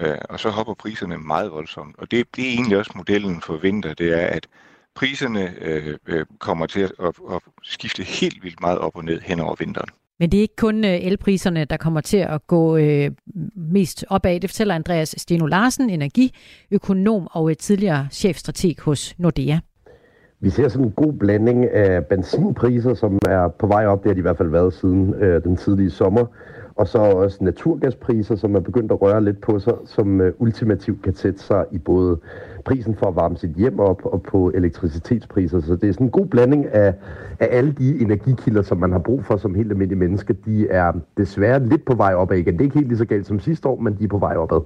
Øh, 0.00 0.18
og 0.28 0.40
så 0.40 0.50
hopper 0.50 0.74
priserne 0.74 1.18
meget 1.18 1.50
voldsomt. 1.52 1.96
Og 1.98 2.10
det, 2.10 2.36
det 2.36 2.44
er 2.44 2.52
egentlig 2.52 2.78
også 2.78 2.92
modellen 2.94 3.40
for 3.40 3.56
vinter, 3.56 3.94
det 3.94 4.22
er, 4.22 4.26
at 4.26 4.46
priserne 4.94 5.54
øh, 5.60 5.98
øh, 6.06 6.26
kommer 6.38 6.66
til 6.66 6.80
at, 6.80 6.92
at, 7.02 7.14
at 7.32 7.40
skifte 7.62 8.02
helt 8.02 8.44
vildt 8.44 8.60
meget 8.60 8.78
op 8.78 8.96
og 8.96 9.04
ned 9.04 9.20
hen 9.20 9.40
over 9.40 9.54
vinteren. 9.58 9.88
Men 10.18 10.32
det 10.32 10.38
er 10.38 10.42
ikke 10.42 10.56
kun 10.56 10.84
øh, 10.84 10.90
elpriserne, 10.90 11.64
der 11.64 11.76
kommer 11.76 12.00
til 12.00 12.16
at 12.16 12.46
gå 12.46 12.76
øh, 12.76 13.10
mest 13.56 14.04
opad. 14.08 14.40
Det 14.40 14.50
fortæller 14.50 14.74
Andreas 14.74 15.14
Steno 15.18 15.46
Larsen, 15.46 15.90
energiøkonom 15.90 17.28
og 17.30 17.50
øh, 17.50 17.56
tidligere 17.56 18.08
chefstrateg 18.10 18.76
hos 18.80 19.14
Nordea. 19.18 19.58
Vi 20.40 20.50
ser 20.50 20.68
sådan 20.68 20.86
en 20.86 20.92
god 20.92 21.12
blanding 21.12 21.70
af 21.70 22.06
benzinpriser, 22.06 22.94
som 22.94 23.18
er 23.28 23.48
på 23.48 23.66
vej 23.66 23.86
op. 23.86 24.02
Det 24.02 24.10
har 24.10 24.14
de 24.14 24.18
i 24.18 24.22
hvert 24.22 24.36
fald 24.36 24.48
været 24.48 24.72
siden 24.72 25.14
øh, 25.14 25.44
den 25.44 25.56
tidlige 25.56 25.90
sommer. 25.90 26.26
Og 26.76 26.88
så 26.88 26.98
også 26.98 27.44
naturgaspriser, 27.44 28.36
som 28.36 28.54
er 28.54 28.60
begyndt 28.60 28.92
at 28.92 29.02
røre 29.02 29.24
lidt 29.24 29.40
på 29.40 29.58
sig, 29.58 29.74
som 29.84 30.20
øh, 30.20 30.32
ultimativt 30.38 31.02
kan 31.02 31.14
sætte 31.14 31.38
sig 31.38 31.64
i 31.70 31.78
både 31.78 32.18
prisen 32.64 32.94
for 32.94 33.06
at 33.06 33.16
varme 33.16 33.36
sit 33.36 33.50
hjem 33.50 33.80
op 33.80 34.00
og 34.04 34.22
på 34.22 34.50
elektricitetspriser. 34.54 35.60
Så 35.60 35.76
det 35.76 35.88
er 35.88 35.92
sådan 35.92 36.06
en 36.06 36.10
god 36.10 36.26
blanding 36.26 36.66
af, 36.66 36.94
af 37.40 37.48
alle 37.50 37.72
de 37.72 38.00
energikilder, 38.00 38.62
som 38.62 38.78
man 38.78 38.92
har 38.92 38.98
brug 38.98 39.24
for 39.24 39.36
som 39.36 39.54
helt 39.54 39.70
almindelige 39.72 39.98
mennesker. 39.98 40.34
De 40.46 40.68
er 40.68 40.92
desværre 41.16 41.66
lidt 41.66 41.84
på 41.84 41.94
vej 41.94 42.14
opad 42.14 42.38
igen. 42.38 42.54
Det 42.54 42.60
er 42.60 42.64
ikke 42.64 42.78
helt 42.78 42.88
lige 42.88 42.98
så 42.98 43.04
galt 43.04 43.26
som 43.26 43.40
sidste 43.40 43.68
år, 43.68 43.80
men 43.80 43.96
de 43.98 44.04
er 44.04 44.08
på 44.08 44.18
vej 44.18 44.36
opad. 44.36 44.60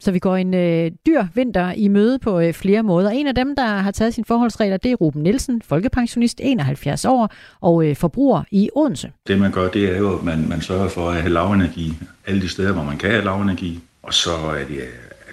Så 0.00 0.12
vi 0.12 0.18
går 0.18 0.36
en 0.36 0.54
øh, 0.54 0.90
dyr 1.06 1.24
vinter 1.34 1.72
i 1.72 1.88
møde 1.88 2.18
på 2.18 2.40
øh, 2.40 2.54
flere 2.54 2.82
måder. 2.82 3.10
En 3.10 3.26
af 3.26 3.34
dem, 3.34 3.56
der 3.56 3.66
har 3.66 3.90
taget 3.90 4.14
sine 4.14 4.24
forholdsregler, 4.24 4.76
det 4.76 4.92
er 4.92 4.96
Ruben 4.96 5.22
Nielsen, 5.22 5.62
folkepensionist, 5.62 6.40
71 6.42 7.04
år 7.04 7.34
og 7.60 7.86
øh, 7.86 7.96
forbruger 7.96 8.42
i 8.50 8.70
Odense. 8.74 9.12
Det 9.26 9.38
man 9.38 9.52
gør, 9.52 9.70
det 9.70 9.84
er 9.84 9.98
jo, 9.98 10.18
at 10.18 10.24
man, 10.24 10.48
man 10.48 10.60
sørger 10.60 10.88
for 10.88 11.10
at 11.10 11.20
have 11.20 11.32
lavenergi 11.32 11.94
alle 12.26 12.40
de 12.40 12.48
steder, 12.48 12.72
hvor 12.72 12.82
man 12.82 12.98
kan 12.98 13.10
have 13.10 13.24
lavenergi. 13.24 13.80
Og 14.02 14.14
så 14.14 14.30
er 14.30 14.64
det 14.64 14.80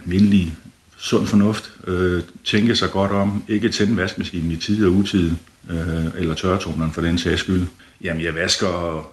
almindelig 0.02 0.54
sund 0.98 1.28
fornuft. 1.28 1.72
Øh, 1.88 2.24
tænke 2.44 2.76
sig 2.76 2.92
godt 2.92 3.12
om. 3.12 3.44
Ikke 3.48 3.70
tænde 3.70 3.98
vaskemaskinen 3.98 4.52
i 4.52 4.58
tid 4.58 4.86
og 4.86 4.92
utid. 4.92 5.32
Øh, 5.70 6.06
eller 6.18 6.36
tørretoneren 6.36 6.92
for 6.92 7.02
den 7.02 7.18
sags 7.18 7.42
skyld. 7.42 7.68
Jamen, 8.02 8.24
jeg 8.24 8.36
vasker, 8.36 9.08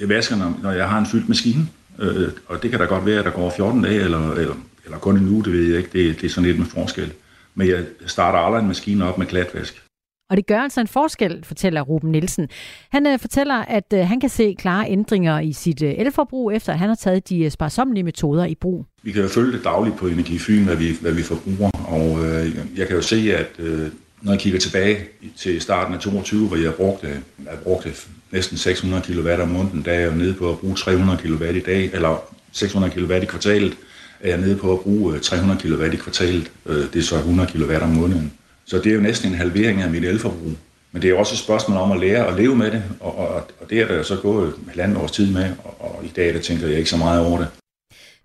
jeg 0.00 0.08
vasker 0.08 0.36
når, 0.36 0.58
når 0.62 0.70
jeg 0.70 0.88
har 0.88 0.98
en 0.98 1.06
fyldt 1.06 1.28
maskine. 1.28 1.68
Øh, 1.98 2.28
og 2.46 2.62
det 2.62 2.70
kan 2.70 2.80
da 2.80 2.84
godt 2.84 3.06
være, 3.06 3.18
at 3.18 3.24
der 3.24 3.30
går 3.30 3.52
14 3.56 3.82
dage, 3.82 4.00
eller, 4.00 4.32
eller 4.32 4.54
eller 4.86 4.98
kun 4.98 5.16
en 5.16 5.28
uge, 5.28 5.44
det 5.44 5.52
ved 5.52 5.68
jeg 5.68 5.78
ikke. 5.78 5.90
Det, 5.92 6.20
det 6.20 6.26
er 6.26 6.30
sådan 6.30 6.48
lidt 6.48 6.58
med 6.58 6.66
forskel. 6.66 7.12
Men 7.54 7.68
jeg 7.68 7.84
starter 8.06 8.38
aldrig 8.38 8.60
en 8.60 8.68
maskine 8.68 9.08
op 9.08 9.18
med 9.18 9.26
klatvask. 9.26 9.82
Og 10.30 10.36
det 10.36 10.46
gør 10.46 10.60
altså 10.60 10.80
en 10.80 10.88
forskel, 10.88 11.44
fortæller 11.44 11.80
Ruben 11.80 12.12
Nielsen. 12.12 12.48
Han 12.90 13.06
øh, 13.06 13.18
fortæller, 13.18 13.54
at 13.54 13.92
øh, 13.94 14.00
han 14.00 14.20
kan 14.20 14.30
se 14.30 14.54
klare 14.58 14.90
ændringer 14.90 15.40
i 15.40 15.52
sit 15.52 15.82
øh, 15.82 15.94
elforbrug, 15.98 16.52
efter 16.52 16.72
han 16.72 16.88
har 16.88 16.96
taget 16.96 17.28
de 17.28 17.44
øh, 17.44 17.50
sparsommelige 17.50 18.04
metoder 18.04 18.44
i 18.44 18.54
brug. 18.54 18.86
Vi 19.02 19.12
kan 19.12 19.22
jo 19.22 19.28
følge 19.28 19.52
det 19.52 19.64
dagligt 19.64 19.96
på 19.96 20.06
Energifyn, 20.06 20.64
hvad 20.64 20.76
vi, 20.76 20.96
hvad 21.00 21.12
vi 21.12 21.22
forbruger. 21.22 21.70
Og 21.88 22.26
øh, 22.26 22.56
jeg 22.76 22.86
kan 22.86 22.96
jo 22.96 23.02
se, 23.02 23.36
at 23.36 23.50
øh, 23.58 23.88
når 24.22 24.32
jeg 24.32 24.40
kigger 24.40 24.60
tilbage 24.60 24.98
til 25.36 25.60
starten 25.60 25.94
af 25.94 26.00
22, 26.00 26.48
hvor 26.48 26.56
jeg 26.56 26.74
brugte, 26.74 27.22
jeg 27.44 27.58
brugte 27.62 27.92
næsten 28.30 28.56
600 28.56 29.02
kW 29.02 29.42
om 29.42 29.48
måneden, 29.48 29.84
der 29.84 29.92
er 29.92 30.00
jeg 30.00 30.16
nede 30.16 30.34
på 30.34 30.50
at 30.50 30.58
bruge 30.58 30.74
300 30.74 31.18
kW 31.18 31.44
i 31.44 31.60
dag, 31.60 31.90
eller 31.92 32.22
600 32.52 32.92
kW 32.92 33.12
i 33.12 33.24
kvartalet 33.24 33.76
er 34.20 34.28
jeg 34.28 34.38
nede 34.38 34.56
på 34.56 34.72
at 34.72 34.80
bruge 34.80 35.18
300 35.18 35.60
øh, 35.64 35.78
kW 35.78 35.84
i 35.84 35.96
kvartalet. 35.96 36.50
Øh, 36.66 36.76
det 36.92 36.96
er 36.96 37.02
så 37.02 37.16
100 37.16 37.52
kW 37.52 37.74
om 37.82 37.88
måneden. 37.88 38.32
Så 38.66 38.78
det 38.78 38.86
er 38.86 38.94
jo 38.94 39.00
næsten 39.00 39.30
en 39.30 39.38
halvering 39.38 39.82
af 39.82 39.90
mit 39.90 40.04
elforbrug. 40.04 40.52
Men 40.92 41.02
det 41.02 41.10
er 41.10 41.14
også 41.14 41.34
et 41.34 41.38
spørgsmål 41.38 41.78
om 41.78 41.92
at 41.92 42.00
lære 42.00 42.26
at 42.26 42.36
leve 42.36 42.56
med 42.56 42.70
det, 42.70 42.82
og, 43.00 43.18
og, 43.18 43.28
og 43.60 43.70
det 43.70 43.80
er 43.80 43.86
der 43.86 44.02
så 44.02 44.16
gået 44.16 44.54
halvandet 44.68 44.98
års 44.98 45.10
tid 45.10 45.32
med, 45.32 45.50
og, 45.64 45.76
og 45.80 46.04
i 46.04 46.08
dag 46.08 46.34
der 46.34 46.40
tænker 46.40 46.66
jeg 46.68 46.78
ikke 46.78 46.90
så 46.90 46.96
meget 46.96 47.26
over 47.26 47.38
det. 47.38 47.48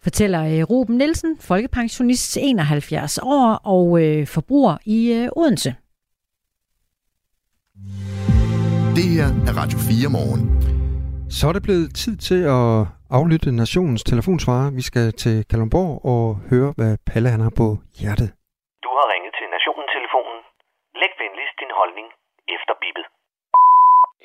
Fortæller 0.03 0.43
øh, 0.43 0.63
Ruben 0.63 0.97
Nielsen, 0.97 1.37
folkepensionist 1.39 2.37
71 2.41 3.19
år 3.23 3.53
og 3.53 4.01
øh, 4.03 4.27
forbruger 4.27 4.77
i 4.85 5.11
øh, 5.11 5.29
Odense. 5.35 5.75
Det 8.95 9.03
her 9.03 9.25
er 9.47 9.57
Radio 9.57 9.79
4 9.79 10.09
morgen. 10.09 10.61
Så 11.29 11.47
er 11.47 11.53
det 11.53 11.63
blevet 11.63 11.95
tid 11.95 12.17
til 12.17 12.35
at 12.35 12.85
aflytte 13.19 13.49
nationens 13.63 14.03
telefonsvarer. 14.11 14.69
Vi 14.79 14.83
skal 14.89 15.05
til 15.23 15.35
Kalundborg 15.49 15.91
og 16.13 16.23
høre, 16.51 16.69
hvad 16.77 16.93
Palle 17.09 17.29
han 17.35 17.41
har 17.47 17.53
på 17.61 17.67
hjertet. 17.99 18.29
Du 18.85 18.89
har 18.97 19.05
ringet 19.13 19.33
til 19.39 19.47
Nationen-telefonen. 19.55 20.39
Læg 21.01 21.13
venligst 21.23 21.55
din 21.63 21.73
holdning 21.79 22.07
efter 22.55 22.73
bippet. 22.83 23.05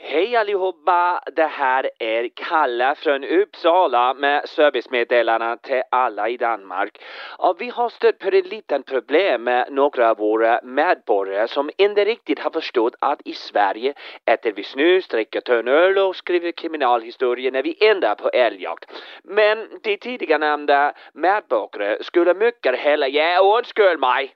Hej 0.08 0.36
allihopa! 0.36 1.20
Det 1.32 1.46
här 1.46 1.90
är 1.98 2.28
Kalle 2.34 2.94
från 2.94 3.24
Uppsala 3.24 4.14
med 4.14 4.48
servicemeddelarna 4.48 5.56
till 5.56 5.82
alla 5.90 6.28
i 6.28 6.36
Danmark. 6.36 6.98
Och 7.38 7.60
vi 7.60 7.68
har 7.68 7.88
stött 7.88 8.18
på 8.18 8.28
ett 8.28 8.46
litet 8.46 8.86
problem 8.86 9.44
med 9.44 9.72
några 9.72 10.10
av 10.10 10.16
våra 10.16 10.60
medborgare 10.62 11.48
som 11.48 11.70
inte 11.78 12.04
riktigt 12.04 12.38
har 12.38 12.50
förstått 12.50 12.94
att 12.98 13.20
i 13.24 13.34
Sverige 13.34 13.94
äter 14.24 14.52
vi 14.52 14.62
snus, 14.62 15.08
dricker 15.08 15.40
tunn 15.40 15.68
öl 15.68 15.98
och 15.98 16.16
skriver 16.16 16.52
kriminalhistorier 16.52 17.52
när 17.52 17.62
vi 17.62 17.86
ändrar 17.86 18.14
på 18.14 18.28
älgjakt. 18.28 18.92
Men 19.24 19.68
de 19.82 19.96
tidigare 19.96 20.38
nämnda 20.38 20.92
medborgare 21.12 22.02
skulle 22.04 22.34
mycket 22.34 22.78
hellre, 22.78 23.08
ja 23.08 23.58
undskyld 23.58 24.00
mig, 24.00 24.35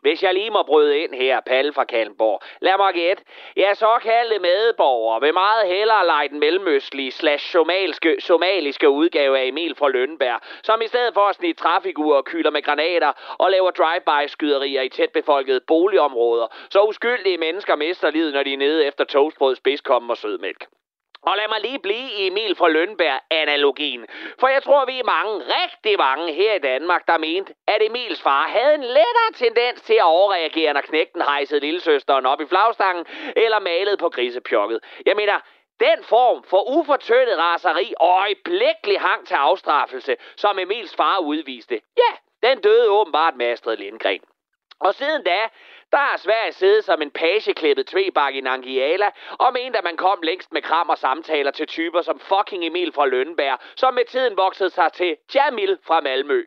hvis 0.00 0.22
jeg 0.22 0.34
lige 0.34 0.50
må 0.50 0.62
bryde 0.62 0.98
ind 0.98 1.14
her, 1.14 1.40
Palle 1.40 1.72
fra 1.72 1.84
Kalmborg. 1.84 2.42
Lad 2.60 2.76
mig 2.78 2.94
gætte. 2.94 3.22
Jeg 3.56 3.76
såkaldte 3.76 4.38
medborgere 4.38 5.20
vil 5.20 5.34
meget 5.34 5.66
hellere 5.66 6.06
lege 6.06 6.28
den 6.28 6.40
mellemøstlige 6.40 7.10
slash 7.10 7.52
somaliske, 7.52 8.16
somaliske 8.20 8.88
udgave 8.88 9.38
af 9.38 9.44
Emil 9.44 9.74
fra 9.76 9.88
Lønberg, 9.88 10.40
som 10.62 10.82
i 10.82 10.86
stedet 10.86 11.14
for 11.14 11.20
at 11.20 11.34
snige 11.34 11.54
trafikurer 11.54 12.16
og 12.16 12.24
kyler 12.24 12.50
med 12.50 12.62
granater 12.62 13.12
og 13.38 13.50
laver 13.50 13.70
drive-by-skyderier 13.70 14.82
i 14.82 14.88
tætbefolkede 14.88 15.60
boligområder, 15.60 16.46
så 16.70 16.82
uskyldige 16.82 17.38
mennesker 17.38 17.76
mister 17.76 18.10
livet, 18.10 18.32
når 18.34 18.42
de 18.42 18.52
er 18.52 18.56
nede 18.56 18.86
efter 18.86 19.04
toastbrød, 19.04 19.56
spidskommen 19.56 20.10
og 20.10 20.16
sødmælk. 20.16 20.66
Og 21.22 21.36
lad 21.36 21.48
mig 21.48 21.60
lige 21.60 21.78
blive 21.78 22.10
i 22.18 22.26
Emil 22.26 22.56
fra 22.56 22.68
Lønberg-analogien. 22.68 24.06
For 24.40 24.48
jeg 24.48 24.62
tror, 24.62 24.84
vi 24.84 24.98
er 24.98 25.04
mange, 25.04 25.34
rigtig 25.58 25.98
mange 25.98 26.32
her 26.32 26.54
i 26.54 26.58
Danmark, 26.58 27.06
der 27.06 27.18
mente, 27.18 27.54
at 27.66 27.82
Emils 27.82 28.22
far 28.22 28.48
havde 28.48 28.74
en 28.74 28.84
lettere 28.84 29.32
tendens 29.34 29.82
til 29.82 29.94
at 29.94 30.04
overreagere, 30.04 30.72
når 30.72 30.80
knægten 30.80 31.22
hejsede 31.22 31.60
lillesøsteren 31.60 32.26
op 32.26 32.40
i 32.40 32.46
flagstangen, 32.46 33.06
eller 33.36 33.58
malede 33.58 33.96
på 33.96 34.08
grisepjokket. 34.08 34.80
Jeg 35.06 35.16
mener, 35.16 35.40
den 35.80 36.04
form 36.04 36.44
for 36.44 36.78
ufortøndet 36.78 37.38
raseri 37.38 37.94
og 38.00 38.08
øjeblikkelig 38.08 39.00
hang 39.00 39.26
til 39.26 39.34
afstraffelse, 39.34 40.16
som 40.36 40.58
Emils 40.58 40.96
far 40.96 41.18
udviste, 41.18 41.80
ja, 41.96 42.12
den 42.48 42.60
døde 42.60 42.90
åbenbart 42.90 43.36
med 43.36 43.46
Astrid 43.46 43.76
Lindgren. 43.76 44.20
Og 44.80 44.94
siden 44.94 45.22
da, 45.22 45.48
der 45.92 45.98
har 45.98 46.16
Sverige 46.16 46.52
siddet 46.52 46.84
som 46.84 47.02
en 47.02 47.10
pageklippet 47.10 47.86
tvebak 47.86 48.34
i 48.34 48.40
Nangiala, 48.40 49.10
og 49.30 49.52
mente, 49.52 49.78
at 49.78 49.84
man 49.84 49.96
kom 49.96 50.18
længst 50.22 50.52
med 50.52 50.62
kram 50.62 50.88
og 50.88 50.98
samtaler 50.98 51.50
til 51.50 51.66
typer 51.66 52.02
som 52.02 52.18
fucking 52.18 52.64
Emil 52.64 52.92
fra 52.92 53.06
Lønberg, 53.06 53.58
som 53.76 53.94
med 53.94 54.04
tiden 54.04 54.36
voksede 54.36 54.70
sig 54.70 54.92
til 54.92 55.16
Jamil 55.34 55.78
fra 55.86 56.00
Malmø. 56.00 56.42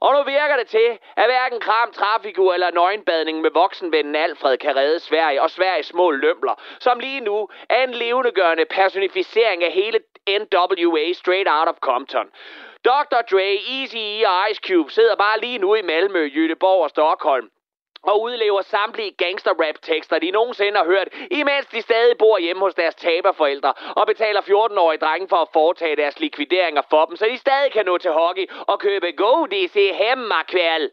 Og 0.00 0.14
nu 0.14 0.22
virker 0.22 0.56
det 0.56 0.66
til, 0.66 0.98
at 1.16 1.26
hverken 1.26 1.60
kram, 1.60 1.92
trafikur 1.92 2.54
eller 2.54 2.70
nøgenbadning 2.70 3.40
med 3.40 3.50
voksenvennen 3.50 4.16
Alfred 4.16 4.58
kan 4.58 4.76
redde 4.76 5.00
Sverige 5.00 5.42
og 5.42 5.50
Sveriges 5.50 5.86
små 5.86 6.10
lømler, 6.10 6.62
som 6.80 6.98
lige 6.98 7.20
nu 7.20 7.48
er 7.68 7.84
en 7.84 7.94
levendegørende 7.94 8.64
personificering 8.64 9.64
af 9.64 9.72
hele 9.72 10.00
NWA 10.28 11.12
Straight 11.12 11.48
Out 11.50 11.68
of 11.68 11.76
Compton. 11.80 12.26
Dr. 12.84 13.20
Dre, 13.30 13.58
Easy 13.68 14.24
og 14.26 14.50
Ice 14.50 14.60
Cube 14.68 14.92
sidder 14.92 15.16
bare 15.16 15.40
lige 15.40 15.58
nu 15.58 15.74
i 15.74 15.82
Malmø, 15.82 16.30
Jødeborg 16.36 16.82
og 16.82 16.90
Stockholm 16.90 17.50
og 18.02 18.22
udlever 18.22 18.62
samtlige 18.62 19.10
gangster-rap-tekster, 19.10 20.18
de 20.18 20.30
nogensinde 20.30 20.78
har 20.78 20.84
hørt, 20.84 21.08
imens 21.30 21.66
de 21.66 21.82
stadig 21.82 22.18
bor 22.18 22.38
hjemme 22.38 22.62
hos 22.62 22.74
deres 22.74 22.94
taberforældre 22.94 23.72
og 23.96 24.06
betaler 24.06 24.40
14-årige 24.40 24.98
drenge 24.98 25.28
for 25.28 25.36
at 25.36 25.48
foretage 25.52 25.96
deres 25.96 26.20
likvideringer 26.20 26.82
for 26.90 27.04
dem, 27.04 27.16
så 27.16 27.26
de 27.26 27.38
stadig 27.38 27.72
kan 27.72 27.86
nå 27.86 27.98
til 27.98 28.10
hockey 28.10 28.50
og 28.66 28.78
købe 28.78 29.12
god 29.12 29.48
DC 29.48 29.94
hemmakvæl. 29.94 30.90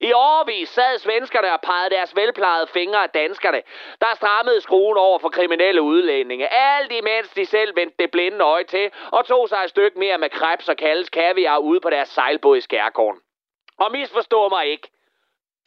I 0.00 0.12
årvis 0.12 0.68
sad 0.68 0.98
svenskerne 0.98 1.52
og 1.52 1.60
pegede 1.60 1.90
deres 1.90 2.16
velplejede 2.16 2.66
fingre 2.66 3.02
af 3.02 3.10
danskerne, 3.10 3.62
der 4.00 4.14
strammede 4.14 4.60
skruen 4.60 4.98
over 4.98 5.18
for 5.18 5.28
kriminelle 5.28 5.82
udlændinge. 5.82 6.54
Alt 6.54 6.92
imens 6.92 7.28
de 7.28 7.46
selv 7.46 7.76
vendte 7.76 7.96
det 7.98 8.10
blinde 8.10 8.44
øje 8.44 8.64
til 8.64 8.90
og 9.12 9.26
tog 9.26 9.48
sig 9.48 9.58
et 9.64 9.70
stykke 9.70 9.98
mere 9.98 10.18
med 10.18 10.30
krebs 10.30 10.68
og 10.68 10.76
kaldes 10.76 11.10
kaviar 11.10 11.58
ude 11.58 11.80
på 11.80 11.90
deres 11.90 12.08
sejlbåd 12.08 12.56
i 12.56 12.60
Skærgården. 12.60 13.20
Og 13.78 13.92
misforstå 13.92 14.48
mig 14.48 14.66
ikke. 14.66 14.88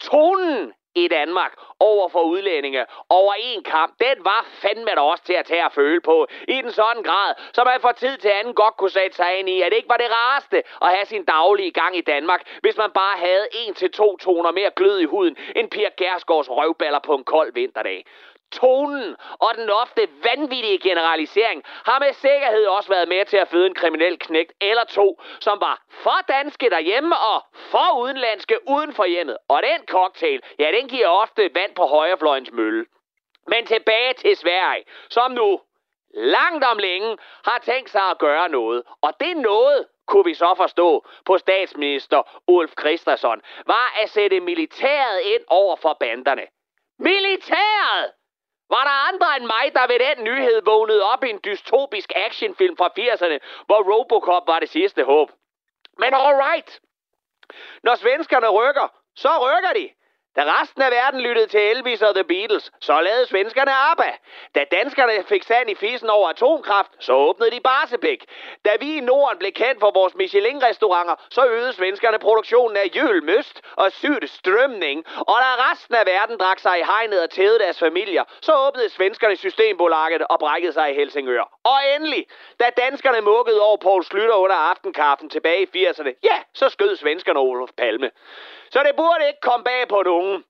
Tonen 0.00 0.72
i 0.94 1.08
Danmark 1.08 1.52
over 1.80 2.08
for 2.08 2.22
udlændinge 2.22 2.86
over 3.08 3.32
en 3.38 3.62
kamp, 3.62 3.94
den 4.00 4.24
var 4.24 4.46
fandme 4.52 4.90
da 4.90 5.00
også 5.00 5.24
til 5.24 5.32
at 5.32 5.46
tage 5.46 5.64
at 5.64 5.72
føle 5.72 6.00
på. 6.00 6.26
I 6.48 6.62
den 6.62 6.72
sådan 6.72 7.02
grad, 7.02 7.34
som 7.52 7.66
man 7.66 7.80
for 7.80 7.92
tid 7.92 8.16
til 8.16 8.28
anden 8.28 8.54
godt 8.54 8.76
kunne 8.76 8.90
sætte 8.90 9.16
sig 9.16 9.38
ind 9.38 9.48
i, 9.48 9.62
at 9.62 9.70
det 9.70 9.76
ikke 9.76 9.88
var 9.88 9.96
det 9.96 10.10
rareste 10.10 10.62
at 10.82 10.88
have 10.88 11.06
sin 11.06 11.24
daglige 11.24 11.70
gang 11.70 11.96
i 11.96 12.00
Danmark, 12.00 12.58
hvis 12.60 12.76
man 12.76 12.90
bare 12.90 13.18
havde 13.18 13.46
en 13.52 13.74
til 13.74 13.90
to 13.90 14.16
toner 14.16 14.50
mere 14.50 14.70
glød 14.76 15.00
i 15.00 15.04
huden 15.04 15.36
end 15.56 15.70
Pia 15.70 15.88
Gersgaards 15.96 16.50
røvballer 16.50 16.98
på 16.98 17.14
en 17.14 17.24
kold 17.24 17.52
vinterdag. 17.54 18.04
Tonen 18.52 19.16
og 19.38 19.50
den 19.56 19.70
ofte 19.70 20.08
vanvittige 20.24 20.78
generalisering 20.78 21.62
har 21.64 21.98
med 21.98 22.12
sikkerhed 22.12 22.66
også 22.66 22.88
været 22.88 23.08
med 23.08 23.24
til 23.24 23.36
at 23.36 23.48
føde 23.48 23.66
en 23.66 23.74
kriminel 23.74 24.18
knægt 24.18 24.52
eller 24.60 24.84
to, 24.84 25.20
som 25.40 25.60
var 25.60 25.82
for 25.90 26.24
danske 26.28 26.70
derhjemme 26.70 27.18
og 27.18 27.44
for 27.54 28.00
udenlandske 28.02 28.58
uden 28.68 28.92
for 28.92 29.04
hjemmet. 29.04 29.36
Og 29.48 29.62
den 29.62 29.86
cocktail, 29.86 30.42
ja, 30.58 30.72
den 30.72 30.88
giver 30.88 31.08
ofte 31.08 31.50
vand 31.54 31.74
på 31.74 31.86
højrefløjens 31.86 32.52
mølle. 32.52 32.86
Men 33.46 33.66
tilbage 33.66 34.14
til 34.14 34.36
Sverige, 34.36 34.84
som 35.08 35.30
nu 35.30 35.60
langt 36.14 36.64
om 36.64 36.78
længe 36.78 37.18
har 37.44 37.58
tænkt 37.58 37.90
sig 37.90 38.02
at 38.02 38.18
gøre 38.18 38.48
noget. 38.48 38.82
Og 39.02 39.12
det 39.20 39.36
noget, 39.36 39.86
kunne 40.06 40.24
vi 40.24 40.34
så 40.34 40.54
forstå 40.56 41.06
på 41.24 41.38
statsminister 41.38 42.40
Ulf 42.46 42.72
Christensen, 42.80 43.42
var 43.66 44.00
at 44.02 44.10
sætte 44.10 44.40
militæret 44.40 45.20
ind 45.20 45.42
over 45.46 45.76
for 45.76 45.96
banderne. 46.00 46.46
Militæret! 46.98 48.12
Var 48.70 48.84
der 48.84 49.08
andre 49.08 49.36
end 49.36 49.46
mig, 49.46 49.74
der 49.74 49.86
ved 49.86 49.98
den 50.16 50.24
nyhed 50.24 50.62
vågnede 50.64 51.04
op 51.12 51.24
i 51.24 51.30
en 51.30 51.40
dystopisk 51.44 52.12
actionfilm 52.16 52.76
fra 52.76 52.88
80'erne, 52.98 53.38
hvor 53.66 53.82
Robocop 53.92 54.46
var 54.46 54.58
det 54.58 54.68
sidste 54.68 55.04
håb? 55.04 55.30
Men 55.98 56.14
alright. 56.14 56.80
Når 57.82 57.94
svenskerne 57.94 58.48
rykker, 58.48 58.88
så 59.16 59.28
rykker 59.28 59.72
de. 59.72 59.90
Da 60.36 60.42
resten 60.60 60.82
af 60.82 60.90
verden 60.90 61.20
lyttede 61.20 61.46
til 61.46 61.60
Elvis 61.60 62.02
og 62.02 62.14
The 62.14 62.24
Beatles, 62.24 62.70
så 62.80 63.00
lavede 63.00 63.26
svenskerne 63.26 63.72
ABBA. 63.72 64.12
Da 64.54 64.64
danskerne 64.72 65.24
fik 65.24 65.42
sand 65.42 65.70
i 65.70 65.74
fisen 65.74 66.10
over 66.10 66.28
atomkraft, 66.28 66.90
så 66.98 67.12
åbnede 67.12 67.50
de 67.50 67.60
Barsebæk. 67.60 68.24
Da 68.64 68.70
vi 68.80 68.96
i 68.96 69.00
Norden 69.00 69.38
blev 69.38 69.52
kendt 69.52 69.80
for 69.80 69.90
vores 69.90 70.14
Michelin-restauranter, 70.14 71.14
så 71.30 71.46
øgede 71.46 71.72
svenskerne 71.72 72.18
produktionen 72.18 72.76
af 72.76 72.90
jølmøst 72.96 73.60
og 73.76 73.92
sygt 73.92 74.30
strømning. 74.30 75.04
Og 75.16 75.36
da 75.44 75.70
resten 75.70 75.94
af 75.94 76.06
verden 76.06 76.38
drak 76.38 76.58
sig 76.58 76.78
i 76.78 76.82
hegnet 76.82 77.22
og 77.22 77.30
tævede 77.30 77.58
deres 77.58 77.78
familier, 77.78 78.24
så 78.40 78.52
åbnede 78.66 78.88
svenskerne 78.88 79.36
Systembolaget 79.36 80.22
og 80.22 80.38
brækkede 80.38 80.72
sig 80.72 80.90
i 80.90 80.94
Helsingør. 80.94 81.58
Og 81.64 81.78
endelig, 81.96 82.26
da 82.60 82.70
danskerne 82.76 83.20
mukkede 83.20 83.60
over 83.60 83.76
Poul 83.76 84.04
Slytter 84.04 84.34
under 84.34 84.56
aftenkaffen 84.56 85.30
tilbage 85.30 85.62
i 85.62 85.86
80'erne, 85.86 86.12
ja, 86.24 86.36
så 86.54 86.68
skød 86.68 86.96
svenskerne 86.96 87.38
Olof 87.38 87.70
Palme. 87.76 88.10
Så 88.70 88.82
det 88.82 88.96
burde 88.96 89.26
ikke 89.28 89.40
komme 89.40 89.64
bag 89.64 89.88
på 89.88 90.02
nogen, 90.02 90.44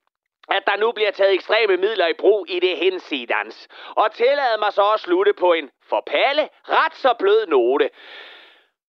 at 0.50 0.62
der 0.66 0.76
nu 0.76 0.92
bliver 0.92 1.10
taget 1.10 1.34
ekstreme 1.34 1.76
midler 1.76 2.06
i 2.06 2.12
brug 2.12 2.46
i 2.48 2.60
det 2.60 2.76
hensidans. 2.76 3.68
Og 3.96 4.12
tillad 4.12 4.58
mig 4.58 4.72
så 4.72 4.92
at 4.94 5.00
slutte 5.00 5.32
på 5.32 5.52
en 5.52 5.70
forpalle, 5.88 6.48
ret 6.68 6.94
så 6.94 7.14
blød 7.18 7.46
note. 7.46 7.90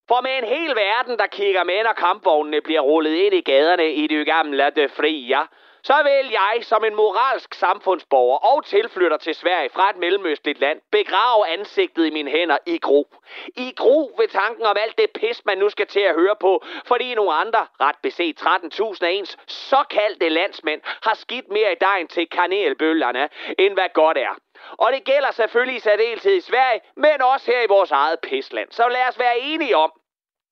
For 0.08 0.22
med 0.22 0.38
en 0.38 0.44
hel 0.44 0.76
verden, 0.76 1.18
der 1.18 1.28
kigger 1.28 1.64
med, 1.64 1.84
når 1.84 1.94
kampvognene 1.94 2.62
bliver 2.62 2.82
rullet 2.82 3.16
ind 3.16 3.34
i 3.34 3.42
gaderne 3.42 3.94
i 3.94 4.08
det 4.08 4.26
gamle 4.26 4.70
de 4.76 4.90
frie, 4.90 5.48
så 5.84 6.04
vil 6.04 6.32
jeg 6.32 6.58
som 6.62 6.84
en 6.84 6.96
moralsk 6.96 7.54
samfundsborger 7.54 8.38
og 8.38 8.66
tilflytter 8.66 9.18
til 9.18 9.36
Sverige 9.36 9.70
fra 9.70 9.90
et 9.90 9.98
mellemøstligt 9.98 10.60
land 10.60 10.82
begrave 10.92 11.48
ansigtet 11.48 12.06
i 12.06 12.10
mine 12.10 12.32
hænder 12.32 12.58
i 12.66 12.78
gro. 12.78 13.08
I 13.48 13.74
gro 13.78 14.16
ved 14.18 14.28
tanken 14.28 14.66
om 14.66 14.78
alt 14.80 14.98
det 14.98 15.12
pis, 15.12 15.46
man 15.46 15.58
nu 15.58 15.70
skal 15.70 15.88
til 15.88 16.00
at 16.00 16.16
høre 16.16 16.36
på, 16.36 16.64
fordi 16.86 17.16
nogle 17.16 17.34
andre, 17.34 17.68
ret 17.82 17.96
beset 18.04 18.42
13.000 18.42 19.06
af 19.06 19.10
ens 19.10 19.38
såkaldte 19.48 20.30
landsmænd, 20.30 20.82
har 21.04 21.14
skidt 21.14 21.50
mere 21.50 21.72
i 21.72 21.76
dejen 21.82 22.08
til 22.08 22.30
kanelbøllerne, 22.30 23.30
end 23.60 23.74
hvad 23.74 23.90
godt 23.94 24.18
er. 24.18 24.36
Og 24.72 24.94
det 24.94 25.04
gælder 25.04 25.32
selvfølgelig 25.32 25.76
i 25.76 25.80
særdeleshed 25.80 26.36
i 26.36 26.42
Sverige, 26.42 26.82
men 26.96 27.22
også 27.22 27.52
her 27.52 27.62
i 27.62 27.68
vores 27.68 27.92
eget 27.92 28.20
pisland. 28.20 28.72
Så 28.72 28.88
lad 28.90 29.08
os 29.10 29.20
være 29.20 29.40
enige 29.40 29.78
om, 29.78 29.92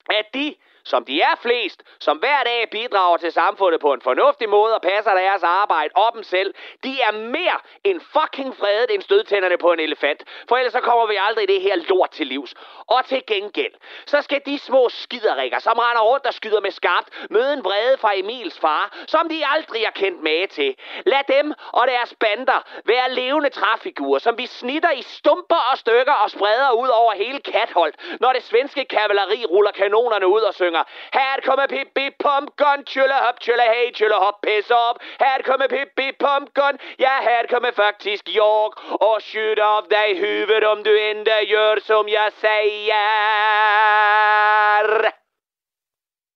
at 0.09 0.33
de, 0.33 0.55
som 0.89 1.05
de 1.05 1.21
er 1.21 1.35
flest, 1.41 1.83
som 1.99 2.17
hver 2.17 2.43
dag 2.43 2.67
bidrager 2.71 3.17
til 3.17 3.31
samfundet 3.31 3.81
på 3.81 3.93
en 3.93 4.01
fornuftig 4.01 4.49
måde 4.49 4.75
og 4.75 4.81
passer 4.81 5.13
deres 5.13 5.43
arbejde 5.43 5.89
op 5.95 6.13
dem 6.15 6.23
selv, 6.23 6.53
de 6.83 7.01
er 7.01 7.11
mere 7.11 7.59
end 7.83 8.01
fucking 8.01 8.55
fredet 8.55 8.93
end 8.93 9.01
stødtænderne 9.01 9.57
på 9.57 9.71
en 9.71 9.79
elefant. 9.79 10.23
For 10.49 10.55
ellers 10.57 10.73
så 10.73 10.79
kommer 10.79 11.05
vi 11.07 11.17
aldrig 11.27 11.47
det 11.47 11.61
her 11.61 11.75
lort 11.75 12.11
til 12.11 12.27
livs. 12.27 12.53
Og 12.87 13.05
til 13.05 13.21
gengæld, 13.27 13.73
så 14.05 14.21
skal 14.21 14.41
de 14.45 14.59
små 14.59 14.89
skiderikker, 14.89 15.59
som 15.59 15.77
render 15.77 16.01
rundt 16.01 16.25
og 16.25 16.33
skyder 16.33 16.61
med 16.61 16.71
skarpt, 16.71 17.09
møde 17.29 17.53
en 17.53 17.63
vrede 17.63 17.97
fra 17.97 18.11
Emils 18.15 18.59
far, 18.59 18.97
som 19.07 19.29
de 19.29 19.43
aldrig 19.55 19.81
har 19.83 19.91
kendt 19.91 20.23
med 20.23 20.47
til. 20.47 20.75
Lad 21.05 21.23
dem 21.27 21.53
og 21.73 21.87
deres 21.87 22.13
bander 22.19 22.61
være 22.85 23.11
levende 23.11 23.49
træfigurer, 23.49 24.19
som 24.19 24.37
vi 24.37 24.45
snitter 24.45 24.91
i 24.91 25.01
stumper 25.01 25.61
og 25.71 25.77
stykker 25.77 26.13
og 26.13 26.29
spreder 26.29 26.71
ud 26.71 26.87
over 26.87 27.13
hele 27.13 27.39
Katholdt, 27.39 27.95
når 28.19 28.33
det 28.33 28.43
svenske 28.43 28.85
kavaleri 28.85 29.45
ruller 29.45 29.71
kanonerne 29.71 30.27
ud 30.27 30.41
og 30.41 30.53
synger 30.53 30.78
synger. 30.79 30.85
Her 31.13 31.41
kommer 31.45 31.67
Pippi 31.67 32.09
Pumpgun, 32.23 32.83
tjølle 32.85 33.13
hop, 33.13 33.39
tjølle 33.39 33.63
hey, 33.63 33.91
tjølle 33.93 34.15
hop, 34.15 34.41
pisse 34.41 34.75
op. 34.75 34.97
Her 35.19 35.41
kommer 35.45 35.67
Pippi 35.67 36.11
Pumpgun, 36.19 36.77
ja 36.99 37.21
her 37.21 37.47
kommer 37.49 37.71
faktisk 37.71 38.27
jeg 38.27 38.71
og 39.01 39.21
skyder 39.21 39.63
av 39.63 39.87
dig 39.89 40.19
huvudet 40.19 40.63
om 40.63 40.83
du 40.83 41.09
inte 41.09 41.31
gör 41.31 41.79
som 41.79 42.09
jag 42.09 42.33
säger. 42.33 42.99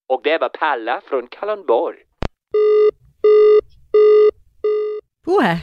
Och 0.09 0.21
det 0.23 0.37
var 0.37 0.49
Palla 0.49 1.01
från 1.09 1.27
Kalundborg. 1.27 1.95
Uha. 5.27 5.57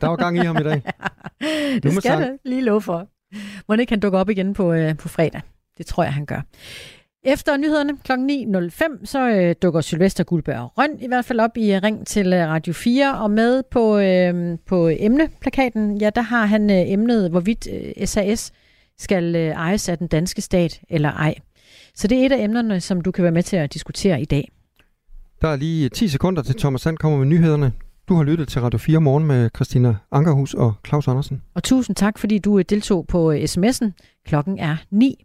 Der 0.00 0.08
var 0.08 0.16
gang 0.16 0.36
i 0.36 0.40
ham 0.46 0.56
i 0.56 0.62
dag. 0.62 0.82
det 1.82 1.84
med 1.84 1.92
skal 1.92 2.02
sang. 2.02 2.22
det 2.22 2.38
lige 2.44 2.62
love 2.62 2.82
for. 2.82 3.06
Må 3.68 3.74
ikke 3.74 3.92
han 3.92 4.00
dukker 4.00 4.18
op 4.18 4.30
igen 4.30 4.54
på, 4.54 4.72
øh, 4.72 4.96
på 4.96 5.08
fredag. 5.08 5.42
Det 5.78 5.86
tror 5.86 6.02
jeg, 6.02 6.12
han 6.12 6.26
gør. 6.26 6.40
Efter 7.24 7.56
nyhederne 7.56 7.96
kl. 8.04 8.12
9.05, 8.12 9.06
så 9.06 9.30
øh, 9.30 9.54
dukker 9.62 9.80
Sylvester 9.80 10.24
Guldberg 10.24 10.78
Røn 10.78 10.90
i 11.00 11.06
hvert 11.06 11.24
fald 11.24 11.40
op 11.40 11.56
i 11.56 11.72
øh, 11.72 11.82
Ring 11.82 12.06
til 12.06 12.32
øh, 12.32 12.48
Radio 12.48 12.72
4, 12.72 13.18
og 13.18 13.30
med 13.30 13.62
på, 13.70 13.98
øh, 13.98 14.58
på 14.66 14.88
emneplakaten, 14.98 15.98
ja, 15.98 16.10
der 16.10 16.20
har 16.20 16.46
han 16.46 16.70
øh, 16.70 16.92
emnet, 16.92 17.30
hvorvidt 17.30 17.68
øh, 17.72 18.06
SAS 18.06 18.52
skal 18.98 19.36
øh, 19.36 19.48
ejes 19.48 19.88
af 19.88 19.98
den 19.98 20.06
danske 20.06 20.42
stat 20.42 20.80
eller 20.88 21.12
ej. 21.12 21.34
Så 21.94 22.08
det 22.08 22.18
er 22.18 22.26
et 22.26 22.32
af 22.32 22.44
emnerne, 22.44 22.80
som 22.80 23.00
du 23.00 23.10
kan 23.10 23.22
være 23.22 23.32
med 23.32 23.42
til 23.42 23.56
at 23.56 23.72
diskutere 23.72 24.20
i 24.20 24.24
dag. 24.24 24.50
Der 25.42 25.48
er 25.48 25.56
lige 25.56 25.88
10 25.88 26.08
sekunder 26.08 26.42
til 26.42 26.54
Thomas 26.54 26.80
Sand 26.80 26.96
kommer 26.96 27.18
med 27.18 27.26
nyhederne. 27.26 27.72
Du 28.08 28.14
har 28.14 28.22
lyttet 28.22 28.48
til 28.48 28.60
Radio 28.60 28.78
4 28.78 29.00
morgen 29.00 29.26
med 29.26 29.50
Christina 29.56 29.96
Ankerhus 30.12 30.54
og 30.54 30.74
Claus 30.86 31.08
Andersen. 31.08 31.42
Og 31.54 31.62
tusind 31.62 31.96
tak, 31.96 32.18
fordi 32.18 32.38
du 32.38 32.58
øh, 32.58 32.64
deltog 32.68 33.06
på 33.06 33.32
øh, 33.32 33.42
sms'en. 33.42 33.90
Klokken 34.26 34.58
er 34.58 34.76
9. 34.90 35.24